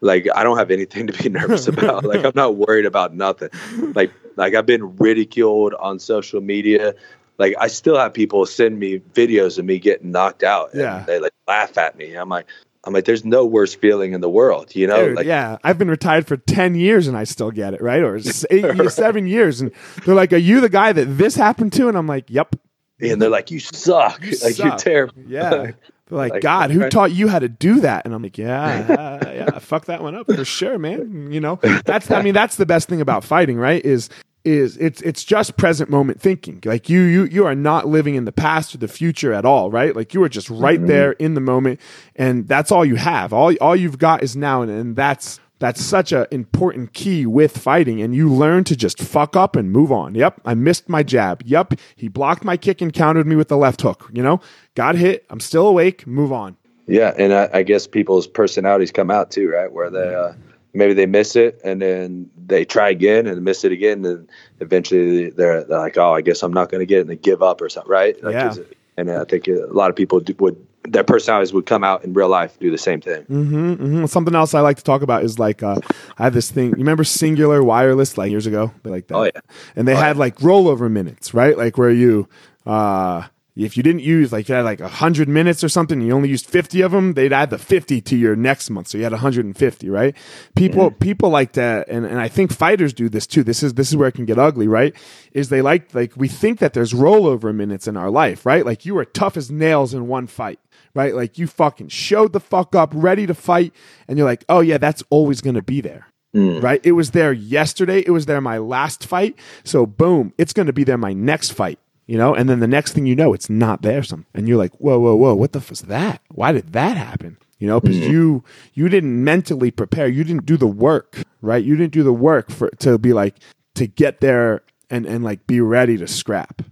Like 0.00 0.26
I 0.34 0.42
don't 0.44 0.58
have 0.58 0.70
anything 0.70 1.06
to 1.08 1.12
be 1.22 1.28
nervous 1.38 1.66
about. 1.74 2.04
like 2.04 2.24
I'm 2.24 2.32
not 2.34 2.56
worried 2.56 2.86
about 2.86 3.14
nothing. 3.14 3.50
Like 3.94 4.12
like 4.36 4.54
I've 4.54 4.66
been 4.66 4.96
ridiculed 4.96 5.74
on 5.74 5.98
social 5.98 6.40
media. 6.40 6.94
Like 7.38 7.54
I 7.58 7.68
still 7.68 7.96
have 7.96 8.14
people 8.14 8.46
send 8.46 8.78
me 8.78 8.98
videos 8.98 9.58
of 9.58 9.64
me 9.64 9.78
getting 9.78 10.10
knocked 10.12 10.42
out. 10.42 10.72
and 10.72 10.80
Yeah. 10.80 11.04
they 11.06 11.18
like 11.20 11.32
laugh 11.46 11.76
at 11.78 11.96
me. 11.96 12.14
I'm 12.14 12.28
like 12.28 12.46
I'm 12.84 12.94
like, 12.94 13.04
there's 13.04 13.24
no 13.24 13.44
worse 13.44 13.74
feeling 13.74 14.12
in 14.12 14.20
the 14.20 14.30
world, 14.30 14.74
you 14.74 14.86
know? 14.86 15.08
Dude, 15.08 15.16
like 15.16 15.26
yeah 15.26 15.58
i've 15.64 15.78
been 15.78 15.90
retired 15.90 16.26
for 16.26 16.36
10 16.36 16.74
years 16.76 17.06
and 17.08 17.16
i 17.16 17.24
still 17.24 17.50
get 17.50 17.74
it 17.74 17.82
right 17.82 18.02
or 18.02 18.16
eight 18.50 18.76
years, 18.76 18.94
seven 18.94 19.26
years 19.26 19.60
and 19.60 19.72
they're 20.06 20.14
like 20.14 20.32
are 20.32 20.36
you 20.36 20.60
the 20.60 20.68
guy 20.68 20.92
that 20.92 21.04
this 21.06 21.34
happened 21.34 21.72
to 21.74 21.88
and 21.88 21.98
i'm 21.98 22.06
like 22.06 22.24
yep 22.30 22.54
and 23.00 23.22
they're 23.22 23.30
like, 23.30 23.50
You 23.52 23.60
suck. 23.60 24.24
You 24.24 24.36
like 24.42 24.58
you're 24.58 24.76
terrible. 24.76 25.14
Yeah. 25.28 25.70
They're 26.08 26.18
like, 26.18 26.32
Like, 26.32 26.42
God, 26.42 26.70
who 26.70 26.88
taught 26.88 27.12
you 27.12 27.28
how 27.28 27.38
to 27.38 27.48
do 27.48 27.80
that? 27.80 28.04
And 28.04 28.14
I'm 28.14 28.22
like, 28.22 28.38
yeah, 28.38 29.20
uh, 29.22 29.30
yeah, 29.30 29.58
fuck 29.58 29.86
that 29.86 30.02
one 30.02 30.14
up 30.14 30.26
for 30.26 30.44
sure, 30.44 30.78
man. 30.78 31.30
You 31.30 31.40
know, 31.40 31.58
that's, 31.84 32.10
I 32.10 32.22
mean, 32.22 32.34
that's 32.34 32.56
the 32.56 32.66
best 32.66 32.88
thing 32.88 33.00
about 33.00 33.24
fighting, 33.24 33.58
right? 33.58 33.84
Is, 33.84 34.08
is 34.44 34.76
it's, 34.78 35.02
it's 35.02 35.24
just 35.24 35.56
present 35.56 35.90
moment 35.90 36.20
thinking. 36.20 36.62
Like 36.64 36.88
you, 36.88 37.00
you, 37.02 37.24
you 37.24 37.44
are 37.44 37.54
not 37.54 37.86
living 37.86 38.14
in 38.14 38.24
the 38.24 38.32
past 38.32 38.74
or 38.74 38.78
the 38.78 38.88
future 38.88 39.32
at 39.32 39.44
all, 39.44 39.70
right? 39.70 39.94
Like 39.94 40.14
you 40.14 40.22
are 40.22 40.28
just 40.28 40.48
right 40.48 40.84
there 40.86 41.12
in 41.12 41.34
the 41.34 41.40
moment 41.40 41.80
and 42.16 42.48
that's 42.48 42.72
all 42.72 42.84
you 42.84 42.96
have. 42.96 43.32
All, 43.32 43.54
all 43.60 43.76
you've 43.76 43.98
got 43.98 44.22
is 44.22 44.36
now. 44.36 44.62
And, 44.62 44.70
and 44.70 44.96
that's, 44.96 45.40
that's 45.58 45.80
such 45.82 46.12
an 46.12 46.26
important 46.30 46.92
key 46.92 47.26
with 47.26 47.56
fighting. 47.58 48.00
And 48.00 48.14
you 48.14 48.28
learn 48.32 48.64
to 48.64 48.76
just 48.76 49.00
fuck 49.00 49.34
up 49.36 49.56
and 49.56 49.70
move 49.72 49.90
on. 49.90 50.14
Yep. 50.14 50.40
I 50.44 50.54
missed 50.54 50.88
my 50.88 51.02
jab. 51.02 51.42
Yep. 51.44 51.74
He 51.96 52.08
blocked 52.08 52.44
my 52.44 52.56
kick 52.56 52.80
and 52.80 52.92
countered 52.92 53.26
me 53.26 53.34
with 53.36 53.48
the 53.48 53.56
left 53.56 53.82
hook. 53.82 54.08
You 54.12 54.22
know, 54.22 54.40
got 54.74 54.94
hit. 54.94 55.26
I'm 55.30 55.40
still 55.40 55.66
awake. 55.66 56.06
Move 56.06 56.32
on. 56.32 56.56
Yeah, 56.86 57.12
and 57.18 57.34
I, 57.34 57.50
I 57.52 57.62
guess 57.64 57.86
people's 57.86 58.26
personalities 58.26 58.90
come 58.92 59.10
out 59.10 59.30
too, 59.30 59.50
right? 59.50 59.70
Where 59.70 59.90
they 59.90 60.14
uh, 60.14 60.32
maybe 60.72 60.94
they 60.94 61.04
miss 61.04 61.36
it 61.36 61.60
and 61.62 61.82
then 61.82 62.30
they 62.46 62.64
try 62.64 62.88
again 62.88 63.26
and 63.26 63.42
miss 63.44 63.62
it 63.62 63.72
again, 63.72 64.04
and 64.06 64.26
eventually 64.60 65.28
they're, 65.30 65.64
they're 65.64 65.78
like, 65.80 65.98
"Oh, 65.98 66.14
I 66.14 66.22
guess 66.22 66.42
I'm 66.42 66.52
not 66.52 66.70
going 66.70 66.80
to 66.80 66.86
get 66.86 66.98
it," 66.98 67.00
and 67.02 67.10
they 67.10 67.16
give 67.16 67.42
up 67.42 67.60
or 67.60 67.68
something, 67.68 67.90
right? 67.90 68.22
Like, 68.24 68.32
Yeah. 68.32 68.54
it- 68.54 68.74
and 68.96 69.10
I 69.10 69.24
think 69.24 69.46
a 69.48 69.66
lot 69.70 69.90
of 69.90 69.96
people 69.96 70.18
do, 70.20 70.34
would 70.40 70.56
their 70.90 71.04
personalities 71.04 71.52
would 71.52 71.66
come 71.66 71.84
out 71.84 72.04
in 72.04 72.12
real 72.12 72.28
life, 72.28 72.58
do 72.58 72.70
the 72.70 72.78
same 72.78 73.00
thing. 73.00 73.22
hmm 73.24 74.06
Something 74.06 74.34
else 74.34 74.54
I 74.54 74.60
like 74.60 74.76
to 74.78 74.84
talk 74.84 75.02
about 75.02 75.24
is 75.24 75.38
like, 75.38 75.62
uh, 75.62 75.76
I 76.18 76.24
have 76.24 76.34
this 76.34 76.50
thing. 76.50 76.70
You 76.70 76.76
remember 76.76 77.04
Cingular 77.04 77.64
Wireless 77.64 78.16
like 78.18 78.30
years 78.30 78.46
ago? 78.46 78.72
They 78.82 78.90
like 78.90 79.06
that. 79.08 79.14
Oh, 79.14 79.24
yeah. 79.24 79.40
And 79.76 79.86
they 79.86 79.94
had 79.94 80.16
like 80.16 80.36
rollover 80.38 80.90
minutes, 80.90 81.34
right? 81.34 81.56
Like 81.56 81.78
where 81.78 81.90
you, 81.90 82.28
uh, 82.66 83.24
if 83.64 83.76
you 83.76 83.82
didn't 83.82 84.02
use 84.02 84.32
like 84.32 84.48
you 84.48 84.54
had 84.54 84.64
like 84.64 84.78
100 84.78 85.28
minutes 85.28 85.64
or 85.64 85.68
something, 85.68 86.00
you 86.00 86.12
only 86.12 86.28
used 86.28 86.46
50 86.46 86.80
of 86.82 86.92
them, 86.92 87.14
they'd 87.14 87.32
add 87.32 87.50
the 87.50 87.58
50 87.58 88.00
to 88.02 88.16
your 88.16 88.36
next 88.36 88.70
month. 88.70 88.88
So 88.88 88.98
you 88.98 89.04
had 89.04 89.12
150, 89.12 89.90
right? 89.90 90.16
People 90.54 90.92
people 90.92 91.30
like 91.30 91.52
to 91.52 91.84
and, 91.88 92.06
and 92.06 92.20
I 92.20 92.28
think 92.28 92.52
fighters 92.52 92.92
do 92.92 93.08
this 93.08 93.26
too. 93.26 93.42
This 93.42 93.62
is 93.64 93.74
this 93.74 93.88
is 93.88 93.96
where 93.96 94.08
it 94.08 94.12
can 94.14 94.26
get 94.26 94.38
ugly, 94.38 94.68
right? 94.68 94.94
Is 95.32 95.48
they 95.48 95.60
like 95.60 95.92
like 95.92 96.12
we 96.16 96.28
think 96.28 96.60
that 96.60 96.72
there's 96.72 96.92
rollover 96.92 97.52
minutes 97.52 97.88
in 97.88 97.96
our 97.96 98.10
life, 98.10 98.46
right? 98.46 98.64
Like 98.64 98.86
you 98.86 98.94
were 98.94 99.04
tough 99.04 99.36
as 99.36 99.50
nails 99.50 99.92
in 99.92 100.06
one 100.06 100.28
fight, 100.28 100.60
right? 100.94 101.14
Like 101.14 101.38
you 101.38 101.46
fucking 101.46 101.88
showed 101.88 102.32
the 102.32 102.40
fuck 102.40 102.74
up, 102.74 102.92
ready 102.94 103.26
to 103.26 103.34
fight, 103.34 103.72
and 104.06 104.18
you're 104.18 104.26
like, 104.26 104.44
"Oh 104.48 104.60
yeah, 104.60 104.78
that's 104.78 105.02
always 105.10 105.40
going 105.40 105.56
to 105.56 105.62
be 105.62 105.80
there." 105.80 106.06
Mm. 106.34 106.62
Right? 106.62 106.80
It 106.84 106.92
was 106.92 107.12
there 107.12 107.32
yesterday, 107.32 108.00
it 108.00 108.10
was 108.10 108.26
there 108.26 108.40
my 108.40 108.58
last 108.58 109.06
fight. 109.06 109.38
So 109.64 109.86
boom, 109.86 110.34
it's 110.36 110.52
going 110.52 110.66
to 110.66 110.72
be 110.72 110.84
there 110.84 110.98
my 110.98 111.12
next 111.12 111.52
fight 111.52 111.78
you 112.08 112.18
know 112.18 112.34
and 112.34 112.48
then 112.48 112.58
the 112.58 112.66
next 112.66 112.92
thing 112.92 113.06
you 113.06 113.14
know 113.14 113.32
it's 113.32 113.48
not 113.48 113.82
there 113.82 114.02
some 114.02 114.26
and 114.34 114.48
you're 114.48 114.58
like 114.58 114.74
whoa 114.76 114.98
whoa 114.98 115.14
whoa 115.14 115.34
what 115.34 115.52
the 115.52 115.60
f 115.60 115.70
was 115.70 115.82
that 115.82 116.20
why 116.30 116.50
did 116.50 116.72
that 116.72 116.96
happen 116.96 117.36
you 117.58 117.68
know 117.68 117.78
because 117.78 117.98
mm. 117.98 118.10
you 118.10 118.44
you 118.74 118.88
didn't 118.88 119.22
mentally 119.22 119.70
prepare 119.70 120.08
you 120.08 120.24
didn't 120.24 120.46
do 120.46 120.56
the 120.56 120.66
work 120.66 121.22
right 121.40 121.64
you 121.64 121.76
didn't 121.76 121.92
do 121.92 122.02
the 122.02 122.12
work 122.12 122.50
for 122.50 122.70
to 122.70 122.98
be 122.98 123.12
like 123.12 123.36
to 123.76 123.86
get 123.86 124.20
there 124.20 124.62
and 124.90 125.06
and 125.06 125.22
like 125.22 125.46
be 125.46 125.60
ready 125.60 125.96
to 125.96 126.08
scrap 126.08 126.62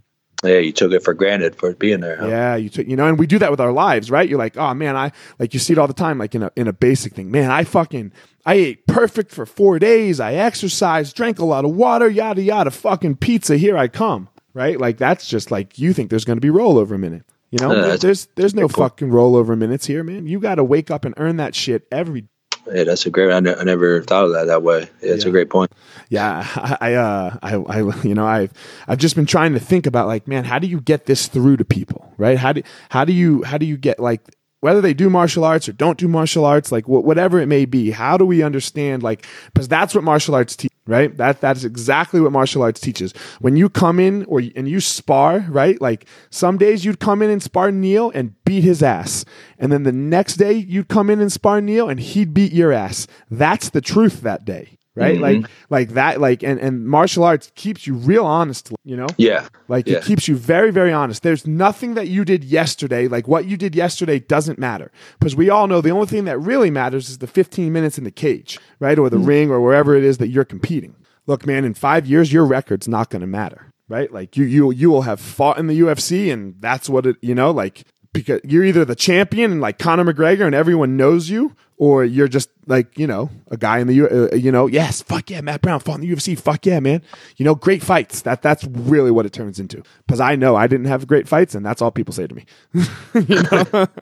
Yeah, 0.47 0.59
you 0.59 0.73
took 0.73 0.93
it 0.93 1.03
for 1.03 1.15
granted 1.15 1.57
for 1.57 1.75
being 1.75 2.01
there. 2.01 2.17
Huh? 2.17 2.29
yeah, 2.29 2.57
you 2.57 2.69
took 2.69 2.87
you 2.87 2.97
know, 2.97 3.07
and 3.07 3.19
we 3.19 3.27
do 3.27 3.39
that 3.39 3.51
with 3.51 3.61
our 3.61 3.73
lives, 3.73 4.11
right? 4.11 4.29
You're 4.29 4.39
like, 4.39 4.57
oh 4.57 4.73
man, 4.75 4.97
I 4.97 5.13
like 5.39 5.55
you 5.55 5.61
see 5.61 5.73
it 5.73 5.79
all 5.79 5.87
the 5.87 5.95
time, 5.95 6.19
like 6.19 6.35
in 6.35 6.43
a 6.43 6.51
in 6.57 6.69
a 6.69 6.73
basic 6.73 7.15
thing. 7.15 7.31
Man, 7.31 7.51
I 7.51 7.65
fucking 7.65 8.13
I 8.45 8.55
ate 8.55 8.87
perfect 8.87 9.33
for 9.33 9.45
four 9.47 9.79
days. 9.79 10.21
I 10.21 10.35
exercised, 10.35 11.17
drank 11.17 11.39
a 11.39 11.45
lot 11.45 11.65
of 11.65 11.73
water, 11.73 12.09
yada 12.09 12.43
yada. 12.43 12.71
Fucking 12.71 13.17
pizza, 13.17 13.57
here 13.57 13.77
I 13.77 13.89
come, 13.89 14.29
right? 14.55 14.79
Like 14.81 14.99
that's 14.99 15.27
just 15.27 15.51
like 15.51 15.79
you 15.79 15.93
think 15.93 16.11
there's 16.11 16.25
going 16.25 16.37
to 16.37 16.41
be 16.41 16.49
rollover 16.57 16.99
minute. 16.99 17.25
You 17.51 17.59
know, 17.61 17.71
Uh, 17.73 17.97
there's 17.97 18.27
there's 18.35 18.55
no 18.55 18.67
fucking 18.69 19.09
rollover 19.09 19.57
minutes 19.57 19.87
here, 19.87 20.03
man. 20.03 20.27
You 20.27 20.41
got 20.41 20.57
to 20.57 20.65
wake 20.65 20.91
up 20.91 21.05
and 21.05 21.15
earn 21.17 21.37
that 21.37 21.55
shit 21.55 21.87
every 21.93 22.27
Yeah, 22.73 22.85
that's 22.85 23.07
a 23.07 23.11
great. 23.11 23.33
I, 23.33 23.41
ne- 23.41 23.55
I 23.55 23.65
never 23.65 24.03
thought 24.03 24.25
of 24.25 24.33
that 24.33 24.47
that 24.47 24.63
way. 24.63 24.81
Yeah, 25.03 25.13
it's 25.15 25.25
Yeah. 25.25 25.29
a 25.29 25.33
great 25.33 25.51
point. 25.51 25.71
yeah 26.11 26.47
I, 26.57 26.77
I 26.91 26.95
uh 26.95 27.37
I, 27.43 27.55
I 27.57 28.03
you 28.03 28.15
know 28.15 28.27
i've 28.27 28.53
i've 28.87 28.99
just 28.99 29.17
been 29.17 29.27
trying 29.27 29.55
to 29.55 29.61
think 29.61 29.87
about 29.87 30.07
like 30.07 30.29
man 30.29 30.45
how 30.45 30.59
do 30.61 30.67
you 30.69 30.81
get 30.81 31.07
this 31.07 31.27
through 31.27 31.57
to 31.57 31.65
people 31.65 32.13
right 32.17 32.39
how 32.39 32.53
do 32.53 32.63
how 32.91 33.05
do 33.05 33.13
you 33.13 33.43
how 33.43 33.59
do 33.59 33.67
you 33.67 33.77
get 33.77 33.99
like 33.99 34.21
whether 34.61 34.81
they 34.81 34.95
do 34.95 35.11
martial 35.11 35.45
arts 35.45 35.69
or 35.69 35.73
don't 35.73 35.99
do 35.99 36.07
martial 36.09 36.45
arts 36.45 36.71
like 36.71 36.85
wh- 36.85 37.05
whatever 37.05 37.41
it 37.41 37.47
may 37.47 37.65
be 37.65 37.91
how 37.91 38.17
do 38.17 38.25
we 38.25 38.43
understand 38.45 39.03
like 39.03 39.27
because 39.53 39.67
that's 39.69 39.95
what 39.97 40.05
martial 40.05 40.35
arts 40.35 40.55
teach 40.55 40.71
right? 40.87 41.17
That 41.17 41.41
that's 41.41 41.65
exactly 41.65 42.21
what 42.21 42.33
martial 42.33 42.63
arts 42.63 42.81
teaches. 42.81 43.13
When 43.41 43.57
you 43.57 43.69
come 43.69 43.99
in 43.99 44.25
or 44.25 44.43
and 44.55 44.69
you 44.69 44.81
spar 44.81 45.45
right? 45.49 45.81
Like 45.81 46.07
some 46.31 46.59
days 46.59 46.85
you'd 46.85 47.01
come 47.01 47.23
in 47.23 47.31
and 47.31 47.43
spar 47.43 47.71
neil 47.71 48.11
and 48.15 48.35
beat 48.45 48.65
his 48.65 48.83
ass. 48.83 49.25
And 49.59 49.73
then 49.73 49.83
the 49.83 49.93
next 49.93 50.37
day 50.37 50.53
you'd 50.53 50.89
come 50.89 51.11
in 51.11 51.21
and 51.21 51.33
spar 51.33 51.61
neil 51.61 51.89
and 51.89 52.01
he'd 52.01 52.35
beat 52.35 52.53
your 52.53 52.73
ass. 52.73 53.07
That's 53.31 53.71
the 53.71 53.81
truth 53.81 54.21
that 54.23 54.45
day 54.45 54.79
right? 54.97 55.19
Mm-hmm. 55.19 55.43
Like 55.43 55.51
like 55.71 55.89
that 55.91 56.21
like 56.21 56.43
and 56.43 56.59
and 56.59 56.87
martial 56.87 57.23
arts 57.23 57.53
keeps 57.55 57.87
you 57.87 57.95
real 57.95 58.25
honest, 58.25 58.73
you 58.85 58.97
know? 58.97 59.07
Yeah. 59.17 59.49
Like 59.69 59.87
yeah. 59.87 59.99
it 59.99 60.05
keeps 60.05 60.27
you 60.27 60.37
very 60.37 60.73
very 60.73 60.93
honest. 60.93 61.23
There's 61.23 61.47
nothing 61.47 61.95
that 61.95 62.09
you 62.09 62.25
did 62.25 62.43
yesterday, 62.43 63.07
like 63.07 63.29
what 63.29 63.45
you 63.45 63.57
did 63.57 63.77
yesterday 63.77 64.19
doesn't 64.19 64.59
matter. 64.59 64.91
Because 65.19 65.37
we 65.37 65.51
all 65.51 65.67
know 65.67 65.81
the 65.81 65.91
only 65.91 66.07
thing 66.07 66.25
that 66.25 66.39
really 66.39 66.71
matters 66.71 67.09
is 67.09 67.19
the 67.19 67.27
15 67.27 67.73
minutes 67.73 67.99
in 67.99 68.05
the 68.05 68.11
cage, 68.11 68.59
right? 68.81 68.99
Or 68.99 69.11
the 69.11 69.19
mm-hmm. 69.19 69.27
ring 69.27 69.51
or 69.51 69.61
wherever 69.61 69.95
it 69.95 70.03
is 70.03 70.19
that 70.19 70.29
you're 70.29 70.45
competing. 70.45 70.97
Look, 71.27 71.47
man, 71.47 71.65
in 71.65 71.75
5 71.75 72.07
years 72.07 72.33
your 72.33 72.45
record's 72.45 72.89
not 72.89 73.11
going 73.11 73.21
to 73.21 73.27
matter 73.27 73.73
right? 73.89 74.13
Like 74.13 74.37
you 74.37 74.45
you 74.45 74.73
you 74.73 74.91
will 74.91 75.03
have 75.03 75.21
fought 75.21 75.59
in 75.59 75.67
the 75.67 75.81
UFC 75.81 76.33
and 76.33 76.55
that's 76.61 76.89
what 76.89 77.07
it 77.07 77.17
you 77.21 77.35
know 77.35 77.51
like 77.51 77.85
because 78.17 78.41
you're 78.45 78.65
either 78.65 78.85
the 78.85 78.95
champion 78.95 79.53
and 79.53 79.61
like 79.61 79.79
Conor 79.79 80.05
McGregor 80.05 80.47
and 80.47 80.55
everyone 80.55 80.97
knows 80.97 81.29
you, 81.29 81.55
or 81.79 82.05
you're 82.05 82.29
just 82.29 82.51
like 82.67 82.99
you 82.99 83.07
know 83.07 83.31
a 83.51 83.57
guy 83.57 83.79
in 83.79 83.87
the 83.87 84.03
uh, 84.33 84.35
you 84.35 84.51
know 84.51 84.67
yes 84.67 85.03
fuck 85.03 85.31
yeah 85.31 85.41
Matt 85.41 85.63
Brown 85.63 85.81
fought 85.81 85.97
in 85.97 86.01
the 86.03 86.11
UFC 86.11 86.39
fuck 86.39 86.65
yeah 86.67 86.81
man. 86.81 87.03
You 87.37 87.45
know 87.45 87.55
great 87.55 87.83
fights. 87.83 88.23
That 88.23 88.43
that's 88.43 88.65
really 88.65 89.11
what 89.11 89.27
it 89.27 89.33
turns 89.33 89.61
into. 89.61 89.83
Because 90.07 90.21
I 90.21 90.37
know 90.37 90.57
I 90.57 90.67
didn't 90.67 90.87
have 90.87 91.07
great 91.07 91.29
fights 91.29 91.55
and 91.55 91.65
that's 91.65 91.83
all 91.83 91.91
people 91.91 92.15
say 92.15 92.27
to 92.27 92.35
me. 92.35 92.45
You 93.15 93.43
know? 93.43 93.87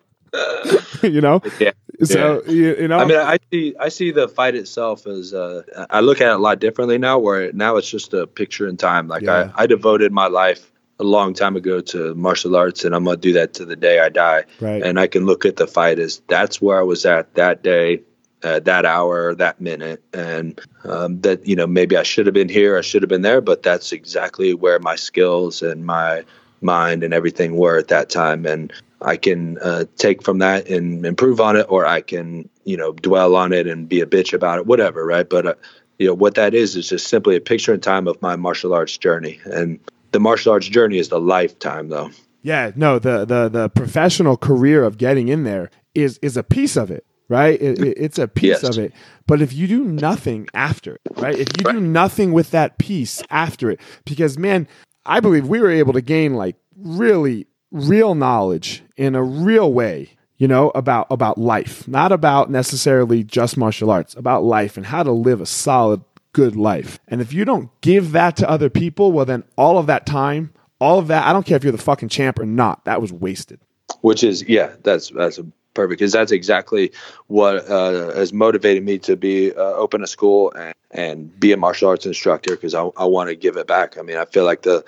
You 1.03 1.21
know? 1.21 1.43
Yeah. 1.61 1.71
so 2.03 2.43
yeah. 2.47 2.53
You, 2.53 2.77
you, 2.77 2.89
know? 2.89 2.99
I 2.99 3.05
mean 3.05 3.19
I 3.19 3.39
see 3.53 3.75
I 3.79 3.89
see 3.89 4.11
the 4.11 4.27
fight 4.27 4.57
itself 4.57 5.07
as 5.07 5.33
uh, 5.33 5.63
I 5.91 6.01
look 6.01 6.21
at 6.21 6.29
it 6.29 6.35
a 6.35 6.39
lot 6.39 6.59
differently 6.59 6.99
now 6.99 7.19
where 7.19 7.53
now 7.53 7.77
it's 7.77 7.89
just 7.89 8.15
a 8.15 8.27
picture 8.27 8.67
in 8.67 8.77
time. 8.77 9.07
Like 9.07 9.23
yeah. 9.23 9.53
I, 9.55 9.63
I 9.63 9.67
devoted 9.67 10.11
my 10.13 10.27
life 10.27 10.73
a 11.01 11.05
long 11.05 11.35
time 11.35 11.57
ago 11.57 11.81
to 11.81 12.15
martial 12.15 12.57
arts 12.57 12.85
and 12.85 12.95
I'm 12.95 13.05
going 13.05 13.17
to 13.17 13.21
do 13.21 13.33
that 13.35 13.55
to 13.55 13.65
the 13.65 13.77
day 13.77 14.01
I 14.01 14.09
die. 14.09 14.45
Right. 14.61 14.83
And 14.83 14.99
I 14.99 15.07
can 15.07 15.27
look 15.27 15.45
at 15.45 15.57
the 15.57 15.67
fight 15.67 15.99
as 15.99 16.23
that's 16.29 16.63
where 16.63 16.79
I 16.79 16.83
was 16.83 17.05
at 17.05 17.35
that 17.35 17.63
day, 17.63 18.03
uh, 18.43 18.61
that 18.61 18.85
hour, 18.85 19.35
that 19.35 19.61
minute. 19.61 20.03
And 20.13 20.61
um, 20.85 21.21
that, 21.23 21.47
you 21.47 21.57
know, 21.57 21.67
maybe 21.67 21.97
I 21.97 22.05
should 22.05 22.27
have 22.27 22.35
been 22.35 22.49
here, 22.49 22.79
I 22.79 22.83
should 22.83 23.03
have 23.03 23.09
been 23.09 23.23
there, 23.23 23.41
but 23.41 23.63
that's 23.63 23.93
exactly 23.93 24.55
where 24.55 24.79
my 24.79 24.95
skills 24.95 25.63
and 25.63 25.85
my 25.85 26.25
mind 26.61 27.03
and 27.03 27.13
everything 27.13 27.57
were 27.57 27.77
at 27.77 27.89
that 27.89 28.09
time. 28.09 28.47
And 28.47 28.73
I 29.01 29.17
can 29.17 29.59
uh, 29.59 29.85
take 29.97 30.23
from 30.23 30.39
that 30.39 30.69
and 30.69 31.05
improve 31.05 31.41
on 31.41 31.57
it, 31.57 31.67
or 31.69 31.85
I 31.85 32.01
can, 32.03 32.49
you 32.65 32.77
know, 32.77 32.93
dwell 32.93 33.35
on 33.35 33.53
it 33.53 33.67
and 33.67 33.89
be 33.89 34.01
a 34.01 34.07
bitch 34.07 34.33
about 34.33 34.59
it, 34.59 34.67
whatever. 34.67 35.05
Right. 35.05 35.29
But, 35.29 35.47
uh, 35.47 35.55
you 35.99 36.07
know, 36.07 36.15
what 36.15 36.37
that 36.37 36.55
is 36.55 36.77
is 36.77 36.89
just 36.89 37.09
simply 37.09 37.37
a 37.37 37.41
picture 37.41 37.75
in 37.75 37.81
time 37.81 38.09
of 38.09 38.23
my 38.23 38.37
martial 38.37 38.73
arts 38.73 38.97
journey. 38.97 39.41
And 39.45 39.79
the 40.15 40.21
martial 40.21 40.53
arts 40.53 40.69
journey 40.69 40.99
is 40.99 41.11
the 41.11 41.21
lifetime 41.21 41.89
though. 41.89 42.11
Yeah, 42.43 42.71
no, 42.77 42.99
the 42.99 43.25
the 43.25 43.49
the 43.49 43.69
professional 43.69 44.37
career 44.37 44.85
of 44.85 44.97
getting 44.97 45.29
in 45.29 45.45
there 45.45 45.71
is 45.95 46.19
is 46.23 46.37
a 46.37 46.43
piece 46.43 46.77
of 46.77 46.91
it, 46.91 47.05
right? 47.29 47.61
It, 47.61 47.79
it, 47.81 47.99
it's 47.99 48.19
a 48.19 48.29
piece 48.29 48.63
yes. 48.63 48.65
of 48.65 48.79
it. 48.79 48.93
But 49.27 49.43
if 49.43 49.53
you 49.53 49.67
do 49.67 49.85
nothing 49.85 50.49
after, 50.55 50.95
it, 50.95 51.01
right? 51.17 51.35
If 51.35 51.49
you 51.59 51.65
right. 51.65 51.73
do 51.73 51.81
nothing 51.81 52.33
with 52.33 52.53
that 52.53 52.79
piece 52.79 53.23
after 53.29 53.71
it, 53.71 53.81
because 54.05 54.39
man, 54.39 54.69
I 55.05 55.21
believe 55.21 55.49
we 55.49 55.61
were 55.61 55.71
able 55.71 55.93
to 55.95 56.01
gain 56.01 56.35
like 56.35 56.57
really 56.77 57.47
real 57.73 58.15
knowledge 58.15 58.85
in 58.97 59.15
a 59.17 59.23
real 59.23 59.73
way 59.73 60.11
you 60.37 60.47
know 60.47 60.71
about 60.77 61.07
about 61.11 61.39
life 61.39 61.89
not 61.89 62.13
about 62.13 62.51
necessarily 62.51 63.25
just 63.25 63.57
martial 63.57 63.91
arts 63.91 64.15
about 64.15 64.45
life 64.45 64.77
and 64.77 64.87
how 64.87 65.03
to 65.03 65.11
live 65.11 65.41
a 65.41 65.47
solid 65.47 66.01
good 66.35 66.55
life. 66.55 66.99
And 67.09 67.23
if 67.23 67.33
you 67.33 67.47
don't 67.47 67.71
give 67.81 68.13
that 68.13 68.37
to 68.37 68.51
other 68.51 68.69
people, 68.69 69.11
well, 69.13 69.25
then 69.25 69.45
all 69.57 69.79
of 69.79 69.87
that 69.87 70.05
time, 70.05 70.53
all 70.79 70.99
of 70.99 71.07
that, 71.09 71.25
I 71.25 71.33
don't 71.33 71.47
care 71.47 71.57
if 71.57 71.65
you're 71.65 71.73
the 71.73 71.79
fucking 71.79 72.11
champ 72.11 72.39
or 72.39 72.45
not, 72.45 72.85
that 72.85 73.01
was 73.01 73.11
wasted. 73.11 73.61
Which 74.03 74.23
is, 74.23 74.47
yeah, 74.47 74.75
that's, 74.83 75.09
that's 75.11 75.39
a 75.39 75.47
perfect 75.75 75.99
because 75.99 76.13
that's 76.13 76.33
exactly 76.33 76.93
what 77.27 77.69
uh, 77.69 78.15
has 78.15 78.33
motivated 78.33 78.85
me 78.85 78.99
to 79.01 79.17
be 79.17 79.53
uh, 79.53 79.61
open 79.61 80.03
a 80.03 80.07
school 80.07 80.53
and, 80.53 80.75
and 80.91 81.41
be 81.41 81.53
a 81.53 81.57
martial 81.57 81.89
arts 81.89 82.07
instructor 82.07 82.55
because 82.55 82.75
I, 82.75 82.85
I 82.97 83.05
want 83.05 83.29
to 83.29 83.37
give 83.37 83.57
it 83.57 83.67
back. 83.67 83.99
I 83.99 84.03
mean, 84.03 84.17
I 84.17 84.25
feel 84.25 84.45
like 84.45 84.63
the 84.63 84.85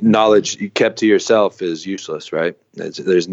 knowledge 0.00 0.60
you 0.60 0.70
kept 0.70 0.98
to 1.00 1.06
yourself 1.06 1.60
is 1.60 1.84
useless, 1.84 2.32
right? 2.32 2.56
It's, 2.74 2.98
there's 2.98 3.28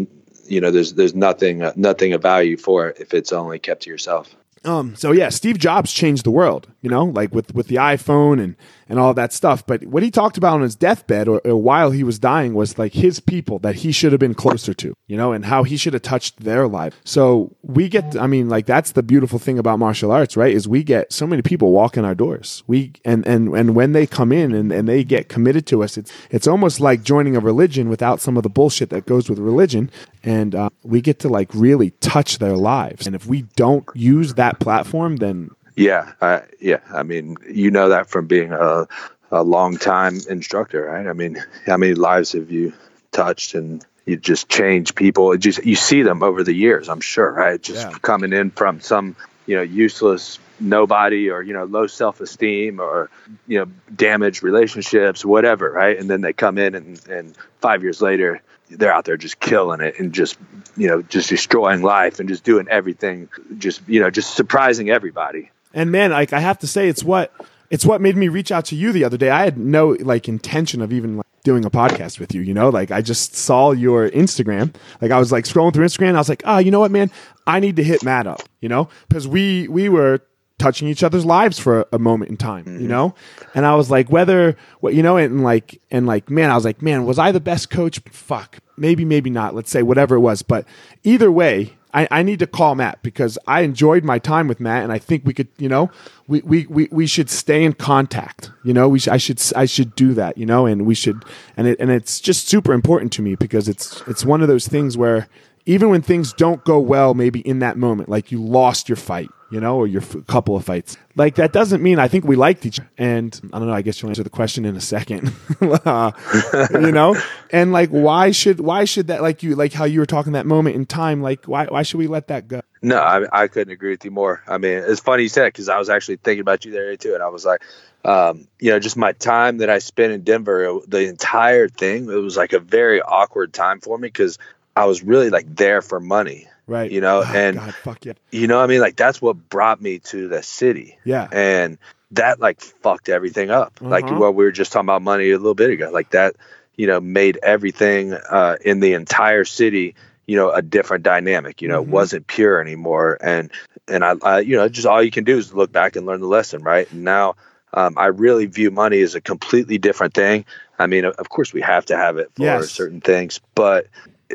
you 0.48 0.60
know 0.60 0.70
there's 0.70 0.94
there's 0.94 1.14
nothing 1.14 1.62
uh, 1.62 1.72
nothing 1.76 2.12
of 2.12 2.22
value 2.22 2.56
for 2.56 2.88
it 2.88 3.00
if 3.00 3.14
it's 3.14 3.32
only 3.32 3.58
kept 3.58 3.82
to 3.84 3.90
yourself. 3.90 4.34
Um, 4.64 4.96
so 4.96 5.12
yeah, 5.12 5.28
Steve 5.28 5.58
Jobs 5.58 5.92
changed 5.92 6.24
the 6.24 6.30
world, 6.30 6.66
you 6.86 6.90
know, 6.90 7.06
like 7.06 7.34
with, 7.34 7.52
with 7.52 7.66
the 7.66 7.74
iPhone 7.74 8.40
and, 8.40 8.54
and 8.88 9.00
all 9.00 9.12
that 9.12 9.32
stuff. 9.32 9.66
But 9.66 9.84
what 9.86 10.04
he 10.04 10.10
talked 10.12 10.38
about 10.38 10.52
on 10.52 10.62
his 10.62 10.76
deathbed 10.76 11.26
or, 11.26 11.40
or, 11.40 11.60
while 11.60 11.90
he 11.90 12.04
was 12.04 12.20
dying 12.20 12.54
was 12.54 12.78
like 12.78 12.92
his 12.92 13.18
people 13.18 13.58
that 13.58 13.74
he 13.74 13.90
should 13.90 14.12
have 14.12 14.20
been 14.20 14.34
closer 14.34 14.72
to, 14.74 14.94
you 15.08 15.16
know, 15.16 15.32
and 15.32 15.46
how 15.46 15.64
he 15.64 15.76
should 15.76 15.94
have 15.94 16.02
touched 16.02 16.44
their 16.44 16.68
life. 16.68 16.94
So 17.02 17.56
we 17.62 17.88
get, 17.88 18.16
I 18.16 18.28
mean, 18.28 18.48
like 18.48 18.66
that's 18.66 18.92
the 18.92 19.02
beautiful 19.02 19.40
thing 19.40 19.58
about 19.58 19.80
martial 19.80 20.12
arts, 20.12 20.36
right? 20.36 20.54
Is 20.54 20.68
we 20.68 20.84
get 20.84 21.12
so 21.12 21.26
many 21.26 21.42
people 21.42 21.72
walking 21.72 22.04
our 22.04 22.14
doors. 22.14 22.62
We, 22.68 22.92
and, 23.04 23.26
and, 23.26 23.52
and 23.56 23.74
when 23.74 23.90
they 23.90 24.06
come 24.06 24.30
in 24.30 24.54
and, 24.54 24.70
and 24.70 24.88
they 24.88 25.02
get 25.02 25.28
committed 25.28 25.66
to 25.66 25.82
us, 25.82 25.98
it's, 25.98 26.12
it's 26.30 26.46
almost 26.46 26.78
like 26.78 27.02
joining 27.02 27.34
a 27.34 27.40
religion 27.40 27.88
without 27.88 28.20
some 28.20 28.36
of 28.36 28.44
the 28.44 28.48
bullshit 28.48 28.90
that 28.90 29.06
goes 29.06 29.28
with 29.28 29.40
religion. 29.40 29.90
And 30.22 30.54
uh, 30.54 30.70
we 30.84 31.00
get 31.00 31.18
to 31.20 31.28
like 31.28 31.52
really 31.52 31.90
touch 31.98 32.38
their 32.38 32.56
lives. 32.56 33.08
And 33.08 33.16
if 33.16 33.26
we 33.26 33.42
don't 33.56 33.84
use 33.92 34.34
that 34.34 34.60
platform, 34.60 35.16
then 35.16 35.50
yeah, 35.76 36.12
uh, 36.20 36.40
yeah. 36.58 36.80
I 36.92 37.02
mean, 37.02 37.36
you 37.48 37.70
know 37.70 37.90
that 37.90 38.08
from 38.08 38.26
being 38.26 38.52
a 38.52 38.88
a 39.30 39.42
long 39.42 39.76
time 39.76 40.18
instructor, 40.28 40.84
right? 40.86 41.06
I 41.06 41.12
mean, 41.12 41.42
how 41.66 41.76
many 41.76 41.94
lives 41.94 42.32
have 42.32 42.50
you 42.50 42.72
touched 43.12 43.54
and 43.54 43.84
you 44.06 44.16
just 44.16 44.48
change 44.48 44.94
people? 44.94 45.32
It 45.32 45.38
just 45.38 45.64
you 45.64 45.76
see 45.76 46.02
them 46.02 46.22
over 46.22 46.42
the 46.42 46.54
years, 46.54 46.88
I'm 46.88 47.00
sure, 47.00 47.30
right? 47.30 47.60
Just 47.60 47.90
yeah. 47.90 47.98
coming 47.98 48.32
in 48.32 48.50
from 48.50 48.80
some 48.80 49.16
you 49.46 49.56
know 49.56 49.62
useless 49.62 50.38
nobody 50.58 51.30
or 51.30 51.42
you 51.42 51.52
know 51.52 51.64
low 51.64 51.86
self-esteem 51.86 52.80
or 52.80 53.10
you 53.46 53.58
know 53.58 53.66
damaged 53.94 54.42
relationships 54.42 55.24
whatever 55.24 55.70
right 55.70 55.98
and 55.98 56.08
then 56.08 56.22
they 56.22 56.32
come 56.32 56.56
in 56.56 56.74
and 56.74 57.06
and 57.08 57.36
five 57.60 57.82
years 57.82 58.00
later 58.00 58.40
they're 58.70 58.92
out 58.92 59.04
there 59.04 59.18
just 59.18 59.38
killing 59.38 59.80
it 59.80 59.98
and 60.00 60.14
just 60.14 60.38
you 60.76 60.88
know 60.88 61.02
just 61.02 61.28
destroying 61.28 61.82
life 61.82 62.20
and 62.20 62.28
just 62.28 62.42
doing 62.42 62.66
everything 62.68 63.28
just 63.58 63.86
you 63.86 64.00
know 64.00 64.10
just 64.10 64.34
surprising 64.34 64.88
everybody 64.88 65.50
and 65.76 65.92
man 65.92 66.10
like 66.10 66.32
i 66.32 66.40
have 66.40 66.58
to 66.58 66.66
say 66.66 66.88
it's 66.88 67.04
what 67.04 67.32
it's 67.70 67.86
what 67.86 68.00
made 68.00 68.16
me 68.16 68.26
reach 68.26 68.50
out 68.50 68.64
to 68.64 68.74
you 68.74 68.90
the 68.90 69.04
other 69.04 69.16
day 69.16 69.30
i 69.30 69.44
had 69.44 69.56
no 69.56 69.90
like 70.00 70.28
intention 70.28 70.82
of 70.82 70.92
even 70.92 71.18
like, 71.18 71.26
doing 71.44 71.64
a 71.64 71.70
podcast 71.70 72.18
with 72.18 72.34
you 72.34 72.40
you 72.40 72.52
know 72.52 72.70
like 72.70 72.90
i 72.90 73.00
just 73.00 73.36
saw 73.36 73.70
your 73.70 74.10
instagram 74.10 74.74
like 75.00 75.12
i 75.12 75.18
was 75.18 75.30
like 75.30 75.44
scrolling 75.44 75.72
through 75.72 75.86
instagram 75.86 76.16
i 76.16 76.18
was 76.18 76.28
like 76.28 76.42
oh 76.44 76.58
you 76.58 76.72
know 76.72 76.80
what 76.80 76.90
man 76.90 77.08
i 77.46 77.60
need 77.60 77.76
to 77.76 77.84
hit 77.84 78.02
matt 78.02 78.26
up 78.26 78.42
you 78.60 78.68
know 78.68 78.88
because 79.08 79.28
we 79.28 79.68
we 79.68 79.88
were 79.88 80.20
touching 80.58 80.88
each 80.88 81.02
other's 81.02 81.24
lives 81.24 81.58
for 81.58 81.86
a 81.92 81.98
moment 81.98 82.30
in 82.30 82.36
time, 82.36 82.64
mm-hmm. 82.64 82.80
you 82.80 82.88
know? 82.88 83.14
And 83.54 83.66
I 83.66 83.74
was 83.74 83.90
like, 83.90 84.10
whether 84.10 84.56
what 84.80 84.94
you 84.94 85.02
know, 85.02 85.16
and 85.16 85.42
like 85.42 85.80
and 85.90 86.06
like, 86.06 86.30
man, 86.30 86.50
I 86.50 86.54
was 86.54 86.64
like, 86.64 86.82
man, 86.82 87.04
was 87.04 87.18
I 87.18 87.32
the 87.32 87.40
best 87.40 87.70
coach? 87.70 88.00
Fuck. 88.10 88.58
Maybe, 88.76 89.04
maybe 89.04 89.30
not. 89.30 89.54
Let's 89.54 89.70
say 89.70 89.82
whatever 89.82 90.16
it 90.16 90.20
was. 90.20 90.42
But 90.42 90.66
either 91.02 91.30
way, 91.30 91.76
I, 91.94 92.08
I 92.10 92.22
need 92.22 92.38
to 92.40 92.46
call 92.46 92.74
Matt 92.74 93.02
because 93.02 93.38
I 93.46 93.62
enjoyed 93.62 94.04
my 94.04 94.18
time 94.18 94.48
with 94.48 94.60
Matt 94.60 94.82
and 94.82 94.92
I 94.92 94.98
think 94.98 95.24
we 95.24 95.32
could, 95.32 95.48
you 95.56 95.68
know, 95.68 95.90
we, 96.26 96.40
we, 96.42 96.66
we, 96.66 96.88
we 96.90 97.06
should 97.06 97.30
stay 97.30 97.64
in 97.64 97.72
contact. 97.72 98.50
You 98.64 98.74
know, 98.74 98.88
we 98.88 98.98
sh- 98.98 99.08
I 99.08 99.16
should 99.16 99.40
I 99.54 99.64
should 99.64 99.94
do 99.94 100.12
that, 100.14 100.36
you 100.36 100.44
know, 100.46 100.66
and 100.66 100.84
we 100.84 100.94
should 100.94 101.24
and 101.56 101.66
it 101.66 101.78
and 101.80 101.90
it's 101.90 102.20
just 102.20 102.48
super 102.48 102.72
important 102.72 103.12
to 103.14 103.22
me 103.22 103.34
because 103.34 103.68
it's 103.68 104.02
it's 104.06 104.24
one 104.24 104.42
of 104.42 104.48
those 104.48 104.68
things 104.68 104.98
where 104.98 105.28
even 105.66 105.90
when 105.90 106.00
things 106.00 106.32
don't 106.32 106.64
go 106.64 106.78
well, 106.78 107.12
maybe 107.12 107.40
in 107.40 107.58
that 107.58 107.76
moment, 107.76 108.08
like 108.08 108.30
you 108.30 108.40
lost 108.40 108.88
your 108.88 108.96
fight, 108.96 109.28
you 109.50 109.60
know, 109.60 109.76
or 109.76 109.88
your 109.88 110.00
f- 110.00 110.16
couple 110.28 110.56
of 110.56 110.64
fights. 110.64 110.96
Like 111.16 111.34
that 111.34 111.52
doesn't 111.52 111.82
mean 111.82 111.98
I 111.98 112.06
think 112.06 112.24
we 112.24 112.36
liked 112.36 112.64
each 112.64 112.78
other. 112.78 112.88
And 112.96 113.38
I 113.52 113.58
don't 113.58 113.66
know, 113.66 113.74
I 113.74 113.82
guess 113.82 114.00
you'll 114.00 114.10
answer 114.10 114.22
the 114.22 114.30
question 114.30 114.64
in 114.64 114.76
a 114.76 114.80
second. 114.80 115.32
uh, 115.60 116.12
you 116.70 116.92
know? 116.92 117.20
And 117.50 117.72
like 117.72 117.90
why 117.90 118.30
should 118.30 118.60
why 118.60 118.84
should 118.84 119.08
that 119.08 119.22
like 119.22 119.42
you 119.42 119.56
like 119.56 119.72
how 119.72 119.84
you 119.84 119.98
were 119.98 120.06
talking 120.06 120.32
that 120.32 120.46
moment 120.46 120.76
in 120.76 120.86
time, 120.86 121.20
like 121.20 121.46
why 121.46 121.66
why 121.66 121.82
should 121.82 121.98
we 121.98 122.06
let 122.06 122.28
that 122.28 122.46
go? 122.46 122.62
No, 122.80 122.98
I, 122.98 123.24
I 123.32 123.48
couldn't 123.48 123.72
agree 123.72 123.90
with 123.90 124.04
you 124.04 124.12
more. 124.12 124.42
I 124.46 124.58
mean, 124.58 124.78
it's 124.86 125.00
funny 125.00 125.24
you 125.24 125.28
said 125.28 125.46
because 125.46 125.68
I 125.68 125.78
was 125.78 125.90
actually 125.90 126.16
thinking 126.16 126.42
about 126.42 126.64
you 126.64 126.70
there 126.70 126.96
too, 126.96 127.14
and 127.14 127.22
I 127.22 127.28
was 127.28 127.44
like, 127.44 127.62
um, 128.04 128.46
you 128.60 128.70
know, 128.70 128.78
just 128.78 128.96
my 128.96 129.10
time 129.12 129.58
that 129.58 129.68
I 129.68 129.78
spent 129.78 130.12
in 130.12 130.22
Denver, 130.22 130.78
the 130.86 131.08
entire 131.08 131.68
thing, 131.68 132.04
it 132.04 132.14
was 132.14 132.36
like 132.36 132.52
a 132.52 132.60
very 132.60 133.02
awkward 133.02 133.52
time 133.52 133.80
for 133.80 133.98
me 133.98 134.06
because 134.06 134.38
I 134.76 134.84
was 134.84 135.02
really 135.02 135.30
like 135.30 135.54
there 135.56 135.82
for 135.82 135.98
money 135.98 136.48
right. 136.66 136.90
you 136.90 137.00
know 137.00 137.22
oh, 137.24 137.32
and 137.34 137.56
God, 137.56 137.74
fuck 137.74 138.04
yeah. 138.04 138.12
you 138.30 138.46
know 138.46 138.60
i 138.60 138.66
mean? 138.66 138.80
Like 138.80 138.96
that's 138.96 139.20
what 139.20 139.48
brought 139.48 139.80
me 139.80 140.00
to 140.00 140.28
the 140.28 140.42
city. 140.42 140.98
Yeah. 141.04 141.28
And 141.30 141.78
that 142.12 142.40
like 142.40 142.60
fucked 142.60 143.08
everything 143.08 143.50
up. 143.50 143.78
Uh-huh. 143.80 143.90
like 143.90 144.04
what 144.10 144.34
we 144.34 144.44
were 144.44 144.52
just 144.52 144.72
talking 144.72 144.86
about 144.86 145.02
money 145.02 145.30
a 145.30 145.36
little 145.36 145.54
bit 145.54 145.70
ago. 145.70 145.90
Like 145.90 146.10
that 146.10 146.36
you 146.76 146.86
know 146.86 147.00
made 147.00 147.38
everything 147.42 148.12
uh, 148.12 148.56
in 148.64 148.80
the 148.80 148.92
entire 148.92 149.44
city 149.44 149.94
you 150.26 150.36
know 150.36 150.50
a 150.50 150.62
different 150.62 151.04
dynamic 151.04 151.62
you 151.62 151.68
know 151.68 151.82
mm-hmm. 151.82 151.92
wasn't 151.92 152.26
pure 152.26 152.60
anymore. 152.60 153.18
And 153.20 153.50
and 153.88 154.04
I, 154.04 154.14
I, 154.22 154.40
you 154.40 154.56
know 154.56 154.68
just 154.68 154.86
all 154.86 155.02
you 155.02 155.10
can 155.10 155.24
do 155.24 155.38
is 155.38 155.54
look 155.54 155.72
back 155.72 155.96
and 155.96 156.06
learn 156.06 156.20
the 156.20 156.26
lesson 156.26 156.62
right? 156.62 156.90
And 156.90 157.04
now 157.04 157.36
um, 157.74 157.94
i 157.98 158.06
really 158.06 158.46
view 158.46 158.70
money 158.70 159.00
as 159.02 159.14
a 159.14 159.20
completely 159.20 159.78
different 159.78 160.14
thing. 160.14 160.44
I 160.78 160.86
mean 160.86 161.04
of 161.04 161.28
course 161.28 161.52
we 161.52 161.62
have 161.62 161.86
to 161.86 161.96
have 161.96 162.18
it 162.18 162.30
for 162.34 162.42
yes. 162.42 162.70
certain 162.70 163.00
things 163.00 163.40
but 163.54 163.86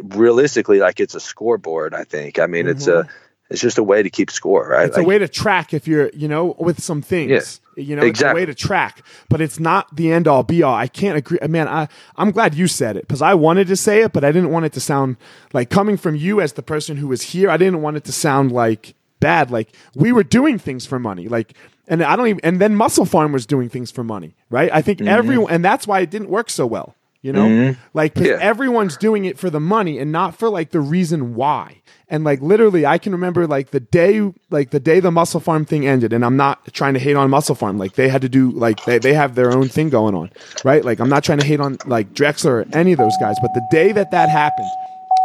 realistically 0.03 0.79
like 0.79 0.99
it's 0.99 1.15
a 1.15 1.19
scoreboard 1.19 1.93
i 1.93 2.03
think 2.03 2.39
i 2.39 2.45
mean 2.45 2.65
mm-hmm. 2.65 2.71
it's 2.71 2.87
a 2.87 3.03
mm-hmm. 3.03 3.09
it's 3.49 3.61
just 3.61 3.77
a 3.77 3.83
way 3.83 4.01
to 4.01 4.09
keep 4.09 4.31
score, 4.31 4.69
right? 4.69 4.87
It's 4.87 4.95
like, 4.95 5.05
a 5.05 5.07
way 5.07 5.17
to 5.17 5.27
track 5.27 5.73
if 5.73 5.85
you're, 5.85 6.09
you 6.13 6.29
know, 6.29 6.55
with 6.57 6.81
some 6.81 7.01
things. 7.01 7.59
Yeah, 7.75 7.83
you 7.83 7.95
know, 7.97 8.03
exactly. 8.03 8.09
it's 8.09 8.21
a 8.21 8.35
way 8.35 8.45
to 8.45 8.55
track, 8.55 9.03
but 9.29 9.41
it's 9.41 9.59
not 9.59 9.93
the 9.93 10.11
end 10.11 10.27
all 10.27 10.43
be 10.43 10.63
all. 10.63 10.73
I 10.73 10.87
can't 10.87 11.17
agree. 11.17 11.37
Man, 11.47 11.67
I, 11.67 11.89
I'm 12.15 12.31
glad 12.31 12.55
you 12.55 12.67
said 12.67 12.95
it 12.95 13.07
because 13.07 13.21
I 13.21 13.33
wanted 13.33 13.67
to 13.67 13.75
say 13.75 14.03
it, 14.03 14.13
but 14.13 14.23
I 14.23 14.31
didn't 14.31 14.51
want 14.51 14.65
it 14.65 14.73
to 14.73 14.79
sound 14.79 15.17
like 15.53 15.69
coming 15.69 15.97
from 15.97 16.15
you 16.15 16.41
as 16.41 16.53
the 16.53 16.63
person 16.63 16.97
who 16.97 17.07
was 17.07 17.21
here. 17.21 17.49
I 17.49 17.57
didn't 17.57 17.81
want 17.81 17.97
it 17.97 18.05
to 18.05 18.11
sound 18.11 18.51
like 18.51 18.95
bad. 19.19 19.51
Like 19.51 19.69
we 19.95 20.11
were 20.11 20.23
doing 20.23 20.57
things 20.57 20.85
for 20.85 20.99
money. 20.99 21.27
Like, 21.27 21.53
and 21.87 22.03
I 22.03 22.15
don't 22.15 22.27
even, 22.27 22.41
and 22.43 22.59
then 22.59 22.75
MusclePharm 22.75 23.33
was 23.33 23.45
doing 23.45 23.69
things 23.69 23.91
for 23.91 24.03
money, 24.03 24.35
right? 24.49 24.69
I 24.71 24.81
think 24.81 24.99
mm-hmm. 24.99 25.07
everyone, 25.07 25.51
and 25.51 25.63
that's 25.63 25.87
why 25.87 26.01
it 26.01 26.09
didn't 26.09 26.29
work 26.29 26.49
so 26.49 26.65
well. 26.65 26.95
You 27.21 27.33
know, 27.33 27.45
mm-hmm. 27.45 27.79
like 27.93 28.17
yeah. 28.17 28.37
everyone's 28.41 28.97
doing 28.97 29.25
it 29.25 29.37
for 29.37 29.51
the 29.51 29.59
money 29.59 29.99
and 29.99 30.11
not 30.11 30.35
for 30.35 30.49
like 30.49 30.71
the 30.71 30.79
reason 30.79 31.35
why. 31.35 31.81
And 32.07 32.23
like 32.23 32.41
literally, 32.41 32.83
I 32.83 32.97
can 32.97 33.11
remember 33.11 33.45
like 33.45 33.69
the 33.69 33.79
day, 33.79 34.33
like 34.49 34.71
the 34.71 34.79
day 34.79 34.99
the 34.99 35.11
MusclePharm 35.11 35.67
thing 35.67 35.85
ended. 35.87 36.13
And 36.13 36.25
I'm 36.25 36.35
not 36.35 36.73
trying 36.73 36.95
to 36.95 36.99
hate 36.99 37.15
on 37.15 37.29
MusclePharm 37.29 37.77
Like 37.77 37.93
they 37.93 38.09
had 38.09 38.23
to 38.23 38.29
do 38.29 38.49
like 38.49 38.83
they 38.85 38.97
they 38.97 39.13
have 39.13 39.35
their 39.35 39.51
own 39.51 39.69
thing 39.69 39.89
going 39.89 40.15
on, 40.15 40.31
right? 40.65 40.83
Like 40.83 40.99
I'm 40.99 41.09
not 41.09 41.23
trying 41.23 41.37
to 41.37 41.45
hate 41.45 41.59
on 41.59 41.77
like 41.85 42.11
Drexler 42.13 42.65
or 42.65 42.65
any 42.73 42.91
of 42.91 42.97
those 42.97 43.15
guys. 43.19 43.35
But 43.39 43.53
the 43.53 43.67
day 43.69 43.91
that 43.91 44.09
that 44.09 44.27
happened, 44.27 44.71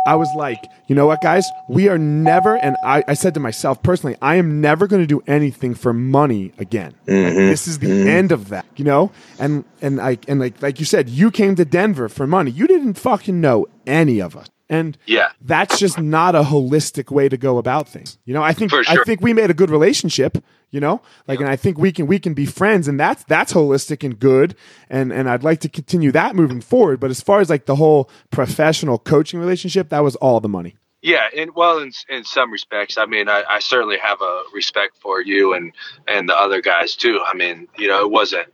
I 0.06 0.14
was 0.14 0.28
like, 0.36 0.64
you 0.86 0.94
know 0.94 1.06
what, 1.06 1.20
guys? 1.20 1.44
We 1.68 1.88
are 1.88 1.98
never, 1.98 2.56
and 2.56 2.76
I, 2.84 3.02
I 3.08 3.14
said 3.14 3.34
to 3.34 3.40
myself 3.40 3.82
personally, 3.82 4.16
I 4.22 4.36
am 4.36 4.60
never 4.60 4.86
going 4.86 5.02
to 5.02 5.06
do 5.06 5.22
anything 5.26 5.74
for 5.74 5.92
money 5.92 6.52
again. 6.58 6.94
Mm-hmm. 7.06 7.24
Like, 7.26 7.34
this 7.34 7.66
is 7.66 7.80
the 7.80 7.88
mm-hmm. 7.88 8.08
end 8.08 8.32
of 8.32 8.48
that, 8.50 8.66
you 8.76 8.84
know. 8.84 9.10
And 9.38 9.64
and 9.82 9.96
like 9.96 10.28
and 10.28 10.40
like 10.40 10.62
like 10.62 10.78
you 10.78 10.86
said, 10.86 11.08
you 11.08 11.30
came 11.30 11.56
to 11.56 11.64
Denver 11.64 12.08
for 12.08 12.26
money. 12.26 12.50
You 12.50 12.66
didn't 12.66 12.94
fucking 12.94 13.40
know 13.40 13.66
any 13.86 14.20
of 14.20 14.36
us. 14.36 14.48
And 14.68 14.98
yeah, 15.06 15.30
that's 15.40 15.78
just 15.78 15.98
not 15.98 16.34
a 16.34 16.42
holistic 16.42 17.10
way 17.10 17.28
to 17.28 17.36
go 17.36 17.58
about 17.58 17.88
things. 17.88 18.18
You 18.24 18.34
know, 18.34 18.42
I 18.42 18.52
think 18.52 18.70
sure. 18.70 18.84
I 18.88 18.96
think 19.04 19.20
we 19.20 19.32
made 19.32 19.50
a 19.50 19.54
good 19.54 19.70
relationship, 19.70 20.42
you 20.70 20.80
know? 20.80 21.00
Like 21.28 21.38
and 21.38 21.48
I 21.48 21.54
think 21.54 21.78
we 21.78 21.92
can 21.92 22.06
we 22.06 22.18
can 22.18 22.34
be 22.34 22.46
friends 22.46 22.88
and 22.88 22.98
that's 22.98 23.22
that's 23.24 23.52
holistic 23.52 24.02
and 24.02 24.18
good 24.18 24.56
and 24.90 25.12
and 25.12 25.30
I'd 25.30 25.44
like 25.44 25.60
to 25.60 25.68
continue 25.68 26.10
that 26.12 26.34
moving 26.34 26.60
forward, 26.60 26.98
but 26.98 27.10
as 27.10 27.20
far 27.20 27.40
as 27.40 27.48
like 27.48 27.66
the 27.66 27.76
whole 27.76 28.10
professional 28.30 28.98
coaching 28.98 29.38
relationship, 29.38 29.90
that 29.90 30.00
was 30.00 30.16
all 30.16 30.40
the 30.40 30.48
money. 30.48 30.76
Yeah, 31.02 31.28
and 31.36 31.54
well, 31.54 31.78
in 31.78 31.92
in 32.08 32.24
some 32.24 32.50
respects, 32.50 32.98
I 32.98 33.06
mean, 33.06 33.28
I, 33.28 33.44
I 33.48 33.58
certainly 33.60 33.98
have 33.98 34.20
a 34.20 34.42
respect 34.52 34.96
for 34.96 35.20
you 35.20 35.54
and 35.54 35.72
and 36.08 36.28
the 36.28 36.36
other 36.36 36.60
guys 36.60 36.96
too. 36.96 37.20
I 37.24 37.34
mean, 37.34 37.68
you 37.78 37.86
know, 37.86 38.04
it 38.04 38.10
wasn't 38.10 38.48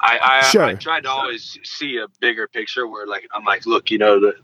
I 0.00 0.18
I, 0.22 0.42
sure. 0.42 0.64
I 0.64 0.74
tried 0.74 1.04
to 1.04 1.10
always 1.10 1.58
see 1.62 1.96
a 1.96 2.06
bigger 2.20 2.46
picture 2.46 2.86
where 2.86 3.06
like 3.06 3.26
I'm 3.32 3.44
like, 3.44 3.64
look, 3.64 3.90
you 3.90 3.96
know, 3.96 4.20
the 4.20 4.34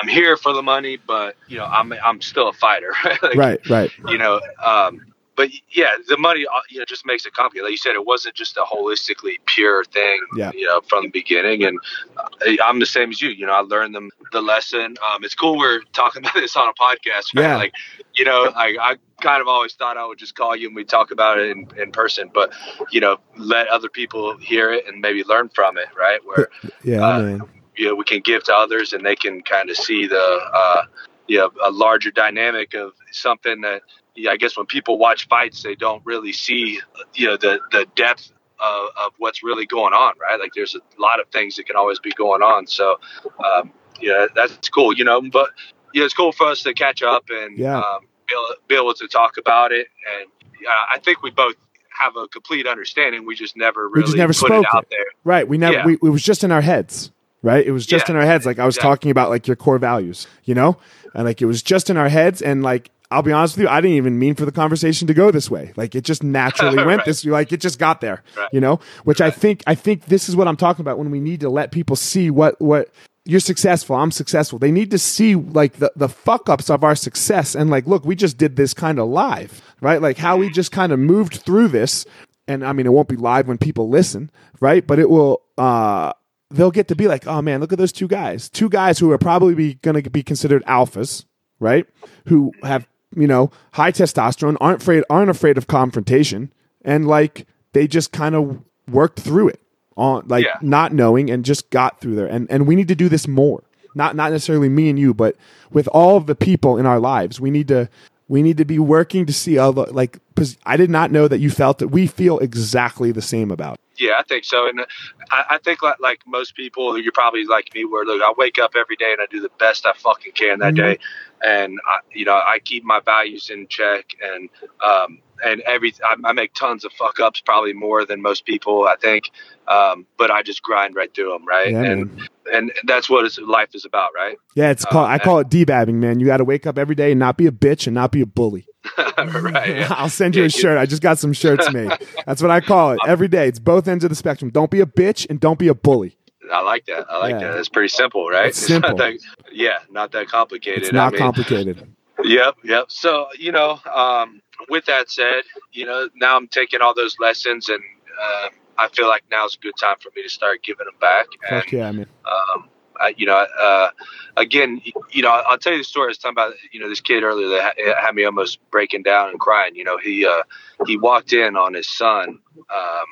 I'm 0.00 0.08
here 0.08 0.36
for 0.36 0.52
the 0.52 0.62
money, 0.62 0.96
but 0.96 1.36
you 1.48 1.58
know, 1.58 1.64
I'm 1.64 1.92
I'm 1.92 2.20
still 2.20 2.48
a 2.48 2.52
fighter. 2.52 2.92
like, 3.22 3.34
right, 3.34 3.68
right. 3.68 3.90
You 4.06 4.18
know, 4.18 4.40
um, 4.62 5.00
but 5.38 5.50
yeah, 5.70 5.94
the 6.08 6.18
money 6.18 6.46
uh, 6.52 6.60
you 6.68 6.80
know 6.80 6.84
just 6.84 7.06
makes 7.06 7.24
it 7.24 7.32
complicated. 7.32 7.64
Like 7.64 7.70
you 7.70 7.76
said, 7.76 7.94
it 7.94 8.04
wasn't 8.04 8.34
just 8.34 8.56
a 8.56 8.62
holistically 8.62 9.36
pure 9.46 9.84
thing. 9.84 10.20
Yeah. 10.36 10.50
You 10.52 10.66
know, 10.66 10.80
from 10.82 11.04
the 11.04 11.10
beginning, 11.10 11.64
and 11.64 11.78
uh, 12.16 12.56
I'm 12.62 12.80
the 12.80 12.86
same 12.86 13.10
as 13.10 13.22
you. 13.22 13.30
You 13.30 13.46
know, 13.46 13.52
I 13.52 13.60
learned 13.60 13.94
them 13.94 14.10
the 14.32 14.42
lesson. 14.42 14.96
Um, 15.12 15.22
it's 15.24 15.34
cool 15.34 15.56
we're 15.56 15.82
talking 15.92 16.22
about 16.24 16.34
this 16.34 16.56
on 16.56 16.68
a 16.68 16.74
podcast. 16.74 17.34
Right? 17.34 17.42
Yeah. 17.42 17.56
Like, 17.56 17.74
you 18.16 18.24
know, 18.24 18.52
I, 18.54 18.76
I 18.80 18.96
kind 19.20 19.40
of 19.40 19.48
always 19.48 19.74
thought 19.74 19.96
I 19.96 20.04
would 20.06 20.18
just 20.18 20.34
call 20.34 20.56
you 20.56 20.66
and 20.66 20.76
we 20.76 20.84
talk 20.84 21.10
about 21.10 21.38
it 21.38 21.50
in, 21.50 21.68
in 21.80 21.92
person, 21.92 22.30
but 22.34 22.52
you 22.90 23.00
know, 23.00 23.18
let 23.36 23.68
other 23.68 23.88
people 23.88 24.36
hear 24.38 24.72
it 24.72 24.86
and 24.86 25.00
maybe 25.00 25.22
learn 25.24 25.48
from 25.50 25.78
it. 25.78 25.86
Right. 25.96 26.20
Where 26.24 26.48
yeah, 26.84 27.06
uh, 27.06 27.38
you 27.78 27.86
know 27.86 27.94
we 27.94 28.04
can 28.04 28.20
give 28.20 28.42
to 28.44 28.54
others 28.54 28.92
and 28.92 29.06
they 29.06 29.16
can 29.16 29.42
kind 29.42 29.70
of 29.70 29.76
see 29.76 30.06
the 30.06 30.40
uh, 30.52 30.82
you 31.26 31.38
know 31.38 31.50
a 31.64 31.70
larger 31.70 32.10
dynamic 32.10 32.74
of 32.74 32.92
something 33.12 33.60
that 33.62 33.82
yeah, 34.14 34.30
I 34.30 34.36
guess 34.36 34.56
when 34.56 34.66
people 34.66 34.98
watch 34.98 35.28
fights 35.28 35.62
they 35.62 35.74
don't 35.74 36.04
really 36.04 36.32
see 36.32 36.80
you 37.14 37.26
know 37.26 37.36
the 37.36 37.60
the 37.70 37.86
depth 37.94 38.32
of, 38.60 38.88
of 39.04 39.12
what's 39.18 39.42
really 39.42 39.64
going 39.64 39.94
on 39.94 40.14
right 40.20 40.38
like 40.38 40.52
there's 40.54 40.74
a 40.74 41.00
lot 41.00 41.20
of 41.20 41.28
things 41.28 41.56
that 41.56 41.66
can 41.66 41.76
always 41.76 42.00
be 42.00 42.10
going 42.12 42.42
on 42.42 42.66
so 42.66 42.96
um, 43.44 43.72
yeah 44.00 44.26
that's 44.34 44.68
cool 44.68 44.92
you 44.92 45.04
know 45.04 45.22
but 45.30 45.50
yeah 45.94 46.04
it's 46.04 46.14
cool 46.14 46.32
for 46.32 46.48
us 46.48 46.62
to 46.64 46.74
catch 46.74 47.02
up 47.02 47.24
and 47.30 47.56
yeah. 47.56 47.78
um, 47.78 48.00
be, 48.26 48.34
able, 48.34 48.54
be 48.66 48.74
able 48.74 48.94
to 48.94 49.06
talk 49.06 49.36
about 49.38 49.70
it 49.70 49.86
and 50.20 50.28
uh, 50.68 50.94
I 50.94 50.98
think 50.98 51.22
we 51.22 51.30
both 51.30 51.54
have 51.90 52.16
a 52.16 52.28
complete 52.28 52.66
understanding. 52.66 53.26
We 53.26 53.34
just 53.34 53.56
never 53.56 53.88
really 53.88 54.02
we 54.02 54.06
just 54.06 54.16
never 54.16 54.32
put 54.32 54.46
spoke 54.46 54.64
it 54.64 54.74
out 54.74 54.82
it. 54.84 54.90
there. 54.90 55.06
Right. 55.24 55.46
We 55.46 55.58
never. 55.58 55.78
Yeah. 55.78 55.86
We, 55.86 55.92
it 55.94 56.02
was 56.02 56.22
just 56.22 56.44
in 56.44 56.52
our 56.52 56.60
heads 56.60 57.10
right? 57.42 57.64
It 57.66 57.72
was 57.72 57.86
just 57.86 58.08
Yeah, 58.08 58.14
in 58.14 58.20
our 58.20 58.26
heads. 58.26 58.46
Like 58.46 58.58
I 58.58 58.66
was 58.66 58.76
exactly. 58.76 58.88
talking 58.90 59.10
about 59.10 59.30
like 59.30 59.46
your 59.46 59.56
core 59.56 59.78
values, 59.78 60.26
you 60.44 60.54
know? 60.54 60.76
And 61.14 61.24
like 61.24 61.40
it 61.42 61.46
was 61.46 61.62
just 61.62 61.90
in 61.90 61.96
our 61.96 62.08
heads 62.08 62.42
and 62.42 62.62
like 62.62 62.90
I'll 63.10 63.22
be 63.22 63.32
honest 63.32 63.56
with 63.56 63.62
you, 63.64 63.68
I 63.70 63.80
didn't 63.80 63.96
even 63.96 64.18
mean 64.18 64.34
for 64.34 64.44
the 64.44 64.52
conversation 64.52 65.06
to 65.08 65.14
go 65.14 65.30
this 65.30 65.50
way. 65.50 65.72
Like 65.76 65.94
it 65.94 66.04
just 66.04 66.22
naturally 66.22 66.76
went 66.84 66.98
Right. 66.98 67.04
this 67.06 67.24
like 67.24 67.52
it 67.52 67.60
just 67.60 67.78
got 67.78 68.00
there. 68.00 68.22
Right. 68.36 68.48
You 68.52 68.60
know? 68.60 68.80
Which 69.04 69.20
I 69.20 69.30
think 69.30 69.62
I 69.66 69.74
think 69.74 70.06
this 70.06 70.28
is 70.28 70.36
what 70.36 70.46
I'm 70.48 70.56
talking 70.56 70.82
about 70.82 70.98
when 70.98 71.10
we 71.10 71.20
need 71.20 71.40
to 71.40 71.48
let 71.48 71.70
people 71.72 71.96
see 71.96 72.30
what 72.30 72.60
what 72.60 72.90
you're 73.24 73.40
successful, 73.40 73.94
I'm 73.94 74.10
successful. 74.10 74.58
They 74.58 74.70
need 74.72 74.90
to 74.90 74.98
see 74.98 75.34
like 75.34 75.74
the, 75.74 75.92
the 75.94 76.08
fuck 76.08 76.48
ups 76.48 76.70
of 76.70 76.82
our 76.82 76.94
success 76.94 77.54
and 77.54 77.68
like, 77.68 77.86
look, 77.86 78.06
we 78.06 78.14
just 78.14 78.38
did 78.38 78.56
this 78.56 78.72
kind 78.72 78.98
of 78.98 79.06
live, 79.08 79.60
right? 79.82 80.00
Like 80.00 80.16
how 80.16 80.38
we 80.38 80.48
just 80.48 80.72
kind 80.72 80.92
of 80.92 80.98
moved 80.98 81.34
through 81.44 81.68
this. 81.68 82.06
And 82.46 82.64
I 82.64 82.72
mean, 82.72 82.86
it 82.86 82.90
won't 82.90 83.08
be 83.08 83.16
live 83.16 83.46
when 83.46 83.58
people 83.58 83.90
listen, 83.90 84.30
right? 84.60 84.86
But 84.86 84.98
it 84.98 85.10
will, 85.10 85.42
uh, 85.58 86.14
they'll 86.50 86.70
get 86.70 86.88
to 86.88 86.96
be 86.96 87.08
like, 87.08 87.26
oh 87.26 87.42
man, 87.42 87.60
look 87.60 87.72
at 87.72 87.78
those 87.78 87.92
two 87.92 88.08
guys. 88.08 88.48
Two 88.48 88.68
guys 88.68 88.98
who 88.98 89.10
are 89.12 89.18
probably 89.18 89.74
going 89.74 90.02
to 90.02 90.10
be 90.10 90.22
considered 90.22 90.64
alphas, 90.64 91.24
right? 91.60 91.86
Who 92.26 92.52
have, 92.62 92.86
you 93.14 93.26
know, 93.26 93.50
high 93.72 93.92
testosterone, 93.92 94.56
aren't 94.60 94.82
afraid, 94.82 95.04
aren't 95.10 95.30
afraid 95.30 95.58
of 95.58 95.66
confrontation. 95.66 96.52
And 96.82 97.06
like, 97.06 97.46
they 97.72 97.86
just 97.86 98.12
kind 98.12 98.34
of 98.34 98.62
worked 98.90 99.20
through 99.20 99.48
it 99.48 99.60
on 99.96 100.26
like 100.28 100.44
Yeah. 100.44 100.56
not 100.62 100.92
knowing 100.94 101.28
and 101.30 101.44
just 101.44 101.68
got 101.70 102.00
through 102.00 102.14
there. 102.14 102.26
And, 102.26 102.46
and 102.50 102.66
we 102.66 102.76
need 102.76 102.88
to 102.88 102.94
do 102.94 103.08
this 103.08 103.28
more. 103.28 103.62
Not, 103.94 104.14
not 104.16 104.30
necessarily 104.32 104.68
me 104.68 104.88
and 104.90 104.98
you, 104.98 105.12
but 105.12 105.36
with 105.72 105.88
all 105.88 106.16
of 106.16 106.26
the 106.26 106.34
people 106.34 106.78
in 106.78 106.86
our 106.86 107.00
lives, 107.00 107.40
we 107.40 107.50
need 107.50 107.68
to, 107.68 107.88
we 108.28 108.42
need 108.42 108.58
to 108.58 108.64
be 108.64 108.78
working 108.78 109.26
to 109.26 109.32
see 109.32 109.58
other 109.58 109.86
like 109.86 110.18
because 110.34 110.56
I 110.64 110.76
did 110.76 110.90
not 110.90 111.10
know 111.10 111.26
that 111.26 111.38
you 111.38 111.50
felt 111.50 111.78
that 111.78 111.88
we 111.88 112.06
feel 112.06 112.38
exactly 112.38 113.10
the 113.10 113.22
same 113.22 113.50
about. 113.50 113.78
Yeah, 113.96 114.12
I 114.16 114.22
think 114.22 114.44
so, 114.44 114.68
and 114.68 114.80
uh, 114.80 114.86
I, 115.32 115.44
I 115.50 115.58
think 115.58 115.82
like, 115.82 115.98
like 115.98 116.20
most 116.24 116.54
people, 116.54 116.96
you're 116.98 117.10
probably 117.10 117.44
like 117.44 117.74
me, 117.74 117.84
where 117.84 118.04
look, 118.04 118.22
I 118.22 118.32
wake 118.36 118.58
up 118.58 118.72
every 118.76 118.94
day 118.94 119.10
and 119.10 119.20
I 119.20 119.26
do 119.28 119.40
the 119.40 119.50
best 119.58 119.86
I 119.86 119.92
fucking 119.92 120.32
can 120.32 120.60
that 120.60 120.74
Mhm. 120.74 120.76
day, 120.76 120.98
and 121.44 121.80
I, 121.84 121.98
you 122.12 122.24
know 122.24 122.34
I 122.34 122.60
keep 122.64 122.84
my 122.84 123.00
values 123.00 123.50
in 123.50 123.66
check, 123.66 124.14
and 124.22 124.48
um, 124.80 125.18
and 125.44 125.60
every 125.62 125.94
I, 126.04 126.16
I 126.24 126.32
make 126.32 126.54
tons 126.54 126.84
of 126.84 126.92
fuck 126.92 127.20
ups, 127.20 127.40
probably 127.40 127.72
more 127.72 128.04
than 128.04 128.22
most 128.22 128.44
people, 128.44 128.86
I 128.86 128.96
think, 128.96 129.30
um, 129.66 130.06
but 130.16 130.30
I 130.30 130.42
just 130.42 130.62
grind 130.62 130.94
right 130.94 131.12
through 131.14 131.30
them, 131.32 131.46
right, 131.46 131.70
Yeah, 131.72 131.82
and 131.82 132.16
man. 132.16 132.28
and 132.52 132.72
that's 132.84 133.08
what 133.08 133.30
life 133.40 133.74
is 133.74 133.84
about, 133.84 134.10
right? 134.14 134.36
Yeah, 134.54 134.70
it's 134.70 134.84
called. 134.84 135.08
I 135.08 135.18
call 135.18 135.38
it 135.40 135.48
debabbing, 135.50 136.00
man. 136.00 136.20
You 136.20 136.26
got 136.26 136.38
to 136.38 136.44
wake 136.44 136.66
up 136.66 136.78
every 136.78 136.94
day 136.94 137.12
and 137.12 137.18
not 137.18 137.36
be 137.36 137.46
a 137.46 137.52
bitch 137.52 137.86
and 137.86 137.94
not 137.94 138.12
be 138.12 138.20
a 138.20 138.26
bully. 138.26 138.66
right. 139.18 139.76
Yeah. 139.76 139.88
I'll 139.96 140.08
send 140.08 140.34
you 140.34 140.42
Yeah, 140.42 140.46
a 140.46 140.50
shirt. 140.50 140.78
I 140.78 140.86
just 140.86 141.02
got 141.02 141.18
some 141.18 141.32
shirts 141.32 141.70
made. 141.72 141.92
That's 142.26 142.40
what 142.40 142.50
I 142.50 142.60
call 142.60 142.92
it 142.92 143.00
every 143.06 143.28
day. 143.28 143.48
It's 143.48 143.58
both 143.58 143.88
ends 143.88 144.04
of 144.04 144.10
the 144.10 144.16
spectrum. 144.16 144.50
Don't 144.50 144.70
be 144.70 144.80
a 144.80 144.86
bitch 144.86 145.26
and 145.28 145.38
don't 145.40 145.58
be 145.58 145.68
a 145.68 145.74
bully. 145.74 146.16
I 146.52 146.62
like 146.62 146.86
that. 146.86 147.06
I 147.10 147.18
like 147.18 147.38
that. 147.40 147.58
It's 147.58 147.68
pretty 147.68 147.88
simple, 147.88 148.26
right? 148.28 148.46
It's 148.46 148.58
simple. 148.58 148.90
not 148.90 148.98
that, 148.98 149.18
yeah, 149.52 149.78
not 149.90 150.12
that 150.12 150.28
complicated. 150.28 150.84
It's 150.84 150.92
not 150.92 151.08
I 151.08 151.10
mean, 151.10 151.18
complicated. 151.18 151.94
Yep, 152.24 152.54
yep. 152.64 152.86
So 152.88 153.26
you 153.38 153.52
know, 153.52 153.78
um, 153.94 154.40
with 154.68 154.86
that 154.86 155.10
said, 155.10 155.42
you 155.72 155.86
know, 155.86 156.08
now 156.14 156.36
I'm 156.36 156.48
taking 156.48 156.80
all 156.80 156.94
those 156.94 157.16
lessons, 157.18 157.68
and 157.68 157.82
uh, 158.20 158.48
I 158.76 158.88
feel 158.88 159.08
like 159.08 159.24
now's 159.30 159.54
a 159.56 159.58
good 159.58 159.74
time 159.80 159.96
for 160.00 160.10
me 160.14 160.22
to 160.22 160.28
start 160.28 160.62
giving 160.62 160.86
them 160.86 160.94
back. 161.00 161.26
And 161.48 161.62
Fuck 161.62 161.72
yeah, 161.72 161.90
man. 161.92 162.06
um, 162.24 162.68
I, 163.00 163.14
you 163.16 163.26
know, 163.26 163.46
uh, 163.60 163.90
again, 164.36 164.80
you 165.10 165.22
know, 165.22 165.30
I'll 165.30 165.58
tell 165.58 165.72
you 165.72 165.78
the 165.78 165.84
story. 165.84 166.06
I 166.06 166.08
was 166.08 166.18
talking 166.18 166.34
about, 166.34 166.54
you 166.72 166.80
know, 166.80 166.88
this 166.88 167.00
kid 167.00 167.22
earlier 167.22 167.48
that 167.50 167.74
ha- 167.78 167.94
had 168.06 168.14
me 168.14 168.24
almost 168.24 168.58
breaking 168.70 169.02
down 169.02 169.30
and 169.30 169.38
crying. 169.40 169.76
You 169.76 169.84
know, 169.84 169.98
he 169.98 170.26
uh, 170.26 170.42
he 170.86 170.96
walked 170.96 171.32
in 171.32 171.56
on 171.56 171.74
his 171.74 171.88
son. 171.90 172.40
Um, 172.74 173.04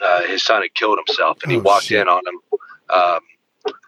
uh, 0.00 0.22
his 0.22 0.42
son 0.42 0.62
had 0.62 0.74
killed 0.74 0.98
himself, 1.06 1.42
and 1.42 1.52
he 1.52 1.58
Oh, 1.58 1.62
walked 1.62 1.84
shit. 1.84 2.00
in 2.00 2.08
on 2.08 2.22
him, 2.26 2.40
um, 2.90 3.20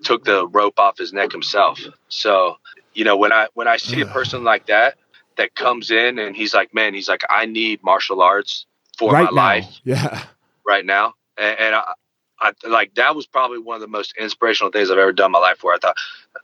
took 0.04 0.24
the 0.24 0.46
rope 0.46 0.78
off 0.78 0.98
his 0.98 1.12
neck 1.12 1.32
himself. 1.32 1.80
So, 2.08 2.56
you 2.94 3.04
know, 3.04 3.16
when 3.16 3.32
I 3.32 3.48
when 3.54 3.68
I 3.68 3.76
see 3.78 4.00
a 4.00 4.06
person 4.06 4.44
like 4.44 4.66
that 4.66 4.96
that 5.36 5.54
comes 5.54 5.90
in 5.90 6.18
and 6.18 6.36
he's 6.36 6.54
like, 6.54 6.74
man, 6.74 6.94
he's 6.94 7.08
like, 7.08 7.22
I 7.28 7.46
need 7.46 7.82
martial 7.82 8.20
arts 8.22 8.66
for 8.98 9.12
right 9.12 9.24
my 9.24 9.30
now. 9.30 9.36
life 9.36 9.80
Yeah. 9.84 10.24
right 10.66 10.84
now. 10.84 11.14
And, 11.38 11.58
and 11.58 11.74
I, 11.74 11.92
I 12.40 12.52
like 12.68 12.94
that 12.96 13.14
was 13.14 13.26
probably 13.26 13.58
one 13.58 13.76
of 13.76 13.80
the 13.80 13.88
most 13.88 14.14
inspirational 14.18 14.72
things 14.72 14.90
I've 14.90 14.98
ever 14.98 15.12
done 15.12 15.26
in 15.26 15.32
my 15.32 15.38
life. 15.38 15.62
Where 15.62 15.74
I 15.74 15.78
thought, 15.78 15.96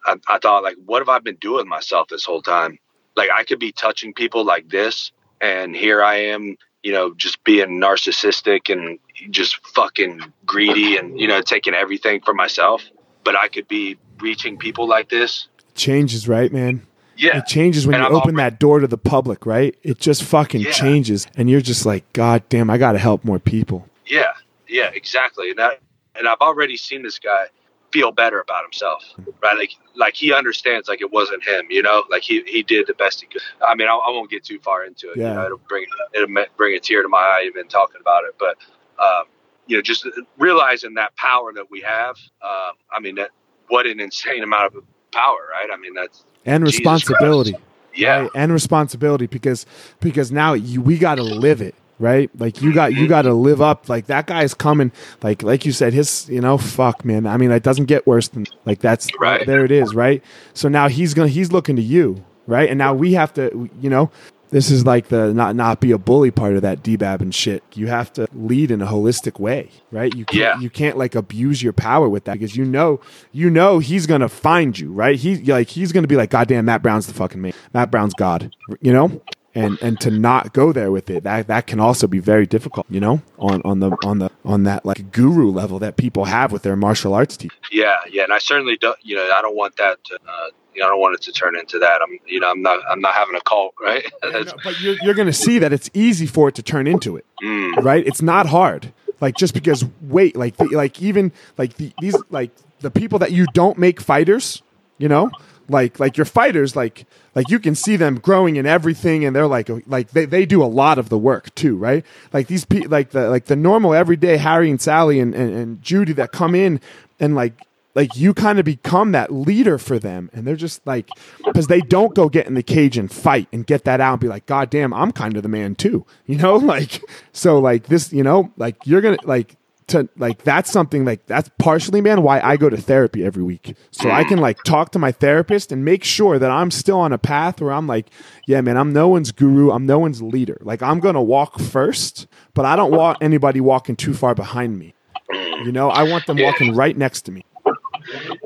I, 0.07 0.17
I 0.29 0.39
thought 0.39 0.63
like, 0.63 0.77
what 0.87 1.01
have 1.01 1.09
I 1.09 1.19
been 1.19 1.37
doing 1.37 1.57
with 1.57 1.67
myself 1.67 2.09
this 2.09 2.25
whole 2.25 2.41
time? 2.43 2.79
Like 3.17 3.31
I 3.35 3.43
could 3.43 3.59
be 3.59 3.73
touching 3.73 4.15
people 4.15 4.45
like 4.45 4.69
this, 4.69 5.11
and 5.41 5.75
here 5.75 6.03
I 6.03 6.17
am, 6.27 6.57
you 6.85 6.93
know, 6.93 7.15
just 7.15 7.43
being 7.43 7.81
narcissistic 7.81 8.73
and 8.73 9.01
just 9.31 9.57
fucking 9.75 10.33
greedy, 10.47 10.97
and 10.97 11.19
you 11.19 11.27
know, 11.27 11.43
taking 11.43 11.75
everything 11.75 12.21
for 12.21 12.33
myself. 12.33 12.83
But 13.25 13.37
I 13.37 13.49
could 13.49 13.67
be 13.67 13.99
reaching 14.21 14.57
people 14.57 14.87
like 14.87 15.09
this. 15.09 15.49
Change 15.75 16.15
is 16.15 16.29
right, 16.29 16.53
man. 16.53 16.87
Yeah. 17.19 17.39
It 17.39 17.47
changes 17.47 17.87
when 17.87 17.95
And 17.97 18.03
you 18.03 18.09
I'm 18.09 18.15
open 18.15 18.35
already- 18.37 18.51
that 18.55 18.59
door 18.61 18.79
to 18.81 18.87
the 18.87 18.97
public, 18.99 19.45
right? 19.45 19.75
It 19.83 19.99
just 19.99 20.23
fucking 20.25 20.61
Yeah. 20.63 20.71
changes, 20.71 21.27
and 21.37 21.51
you're 21.51 21.61
just 21.61 21.85
like, 21.85 22.11
God 22.13 22.43
damn, 22.49 22.71
I 22.71 22.79
got 22.79 22.93
to 22.93 22.99
help 22.99 23.25
more 23.25 23.39
people. 23.39 23.89
Yeah, 24.07 24.33
yeah, 24.69 24.91
exactly. 24.95 25.51
And 25.51 25.59
that, 25.59 25.81
and 26.15 26.29
I've 26.29 26.41
already 26.41 26.77
seen 26.77 27.03
this 27.03 27.19
guy 27.19 27.47
feel 27.91 28.13
better 28.13 28.41
about 28.41 28.63
himself, 28.65 29.03
right? 29.43 29.57
Like, 29.57 29.73
like 29.95 30.15
he 30.15 30.33
understands, 30.33 30.89
like 30.89 31.01
it 31.01 31.11
wasn't 31.11 31.43
him, 31.47 31.67
you 31.71 31.83
know, 31.83 32.05
like 32.11 32.23
he, 32.23 32.43
he 32.47 32.63
did 32.63 32.87
the 32.87 32.95
best 32.95 33.21
he 33.23 33.27
could. 33.27 33.41
I 33.67 33.75
mean, 33.75 33.89
I, 33.89 33.93
I 33.95 34.11
won't 34.11 34.31
get 34.31 34.45
too 34.45 34.59
far 34.61 34.85
into 34.85 35.11
it. 35.11 35.17
Yeah. 35.17 35.29
You 35.31 35.35
know, 35.35 35.45
it'll 35.47 35.61
bring 35.69 35.87
it'll 36.13 36.29
bring 36.57 36.77
a 36.77 36.81
tear 36.81 37.03
to 37.03 37.09
my 37.09 37.19
eye 37.19 37.45
even 37.47 37.67
talking 37.67 38.01
about 38.01 38.25
it. 38.25 38.35
But, 38.39 38.57
um, 39.03 39.25
you 39.67 39.77
know, 39.77 39.83
just 39.83 40.07
realizing 40.37 40.95
that 40.95 41.17
power 41.17 41.53
that 41.55 41.71
we 41.71 41.81
have. 41.81 42.17
Um, 42.43 42.73
I 42.93 43.01
mean, 43.01 43.15
that 43.17 43.31
what 43.69 43.87
an 43.87 44.01
insane 44.01 44.43
amount 44.43 44.75
of 44.77 44.85
power, 45.13 45.49
right? 45.53 45.69
I 45.73 45.77
mean, 45.77 45.95
that's 45.95 46.25
And 46.47 46.65
Jesus 46.65 46.79
responsibility. 46.81 47.53
Christ. 47.53 47.65
yeah, 47.95 48.21
right? 48.21 48.31
and 48.35 48.53
responsibility 48.53 49.27
because 49.27 49.67
because 50.01 50.31
now 50.33 50.53
you, 50.55 50.81
we 50.81 50.99
got 50.99 51.17
to 51.17 51.23
live 51.23 51.61
it 51.61 51.75
right 52.01 52.31
like 52.39 52.63
you 52.63 52.73
got 52.73 52.93
you 52.93 52.99
mm-hmm. 52.99 53.09
got 53.09 53.23
to 53.23 53.35
live 53.35 53.61
up 53.61 53.89
like 53.89 54.07
that 54.07 54.29
guy's 54.29 54.55
coming 54.55 54.93
like 55.25 55.43
like 55.43 55.67
you 55.67 55.73
said 55.73 55.93
his 55.93 56.29
you 56.29 56.41
know 56.41 56.57
fuck 56.57 57.05
man 57.05 57.27
i 57.27 57.37
mean 57.37 57.51
it 57.51 57.65
doesn't 57.65 57.87
get 57.87 58.07
worse 58.07 58.29
than 58.29 58.47
like 58.67 58.79
that's 58.79 59.09
Right. 59.19 59.45
there 59.45 59.65
it 59.65 59.73
is 59.73 59.97
right 59.97 60.23
so 60.55 60.69
now 60.69 60.87
he's 60.87 61.13
gonna 61.13 61.27
he's 61.27 61.51
looking 61.51 61.75
to 61.75 61.83
you 61.83 62.25
right 62.47 62.69
and 62.71 62.79
now 62.79 62.95
we 62.95 63.15
have 63.15 63.35
to 63.35 63.69
you 63.81 63.91
know 63.91 64.13
this 64.51 64.71
is 64.71 64.87
like 64.87 65.09
the 65.09 65.33
not 65.35 65.55
not 65.57 65.81
be 65.81 65.93
a 65.93 65.99
bully 65.99 66.31
part 66.31 66.55
of 66.57 66.63
that 66.63 66.83
debab 66.83 67.21
and 67.21 67.35
shit 67.35 67.63
you 67.75 67.87
have 67.87 68.13
to 68.13 68.27
lead 68.35 68.71
in 68.71 68.81
a 68.83 68.87
holistic 68.87 69.39
way 69.39 69.71
right 69.91 70.15
you 70.15 70.25
can't 70.25 70.39
Yeah. 70.39 70.59
you 70.61 70.71
can't 70.71 70.97
like 70.97 71.15
abuse 71.15 71.63
your 71.63 71.73
power 71.73 72.09
with 72.09 72.25
that 72.25 72.35
because 72.35 72.57
you 72.57 72.65
know 72.65 73.01
you 73.33 73.51
know 73.51 73.79
he's 73.79 74.07
gonna 74.07 74.29
find 74.29 74.79
you 74.79 74.93
right 74.93 75.17
he 75.19 75.37
like 75.45 75.69
he's 75.69 75.93
gonna 75.93 76.07
be 76.07 76.17
like 76.17 76.31
goddamn 76.31 76.65
matt 76.67 76.83
brown's 76.83 77.07
the 77.07 77.15
fucking 77.15 77.41
man 77.41 77.53
matt 77.75 77.91
brown's 77.91 78.15
god 78.15 78.55
you 78.81 78.93
know 78.93 79.21
and 79.55 79.79
and 79.83 79.99
to 80.01 80.11
not 80.11 80.53
go 80.53 80.73
there 80.73 80.91
with 80.91 81.09
it 81.11 81.25
that 81.25 81.47
that 81.49 81.67
can 81.67 81.81
also 81.81 82.07
be 82.07 82.19
very 82.19 82.47
difficult 82.47 82.87
you 82.91 83.01
know 83.01 83.23
on 83.39 83.61
on 83.65 83.81
the 83.81 83.91
on 84.05 84.19
the 84.19 84.31
on 84.45 84.65
that 84.65 84.85
like 84.85 85.11
guru 85.11 85.51
level 85.51 85.79
that 85.79 85.97
people 85.97 86.27
have 86.27 86.53
with 86.53 86.63
their 86.63 86.77
martial 86.77 87.15
arts 87.15 87.37
team 87.37 87.51
yeah, 87.71 87.97
yeah. 88.11 88.25
And 88.25 88.33
I 88.33 88.39
certainly 88.39 88.77
don't, 88.79 88.97
you 89.03 89.15
know, 89.17 89.31
I 89.31 89.43
don't 89.43 89.55
want 89.55 89.77
that 89.77 90.03
to, 90.05 90.15
uh, 90.27 90.47
you 90.79 90.85
know, 90.85 90.87
I 90.87 90.91
don't 90.91 91.01
want 91.01 91.15
it 91.17 91.23
to 91.23 91.33
turn 91.33 91.59
into 91.59 91.81
that. 91.81 92.01
I'm, 92.01 92.19
you 92.25 92.39
know, 92.39 92.51
I'm 92.51 92.63
not, 92.63 92.81
I'm 92.89 93.01
not 93.01 93.15
having 93.15 93.35
a 93.35 93.41
cult, 93.41 93.75
right? 93.81 94.05
That's- 94.23 94.55
but 94.65 94.81
you're, 94.81 94.97
you're 95.03 95.15
gonna 95.15 95.33
see 95.33 95.59
that 95.59 95.73
it's 95.73 95.91
easy 95.93 96.27
for 96.27 96.49
it 96.49 96.55
to 96.55 96.63
turn 96.63 96.87
into 96.87 97.17
it 97.17 97.27
mm, 97.43 97.83
right? 97.83 98.07
It's 98.07 98.23
not 98.23 98.47
hard. 98.47 98.93
Like 99.21 99.37
just 99.37 99.55
because 99.55 99.85
wait, 100.03 100.37
like 100.37 100.57
the, 100.57 100.67
like 100.67 101.03
even 101.03 101.33
like 101.57 101.75
the, 101.75 101.93
these 102.01 102.17
like 102.31 102.53
the 102.81 102.91
people 102.91 103.19
that 103.19 103.33
you 103.33 103.47
don't 103.53 103.77
make 103.77 104.01
fighters, 104.01 104.63
you 104.99 105.09
know, 105.09 105.31
like 105.69 105.99
like 105.99 106.17
your 106.17 106.25
fighters, 106.25 106.77
like 106.77 107.05
like 107.35 107.51
you 107.51 107.59
can 107.59 107.75
see 107.75 107.97
them 107.97 108.21
growing 108.21 108.55
in 108.55 108.65
everything, 108.67 109.25
and 109.25 109.35
they're 109.35 109.49
like 109.49 109.69
like 109.89 110.11
they, 110.11 110.25
they 110.25 110.47
do 110.47 110.63
a 110.63 110.67
lot 110.67 110.99
of 110.99 111.09
the 111.09 111.19
work 111.19 111.53
too, 111.57 111.77
right? 111.77 112.07
Like 112.33 112.47
these 112.47 112.65
people, 112.65 112.91
like 112.91 113.11
the 113.11 113.29
like 113.29 113.47
the 113.47 113.57
normal 113.57 113.93
everyday 113.93 114.37
Harry 114.37 114.71
and 114.71 114.81
Sally 114.81 115.19
and, 115.19 115.35
and, 115.35 115.53
and 115.53 115.83
Judy 115.83 116.13
that 116.13 116.31
come 116.31 116.55
in 116.55 116.81
and 117.19 117.35
like 117.35 117.55
like 117.99 118.17
you 118.17 118.33
kind 118.33 118.61
of 118.61 118.65
become 118.65 119.11
that 119.11 119.33
leader 119.33 119.77
for 119.77 119.99
them 119.99 120.31
and 120.33 120.47
they're 120.47 120.55
just 120.69 120.87
like 120.87 121.09
because 121.45 121.67
they 121.67 121.81
don't 121.81 122.15
go 122.15 122.29
get 122.29 122.47
in 122.47 122.55
the 122.55 122.63
cage 122.63 122.97
and 122.97 123.11
fight 123.11 123.49
and 123.53 123.67
get 123.67 123.83
that 123.85 124.01
out 124.01 124.13
and 124.15 124.21
be 124.21 124.29
like 124.29 124.47
god 124.47 124.71
damn 124.71 124.95
i'm 124.95 125.11
kind 125.11 125.37
of 125.37 125.43
the 125.43 125.49
man 125.49 125.75
too 125.75 126.07
you 126.27 126.37
know? 126.39 126.57
Like 126.79 127.03
so 127.33 127.59
like 127.59 127.87
this 127.87 128.13
you 128.13 128.23
know 128.23 128.53
like 128.57 128.77
you're 128.85 129.01
gonna 129.01 129.17
like 129.25 129.57
to 129.89 130.07
like 130.17 130.43
that's 130.45 130.71
something 130.71 131.05
like 131.05 131.25
that's 131.27 131.51
partially 131.59 132.01
man 132.03 132.23
why 132.23 132.41
i 132.41 132.57
go 132.57 132.69
to 132.69 132.77
therapy 132.77 133.25
every 133.25 133.43
week. 133.43 133.75
So 133.91 134.11
i 134.11 134.23
can 134.23 134.39
like 134.39 134.63
talk 134.65 134.93
to 134.93 134.99
my 134.99 135.11
therapist 135.11 135.73
and 135.73 135.83
make 135.85 136.05
sure 136.05 136.39
that 136.39 136.51
i'm 136.51 136.71
still 136.71 137.01
on 137.01 137.13
a 137.13 137.19
path 137.19 137.61
where 137.61 137.73
i'm 137.73 137.87
like 137.87 138.07
yeah 138.47 138.61
man 138.61 138.77
i'm 138.77 138.93
no 138.93 139.09
one's 139.09 139.33
guru 139.33 139.71
i'm 139.73 139.87
no 139.87 139.99
one's 139.99 140.21
leader. 140.23 140.59
Like 140.61 140.83
i'm 140.83 141.01
gonna 141.01 141.23
walk 141.23 141.59
first 141.59 142.27
but 142.55 142.65
i 142.65 142.77
don't 142.77 142.93
want 142.93 143.19
anybody 143.23 143.61
walking 143.61 143.97
too 143.97 144.15
far 144.15 144.35
behind 144.35 144.79
me. 144.79 144.95
You 145.33 145.73
know 145.73 145.89
i 145.91 146.03
want 146.05 146.27
them 146.27 146.39
Yeah. 146.39 146.47
walking 146.47 146.75
right 146.77 146.97
next 146.97 147.23
to 147.23 147.33
me 147.33 147.43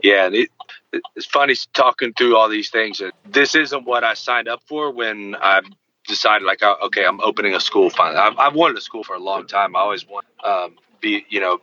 yeah. 0.02 0.26
And 0.26 0.34
it, 0.34 0.50
it's 1.16 1.26
funny 1.26 1.54
talking 1.72 2.12
through 2.12 2.36
all 2.36 2.48
these 2.48 2.70
things. 2.70 3.02
This 3.24 3.54
isn't 3.54 3.84
what 3.84 4.04
I 4.04 4.14
signed 4.14 4.48
up 4.48 4.62
for 4.66 4.90
when 4.90 5.36
I 5.40 5.62
decided, 6.06 6.44
like, 6.44 6.62
uh, 6.62 6.76
okay, 6.86 7.04
I'm 7.04 7.20
opening 7.20 7.54
a 7.54 7.60
school. 7.60 7.90
Finally, 7.90 8.18
I've, 8.18 8.38
I've 8.38 8.54
wanted 8.54 8.76
a 8.76 8.80
school 8.80 9.04
for 9.04 9.14
a 9.14 9.20
long 9.20 9.46
time. 9.46 9.76
I 9.76 9.80
always 9.80 10.06
want 10.06 10.26
um, 10.44 10.76
be, 11.00 11.24
you 11.28 11.40
know, 11.40 11.60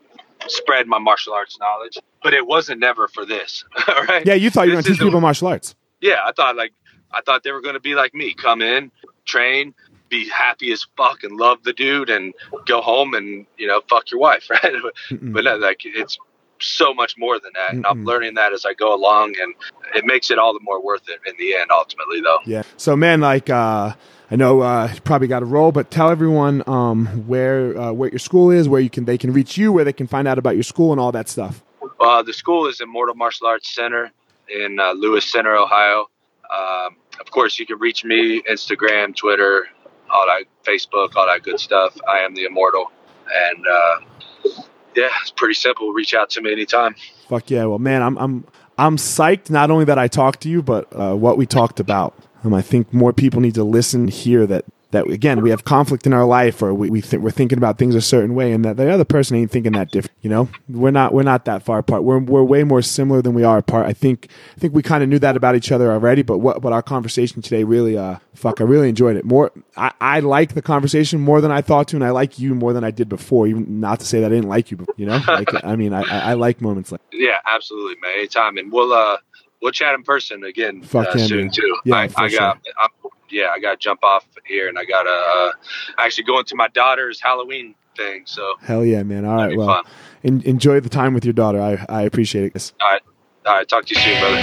spread 0.47 0.87
my 0.87 0.99
martial 0.99 1.33
arts 1.33 1.57
knowledge, 1.59 1.97
but 2.23 2.33
it 2.33 2.45
wasn't 2.45 2.79
never 2.79 3.07
for 3.07 3.25
this. 3.25 3.65
right. 3.87 4.25
Yeah, 4.25 4.33
you 4.35 4.49
thought 4.49 4.67
you 4.67 4.71
were 4.71 4.75
going 4.75 4.85
to 4.85 4.89
teach 4.91 4.99
people 4.99 5.21
martial 5.21 5.47
arts. 5.47 5.75
yeah, 6.01 6.19
I 6.25 6.31
thought 6.31 6.55
like 6.55 6.73
I 7.11 7.21
thought 7.21 7.43
they 7.43 7.51
were 7.51 7.61
going 7.61 7.73
to 7.73 7.79
be 7.79 7.95
like 7.95 8.13
me, 8.13 8.33
come 8.33 8.61
in, 8.61 8.91
train, 9.25 9.73
be 10.09 10.29
happy 10.29 10.71
as 10.71 10.85
fuck, 10.97 11.23
and 11.23 11.37
love 11.37 11.63
the 11.63 11.73
dude, 11.73 12.09
and 12.09 12.33
go 12.65 12.81
home 12.81 13.13
and 13.13 13.45
you 13.57 13.67
know 13.67 13.81
fuck 13.89 14.11
your 14.11 14.19
wife, 14.19 14.49
right? 14.49 14.61
Mm-mm. 14.63 15.33
but 15.33 15.43
no, 15.43 15.57
like 15.57 15.81
it's 15.83 16.17
so 16.61 16.93
much 16.93 17.17
more 17.17 17.39
than 17.39 17.51
that, 17.55 17.73
and 17.73 17.85
I'm 17.85 18.05
learning 18.05 18.35
that 18.35 18.53
as 18.53 18.65
I 18.65 18.73
go 18.73 18.93
along, 18.93 19.35
and 19.41 19.53
it 19.95 20.05
makes 20.05 20.31
it 20.31 20.37
all 20.39 20.53
the 20.53 20.59
more 20.61 20.83
worth 20.83 21.07
it 21.09 21.19
in 21.25 21.35
the 21.37 21.55
end, 21.55 21.71
ultimately, 21.71 22.21
though. 22.21 22.39
Yeah. 22.45 22.63
So, 22.77 22.95
man, 22.95 23.21
like, 23.21 23.49
uh, 23.49 23.93
I 24.31 24.35
know 24.35 24.61
uh, 24.61 24.91
you 24.93 25.01
probably 25.01 25.27
got 25.27 25.41
a 25.41 25.45
role, 25.45 25.71
but 25.71 25.89
tell 25.89 26.09
everyone 26.09 26.63
um, 26.67 27.07
where 27.27 27.77
uh, 27.77 27.91
where 27.91 28.09
your 28.09 28.19
school 28.19 28.51
is, 28.51 28.69
where 28.69 28.81
you 28.81 28.89
can 28.89 29.05
they 29.05 29.17
can 29.17 29.33
reach 29.33 29.57
you, 29.57 29.71
where 29.71 29.83
they 29.83 29.93
can 29.93 30.07
find 30.07 30.27
out 30.27 30.37
about 30.37 30.55
your 30.55 30.63
school 30.63 30.91
and 30.91 30.99
all 31.01 31.11
that 31.11 31.27
stuff. 31.27 31.63
Uh, 31.99 32.21
the 32.21 32.33
school 32.33 32.67
is 32.67 32.79
Immortal 32.79 33.15
Martial 33.15 33.47
Arts 33.47 33.73
Center 33.73 34.11
in 34.47 34.79
uh, 34.79 34.93
Lewis 34.93 35.25
Center, 35.25 35.55
Ohio. 35.55 36.09
Um, 36.51 36.97
of 37.19 37.31
course, 37.31 37.59
you 37.59 37.65
can 37.65 37.79
reach 37.79 38.05
me 38.05 38.41
Instagram, 38.43 39.15
Twitter, 39.15 39.67
all 40.09 40.25
that, 40.27 40.45
Facebook, 40.63 41.15
all 41.15 41.27
that 41.27 41.43
good 41.43 41.59
stuff. 41.59 41.97
I 42.07 42.19
am 42.19 42.33
the 42.35 42.45
Immortal, 42.45 42.91
and 43.33 43.67
uh, 43.67 44.61
yeah, 44.95 45.09
it's 45.21 45.31
pretty 45.31 45.53
simple. 45.53 45.91
Reach 45.91 46.13
out 46.13 46.29
to 46.31 46.41
me 46.41 46.51
anytime. 46.51 46.95
Fuck 47.27 47.49
yeah. 47.49 47.65
Well, 47.65 47.79
man, 47.79 48.01
I'm 48.01 48.17
I'm 48.17 48.45
I'm 48.77 48.97
psyched. 48.97 49.49
Not 49.49 49.71
only 49.71 49.85
that 49.85 49.97
I 49.99 50.07
talked 50.07 50.41
to 50.41 50.49
you, 50.49 50.61
but 50.61 50.87
uh, 50.91 51.15
what 51.15 51.37
we 51.37 51.45
talked 51.45 51.79
about. 51.79 52.15
Um, 52.43 52.53
I 52.53 52.61
think 52.61 52.93
more 52.93 53.11
people 53.11 53.41
need 53.41 53.55
to 53.55 53.63
listen 53.63 54.07
here 54.07 54.47
that 54.47 54.65
that 54.91 55.07
again 55.07 55.41
we 55.41 55.49
have 55.49 55.63
conflict 55.63 56.05
in 56.05 56.13
our 56.13 56.25
life 56.25 56.61
or 56.61 56.73
we, 56.73 56.89
we 56.89 57.01
think 57.01 57.23
we're 57.23 57.31
thinking 57.31 57.57
about 57.57 57.77
things 57.77 57.95
a 57.95 58.01
certain 58.01 58.35
way 58.35 58.51
and 58.51 58.65
that 58.65 58.77
the 58.77 58.89
other 58.89 59.05
person 59.05 59.37
ain't 59.37 59.51
thinking 59.51 59.73
that 59.73 59.91
different 59.91 60.15
you 60.21 60.29
know? 60.29 60.49
We're 60.67 60.91
not 60.91 61.13
we're 61.13 61.23
not 61.23 61.45
that 61.45 61.63
far 61.63 61.79
apart. 61.79 62.03
We're, 62.03 62.19
we're 62.19 62.43
way 62.43 62.63
more 62.63 62.81
similar 62.81 63.21
than 63.21 63.33
we 63.33 63.43
are 63.43 63.57
apart. 63.59 63.85
I 63.85 63.93
think 63.93 64.29
i 64.55 64.59
think 64.59 64.73
we 64.73 64.81
kind 64.83 65.03
of 65.03 65.09
knew 65.09 65.19
that 65.19 65.37
about 65.37 65.55
each 65.55 65.71
other 65.71 65.91
already 65.91 66.21
but 66.21 66.39
what 66.39 66.61
but 66.61 66.73
our 66.73 66.81
conversation 66.81 67.41
today 67.41 67.63
really 67.63 67.97
uh 67.97 68.17
fuck 68.33 68.61
i 68.61 68.63
really 68.63 68.89
enjoyed 68.89 69.15
it. 69.15 69.25
More 69.25 69.51
i 69.77 69.91
i 70.01 70.19
like 70.19 70.53
the 70.53 70.61
conversation 70.61 71.19
more 71.19 71.41
than 71.41 71.51
i 71.51 71.61
thought 71.61 71.87
to 71.89 71.95
and 71.95 72.03
i 72.03 72.09
like 72.09 72.39
you 72.39 72.53
more 72.55 72.73
than 72.73 72.83
i 72.83 72.91
did 72.91 73.09
before 73.09 73.47
even 73.47 73.79
not 73.79 73.99
to 73.99 74.05
say 74.05 74.19
that 74.19 74.27
i 74.27 74.35
didn't 74.35 74.49
like 74.49 74.71
you 74.71 74.77
before, 74.77 74.95
you 74.97 75.05
know? 75.05 75.19
Like 75.27 75.49
i 75.63 75.75
mean 75.75 75.93
i 75.93 76.01
i 76.01 76.29
I 76.29 76.33
like 76.33 76.61
moments 76.61 76.91
like 76.91 77.01
Yeah, 77.11 77.39
absolutely, 77.45 77.95
man. 78.01 78.11
Anytime, 78.17 78.57
and 78.57 78.71
we'll 78.71 78.93
uh 78.93 79.17
we'll 79.61 79.71
chat 79.71 79.95
in 79.95 80.03
person 80.03 80.43
again 80.43 80.81
Fuck 80.81 81.07
uh, 81.07 81.17
yeah, 81.17 81.25
soon 81.25 81.41
man. 81.45 81.51
too. 81.51 81.77
Yeah, 81.85 81.95
I, 81.95 82.07
for 82.07 82.21
I 82.21 82.29
got. 82.29 82.59
I'm, 82.79 82.89
yeah, 83.31 83.49
I 83.55 83.59
got 83.59 83.71
to 83.71 83.77
jump 83.77 84.03
off 84.03 84.25
here, 84.45 84.67
and 84.69 84.79
I 84.79 84.85
got 84.85 85.03
to 85.03 85.09
uh, 85.09 85.51
actually 85.99 86.23
go 86.23 86.39
into 86.39 86.55
my 86.55 86.67
daughter's 86.69 87.21
Halloween 87.21 87.75
thing. 87.95 88.23
So 88.25 88.55
hell 88.61 88.85
yeah 88.85 89.03
man 89.03 89.25
all 89.25 89.35
right 89.35 89.57
well 89.57 89.83
en- 90.23 90.41
enjoy 90.45 90.79
the 90.79 90.89
time 90.89 91.13
with 91.13 91.25
your 91.25 91.33
daughter 91.33 91.59
i 91.59 91.85
i 91.89 92.03
appreciate 92.03 92.45
it 92.45 92.53
guys. 92.53 92.73
All 92.79 92.87
right, 92.87 93.01
all 93.45 93.53
right. 93.55 93.67
Talk 93.67 93.85
to 93.85 93.95
you 93.95 94.01
soon, 94.01 94.19
brother. 94.19 94.41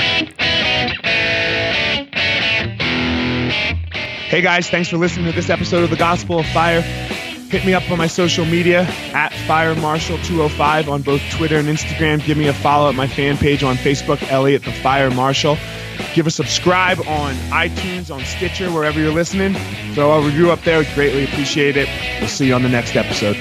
Hey 4.29 4.43
guys, 4.43 4.69
thanks 4.69 4.89
for 4.89 4.97
listening 4.97 5.27
to 5.27 5.33
this 5.33 5.51
episode 5.51 5.85
of 5.85 5.91
the 5.91 5.97
Gospel 5.97 6.41
of 6.41 6.47
Fire. 6.47 6.83
Hit 7.57 7.65
me 7.65 7.73
up 7.73 7.91
on 7.91 7.97
my 7.97 8.07
social 8.07 8.45
media 8.45 8.83
at 9.15 9.33
Fire 9.47 9.75
Marshal 9.75 10.19
205 10.19 10.91
on 10.91 11.01
both 11.01 11.23
Twitter 11.31 11.57
and 11.57 11.69
Instagram. 11.69 12.23
Give 12.23 12.37
me 12.37 12.49
a 12.49 12.53
follow 12.53 12.91
at 12.91 12.95
my 12.95 13.07
fan 13.07 13.39
page 13.39 13.63
on 13.63 13.77
Facebook, 13.77 14.23
Elliot 14.31 14.63
the 14.63 14.73
Fire 14.73 15.11
Marshal. 15.11 15.57
Give 16.13 16.27
a 16.27 16.31
subscribe 16.31 17.01
on 17.09 17.33
iTunes, 17.49 18.15
on 18.15 18.23
Stitcher, 18.27 18.71
wherever 18.71 19.01
you're 19.01 19.11
listening. 19.11 19.55
Throw 19.95 20.13
a 20.13 20.23
review 20.23 20.51
up 20.51 20.65
there. 20.65 20.81
We'd 20.81 20.95
greatly 20.95 21.25
appreciate 21.25 21.79
it. 21.79 21.89
We'll 22.21 22.29
see 22.29 22.49
you 22.49 22.55
on 22.55 22.63
the 22.63 22.69
next 22.69 22.95
episode. 22.95 23.37